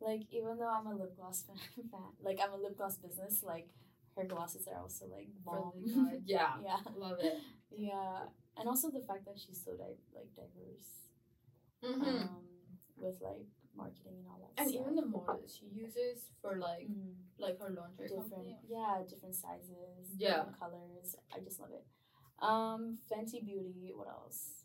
Like 0.01 0.23
even 0.31 0.59
though 0.59 0.69
I'm 0.71 0.87
a 0.87 0.95
lip 0.95 1.17
gloss 1.17 1.43
fan, 1.43 1.57
fan 1.91 2.01
like 2.23 2.39
I'm 2.43 2.53
a 2.53 2.57
lip 2.63 2.77
gloss 2.77 2.97
business, 2.97 3.43
like 3.43 3.69
her 4.17 4.25
glosses 4.25 4.67
are 4.69 4.81
also 4.81 5.07
like 5.07 5.29
bomb. 5.45 5.73
Really. 5.85 6.23
Yeah. 6.25 6.55
yeah, 6.65 6.77
Love 6.97 7.19
it. 7.21 7.39
yeah, 7.71 8.21
and 8.59 8.69
also 8.69 8.91
the 8.91 9.01
fact 9.01 9.25
that 9.27 9.39
she's 9.39 9.61
so 9.65 9.73
di- 9.77 10.01
like 10.15 10.31
diverse 10.35 10.91
Mm-hmm. 11.85 12.01
um, 12.33 12.41
with 12.97 13.21
like 13.21 13.45
marketing 13.77 14.17
and 14.23 14.27
all 14.31 14.39
that. 14.41 14.53
Stuff. 14.55 14.65
And 14.65 14.71
stuff. 14.71 14.83
even 14.83 14.95
the 14.97 15.05
models 15.05 15.53
she 15.59 15.67
uses 15.67 16.31
for 16.41 16.57
like 16.57 16.89
Mhm. 16.89 17.13
like 17.39 17.59
her 17.61 17.69
laundry 17.77 18.09
different 18.09 18.31
company. 18.31 18.57
yeah 18.67 19.03
different 19.07 19.35
sizes 19.35 20.15
Yeah. 20.17 20.37
different 20.49 20.59
colors 20.59 21.15
i 21.35 21.41
just 21.41 21.61
love 21.61 21.73
it 21.73 21.85
um 22.41 22.97
fenty 23.11 23.45
beauty 23.45 23.93
what 23.95 24.09
else 24.09 24.65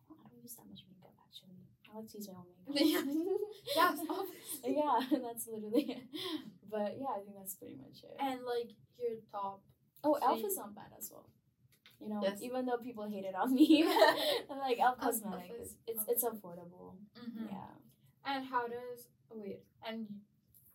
i 0.00 0.02
don't, 0.08 0.18
I 0.24 0.28
don't 0.30 0.42
use 0.42 0.54
that 0.56 0.66
much 0.66 0.82
makeup 0.88 1.14
actually 1.22 1.62
i 1.92 1.96
like 1.98 2.08
to 2.10 2.16
use 2.18 2.28
my 2.28 2.40
own 2.42 2.48
makeup 2.74 3.06
obviously. 4.18 4.76
yeah 4.76 4.98
that's 5.22 5.46
literally 5.46 5.84
it 5.94 6.02
but 6.70 6.96
yeah 6.98 7.12
i 7.16 7.20
think 7.22 7.36
that's 7.38 7.54
pretty 7.54 7.76
much 7.76 8.02
it 8.02 8.16
And 8.18 8.42
like 8.44 8.70
your 8.98 9.18
top. 9.30 9.60
Oh 10.04 10.16
so 10.20 10.26
elf 10.28 10.44
is 10.44 10.56
not 10.56 10.74
bad 10.74 10.90
as 10.98 11.10
well 11.12 11.28
you 12.00 12.08
know 12.08 12.20
Yes. 12.22 12.38
even 12.40 12.66
though 12.66 12.78
people 12.78 13.06
hate 13.08 13.24
it 13.24 13.34
on 13.34 13.54
me 13.58 13.84
I'm 14.50 14.58
like 14.58 14.78
elf 14.80 14.96
Elf- 15.00 15.12
cosmetic 15.20 15.50
Elf 15.50 15.60
is 15.62 15.76
it's 15.86 16.04
it's 16.08 16.24
affordable 16.24 16.96
Mm-hmm. 17.18 17.46
yeah 17.50 17.72
And 18.26 18.44
how 18.46 18.66
does 18.66 19.08
oh 19.30 19.36
wait 19.38 19.60
and 19.86 20.06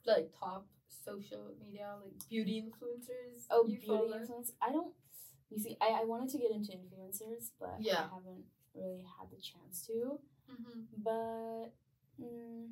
like 0.06 0.32
top 0.40 0.66
social 1.06 1.52
media 1.64 1.96
like 2.04 2.14
beauty 2.30 2.64
influencers? 2.64 3.44
Oh, 3.52 3.64
you 3.66 3.78
beauty 3.78 3.88
follow? 3.88 4.18
influence. 4.20 4.52
I 4.62 4.72
don't. 4.72 4.94
You 5.50 5.58
see, 5.60 5.78
I, 5.82 6.02
I 6.02 6.04
wanted 6.06 6.30
to 6.30 6.38
get 6.38 6.52
into 6.52 6.72
influencers, 6.74 7.52
but 7.60 7.76
Yeah. 7.80 8.04
I 8.12 8.16
haven't 8.16 8.44
really 8.76 9.04
had 9.16 9.30
the 9.32 9.40
chance 9.50 9.86
to. 9.88 10.20
Mm-hmm. 10.52 10.80
But 11.04 11.72
mm, 12.20 12.68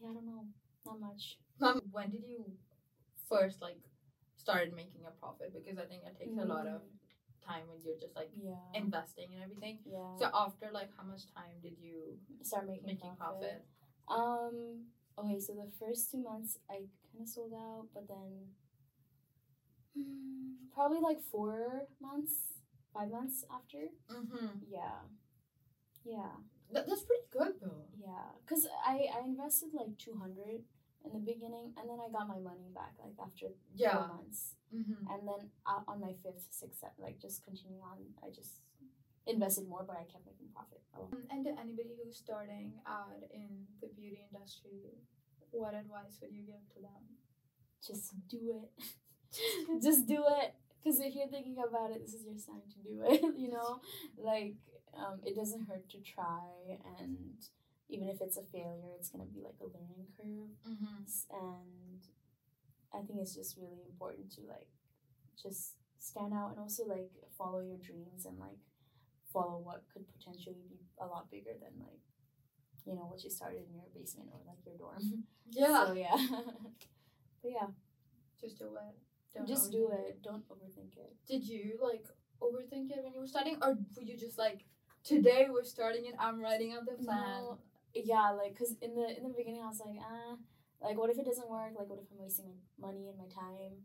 yeah, 0.00 0.08
I 0.10 0.12
don't 0.14 0.26
know. 0.26 0.44
Not 0.86 1.00
much. 1.00 1.38
Um, 1.60 1.80
when 1.90 2.10
did 2.10 2.24
you 2.26 2.44
first 3.28 3.60
like 3.62 3.80
started 4.48 4.72
making 4.74 5.02
a 5.06 5.12
profit? 5.20 5.52
Because 5.52 5.76
I 5.78 5.86
think 5.90 6.02
it 6.08 6.16
takes 6.18 6.36
a 6.40 6.44
lot 6.44 6.66
of 6.66 6.80
Mm, 6.82 6.96
time 7.48 7.64
when 7.68 7.78
you're 7.84 7.96
just 8.00 8.14
like 8.16 8.30
yeah. 8.36 8.60
investing 8.74 9.28
and 9.34 9.40
everything. 9.42 9.78
yeah. 9.84 10.16
So 10.20 10.24
after 10.34 10.66
like 10.72 10.90
how 10.96 11.04
much 11.04 11.24
time 11.32 11.54
did 11.62 11.76
you 11.80 12.18
start 12.42 12.66
making, 12.66 12.86
making 12.86 13.14
profit? 13.16 13.64
Um. 14.08 14.88
Okay, 15.18 15.38
so 15.40 15.52
the 15.52 15.66
first 15.80 16.10
two 16.10 16.22
months 16.22 16.58
I 16.70 16.86
kind 17.10 17.22
of 17.22 17.28
sold 17.28 17.52
out, 17.52 17.86
but 17.94 18.06
then 18.06 18.54
mm, 19.98 20.54
probably 20.74 21.00
like 21.00 21.20
four 21.30 21.86
months, 22.00 22.34
five 22.94 23.10
months 23.10 23.44
after. 23.52 23.88
Mm-hmm. 24.10 24.64
Yeah. 24.70 25.00
Yeah. 26.04 26.32
That, 26.72 26.86
that's 26.86 27.02
pretty 27.02 27.24
good 27.30 27.54
though. 27.62 27.86
Yeah, 27.98 28.28
cause 28.46 28.66
I 28.86 29.08
I 29.16 29.24
invested 29.24 29.70
like 29.72 29.96
two 29.98 30.14
hundred 30.20 30.62
in 31.08 31.24
the 31.24 31.24
beginning, 31.32 31.72
and 31.76 31.88
then 31.88 31.98
I 32.00 32.08
got 32.12 32.28
my 32.28 32.38
money 32.38 32.68
back 32.74 32.92
like 33.02 33.16
after 33.18 33.46
Yeah. 33.74 33.96
four 34.06 34.08
months, 34.20 34.54
Mm-hmm. 34.74 35.08
and 35.12 35.20
then 35.28 35.40
uh, 35.64 35.80
on 35.88 36.00
my 36.00 36.12
fifth, 36.22 36.44
sixth, 36.50 36.80
seventh, 36.80 36.98
like 37.00 37.18
just 37.18 37.42
continuing 37.44 37.80
on, 37.80 37.98
I 38.22 38.28
just 38.28 38.60
invested 39.26 39.66
more, 39.68 39.84
but 39.86 39.96
I 39.96 40.04
kept 40.04 40.26
making 40.26 40.48
profit. 40.54 40.82
Oh. 40.96 41.08
And 41.30 41.44
to 41.44 41.50
anybody 41.58 41.96
who's 41.96 42.16
starting 42.16 42.72
out 42.86 43.16
in 43.32 43.64
the 43.80 43.88
beauty 43.88 44.20
industry, 44.30 44.92
what 45.52 45.72
advice 45.74 46.18
would 46.20 46.32
you 46.32 46.42
give 46.44 46.60
to 46.76 46.80
them? 46.84 47.02
Just 47.86 48.12
do 48.28 48.60
it, 48.60 48.68
just 49.82 50.06
do 50.06 50.24
it, 50.40 50.54
cause 50.84 51.00
if 51.00 51.14
you're 51.14 51.28
thinking 51.28 51.56
about 51.66 51.90
it, 51.92 52.00
this 52.04 52.12
is 52.14 52.24
your 52.26 52.36
sign 52.36 52.60
to 52.74 52.78
do 52.84 53.02
it. 53.08 53.22
you 53.38 53.48
know, 53.48 53.80
like 54.18 54.54
um, 54.96 55.20
it 55.24 55.34
doesn't 55.36 55.66
hurt 55.68 55.88
to 55.90 55.98
try, 56.00 56.44
and 56.98 57.16
even 57.88 58.08
if 58.08 58.20
it's 58.20 58.36
a 58.36 58.42
failure, 58.42 58.92
it's 58.98 59.08
gonna 59.08 59.24
be 59.24 59.40
like 59.40 59.58
a 59.60 59.64
learning 59.64 60.06
curve. 60.16 60.52
Mm-hmm. 60.66 61.04
and 61.30 62.00
I 62.92 63.04
think 63.04 63.20
it's 63.20 63.34
just 63.34 63.56
really 63.56 63.82
important 63.88 64.32
to 64.36 64.40
like 64.48 64.68
just 65.40 65.74
stand 65.98 66.32
out 66.32 66.50
and 66.50 66.58
also 66.58 66.84
like 66.84 67.10
follow 67.36 67.60
your 67.60 67.76
dreams 67.76 68.24
and 68.24 68.38
like 68.38 68.58
follow 69.32 69.58
what 69.58 69.84
could 69.92 70.04
potentially 70.08 70.56
be 70.56 70.80
a 71.00 71.06
lot 71.06 71.30
bigger 71.30 71.52
than 71.52 71.78
like 71.78 72.00
you 72.86 72.94
know 72.94 73.04
what 73.04 73.22
you 73.22 73.30
started 73.30 73.62
in 73.68 73.74
your 73.74 73.88
basement 73.94 74.30
or 74.32 74.40
like 74.46 74.64
your 74.64 74.76
dorm. 74.76 74.98
Yeah. 75.50 75.86
So 75.86 75.92
yeah. 75.94 76.16
but 77.42 77.50
yeah, 77.50 77.68
just 78.38 78.58
do 78.58 78.66
it. 78.66 78.96
Don't 79.34 79.48
just 79.48 79.72
do 79.72 79.90
it. 79.92 80.22
Don't 80.22 80.46
overthink 80.48 80.96
it. 80.96 81.16
Did 81.26 81.46
you 81.46 81.78
like 81.80 82.04
overthink 82.40 82.90
it 82.90 83.02
when 83.02 83.14
you 83.14 83.20
were 83.20 83.26
studying, 83.26 83.56
or 83.62 83.78
were 83.96 84.02
you 84.02 84.16
just 84.16 84.38
like, 84.38 84.64
today 85.04 85.46
we're 85.50 85.64
starting 85.64 86.06
it, 86.06 86.14
I'm 86.18 86.40
writing 86.40 86.72
out 86.72 86.86
the 86.86 87.02
plan? 87.02 87.42
No, 87.42 87.58
yeah, 88.06 88.30
like 88.30 88.56
cuz 88.56 88.74
in 88.80 88.94
the 88.94 89.16
in 89.16 89.22
the 89.22 89.34
beginning 89.36 89.62
I 89.62 89.68
was 89.68 89.80
like, 89.80 89.98
ah, 90.00 90.36
like 90.80 90.96
what 90.96 91.10
if 91.10 91.18
it 91.18 91.24
doesn't 91.24 91.48
work? 91.48 91.72
Like 91.78 91.88
what 91.88 91.98
if 91.98 92.06
I'm 92.12 92.18
wasting 92.18 92.46
my 92.46 92.88
money 92.88 93.08
and 93.08 93.18
my 93.18 93.28
time? 93.28 93.84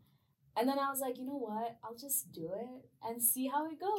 And 0.56 0.68
then 0.68 0.78
I 0.78 0.88
was 0.88 1.00
like, 1.00 1.18
you 1.18 1.24
know 1.26 1.36
what? 1.38 1.78
I'll 1.82 1.96
just 1.96 2.30
do 2.32 2.52
it 2.54 2.88
and 3.02 3.20
see 3.20 3.48
how 3.48 3.66
it 3.66 3.80
goes. 3.80 3.98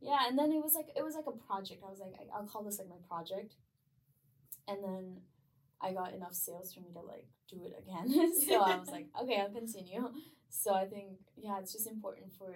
Yeah, 0.00 0.26
and 0.26 0.38
then 0.38 0.50
it 0.50 0.62
was 0.62 0.74
like 0.74 0.88
it 0.96 1.04
was 1.04 1.14
like 1.14 1.26
a 1.26 1.32
project. 1.46 1.82
I 1.86 1.90
was 1.90 2.00
like, 2.00 2.14
I, 2.18 2.36
I'll 2.36 2.46
call 2.46 2.62
this 2.64 2.78
like 2.78 2.88
my 2.88 3.00
project. 3.08 3.54
And 4.66 4.82
then 4.82 5.20
I 5.80 5.92
got 5.92 6.14
enough 6.14 6.34
sales 6.34 6.72
for 6.72 6.80
me 6.80 6.92
to 6.94 7.00
like 7.00 7.26
do 7.48 7.62
it 7.64 7.74
again. 7.78 8.08
so 8.48 8.60
I 8.60 8.76
was 8.78 8.88
like, 8.88 9.08
okay, 9.22 9.40
I'll 9.40 9.50
continue. 9.50 10.08
So 10.48 10.74
I 10.74 10.86
think 10.86 11.18
yeah, 11.36 11.58
it's 11.60 11.72
just 11.72 11.86
important 11.86 12.32
for 12.38 12.54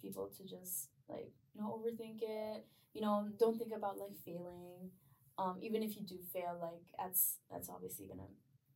people 0.00 0.30
to 0.36 0.42
just 0.44 0.88
like 1.08 1.32
not 1.54 1.70
overthink 1.70 2.22
it. 2.22 2.66
You 2.94 3.00
know, 3.02 3.28
don't 3.38 3.58
think 3.58 3.72
about 3.76 3.98
like 3.98 4.16
failing. 4.24 4.90
Um, 5.38 5.58
even 5.62 5.82
if 5.82 5.96
you 5.96 6.02
do 6.02 6.18
fail, 6.32 6.58
like 6.60 6.84
that's 6.98 7.38
that's 7.50 7.68
obviously 7.68 8.06
gonna 8.06 8.28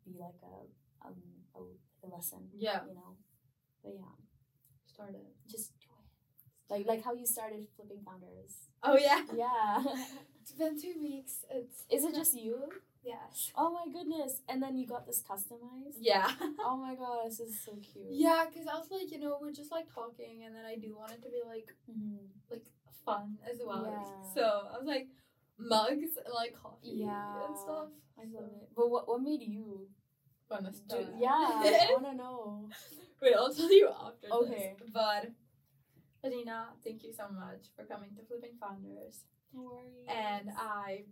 be 0.05 0.17
like 0.19 0.41
a 0.43 1.07
um 1.07 1.15
a, 1.55 2.07
a 2.07 2.09
lesson. 2.09 2.49
Yeah. 2.57 2.81
You 2.89 2.95
know, 2.95 3.17
but 3.83 3.93
yeah, 3.95 4.15
Start 4.87 5.15
it. 5.15 5.35
just 5.51 5.73
do 5.81 5.87
it. 5.87 6.73
Like 6.73 6.87
like 6.87 7.05
how 7.05 7.13
you 7.15 7.27
started 7.27 7.67
flipping 7.77 8.01
founders. 8.05 8.69
Oh 8.83 8.97
yeah. 8.97 9.23
Yeah. 9.35 9.83
It's 10.47 10.53
been 10.53 10.81
two 10.81 10.95
weeks. 11.03 11.45
It's 11.51 11.83
Is 11.91 12.05
it 12.05 12.15
just 12.15 12.35
you? 12.35 12.57
yes. 13.03 13.51
Oh 13.57 13.73
my 13.73 13.87
goodness. 13.93 14.43
And 14.49 14.63
then 14.63 14.79
you 14.79 14.87
got 14.87 15.05
this 15.05 15.21
customized? 15.29 15.99
Yeah. 16.01 16.31
Oh 16.65 16.77
my 16.77 16.95
god, 16.95 17.27
this 17.27 17.41
is 17.41 17.61
so 17.65 17.73
cute. 17.73 18.07
yeah, 18.11 18.45
because 18.49 18.67
I 18.69 18.79
was 18.79 18.89
like, 18.91 19.11
you 19.11 19.19
know, 19.19 19.39
we're 19.41 19.53
just 19.53 19.71
like 19.73 19.93
talking, 19.93 20.45
and 20.45 20.55
then 20.55 20.65
I 20.65 20.77
do 20.77 20.97
want 20.97 21.13
it 21.13 21.23
to 21.23 21.31
be 21.31 21.43
like 21.47 21.75
hmm 21.87 22.27
like 22.51 22.65
fun 23.05 23.39
as 23.49 23.59
well. 23.65 23.87
Yeah. 23.91 24.35
So 24.35 24.43
I 24.73 24.79
was 24.79 24.87
like, 24.87 25.09
mugs 25.59 26.17
and 26.25 26.35
like 26.35 26.55
coffee 26.55 27.05
Yeah. 27.07 27.45
and 27.47 27.57
stuff. 27.57 27.89
I 28.19 28.25
love 28.33 28.51
it. 28.63 28.69
But 28.77 28.91
what 28.91 29.09
what 29.09 29.21
made 29.23 29.43
you 29.43 29.89
Wanna 30.51 30.71
do 30.71 30.77
start? 30.77 31.05
Yeah, 31.19 31.29
I 31.33 31.89
wanna 31.93 32.15
know. 32.15 32.69
Wait, 33.23 33.35
I'll 33.35 33.53
tell 33.53 33.73
you 33.73 33.89
after 33.91 34.29
Okay. 34.31 34.75
this. 34.79 34.91
But 34.93 35.31
Areena, 36.25 36.67
thank 36.85 37.03
you 37.03 37.13
so 37.13 37.29
much 37.29 37.67
for 37.75 37.85
coming 37.85 38.11
to 38.17 38.23
Flipping 38.23 38.57
Founders. 38.61 39.25
No 39.53 39.63
worries. 39.63 40.07
And 40.09 40.51
I 40.57 41.05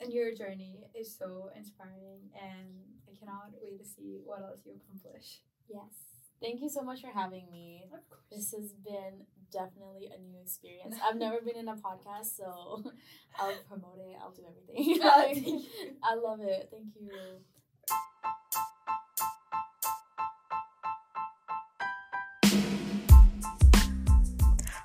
and 0.00 0.12
your 0.12 0.34
journey 0.34 0.84
is 0.94 1.14
so 1.14 1.50
inspiring 1.56 2.30
and 2.34 2.68
I 3.10 3.14
cannot 3.18 3.52
wait 3.60 3.78
to 3.78 3.84
see 3.84 4.20
what 4.24 4.40
else 4.40 4.60
you 4.64 4.72
accomplish. 4.80 5.40
Yes. 5.68 6.09
Thank 6.40 6.62
you 6.62 6.68
so 6.70 6.82
much 6.82 7.02
for 7.02 7.08
having 7.08 7.50
me. 7.50 7.84
Of 7.92 8.08
course. 8.08 8.22
This 8.30 8.52
has 8.52 8.72
been 8.72 9.26
definitely 9.52 10.06
a 10.14 10.18
new 10.18 10.38
experience. 10.42 10.96
I've 11.04 11.16
never 11.16 11.40
been 11.40 11.56
in 11.56 11.68
a 11.68 11.76
podcast, 11.76 12.36
so 12.36 12.82
I'll 13.38 13.56
promote 13.68 13.98
it. 13.98 14.16
I'll 14.22 14.32
do 14.32 14.42
everything. 14.48 15.00
Yeah. 15.00 15.60
I 16.02 16.14
love 16.14 16.40
it. 16.40 16.70
Thank 16.70 16.94
you. 16.98 17.10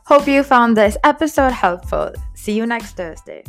Hope 0.06 0.28
you 0.28 0.43
found 0.43 0.78
this 0.78 0.97
episode 1.03 1.51
helpful. 1.51 2.12
See 2.36 2.53
you 2.53 2.66
next 2.66 2.95
Thursday. 2.95 3.43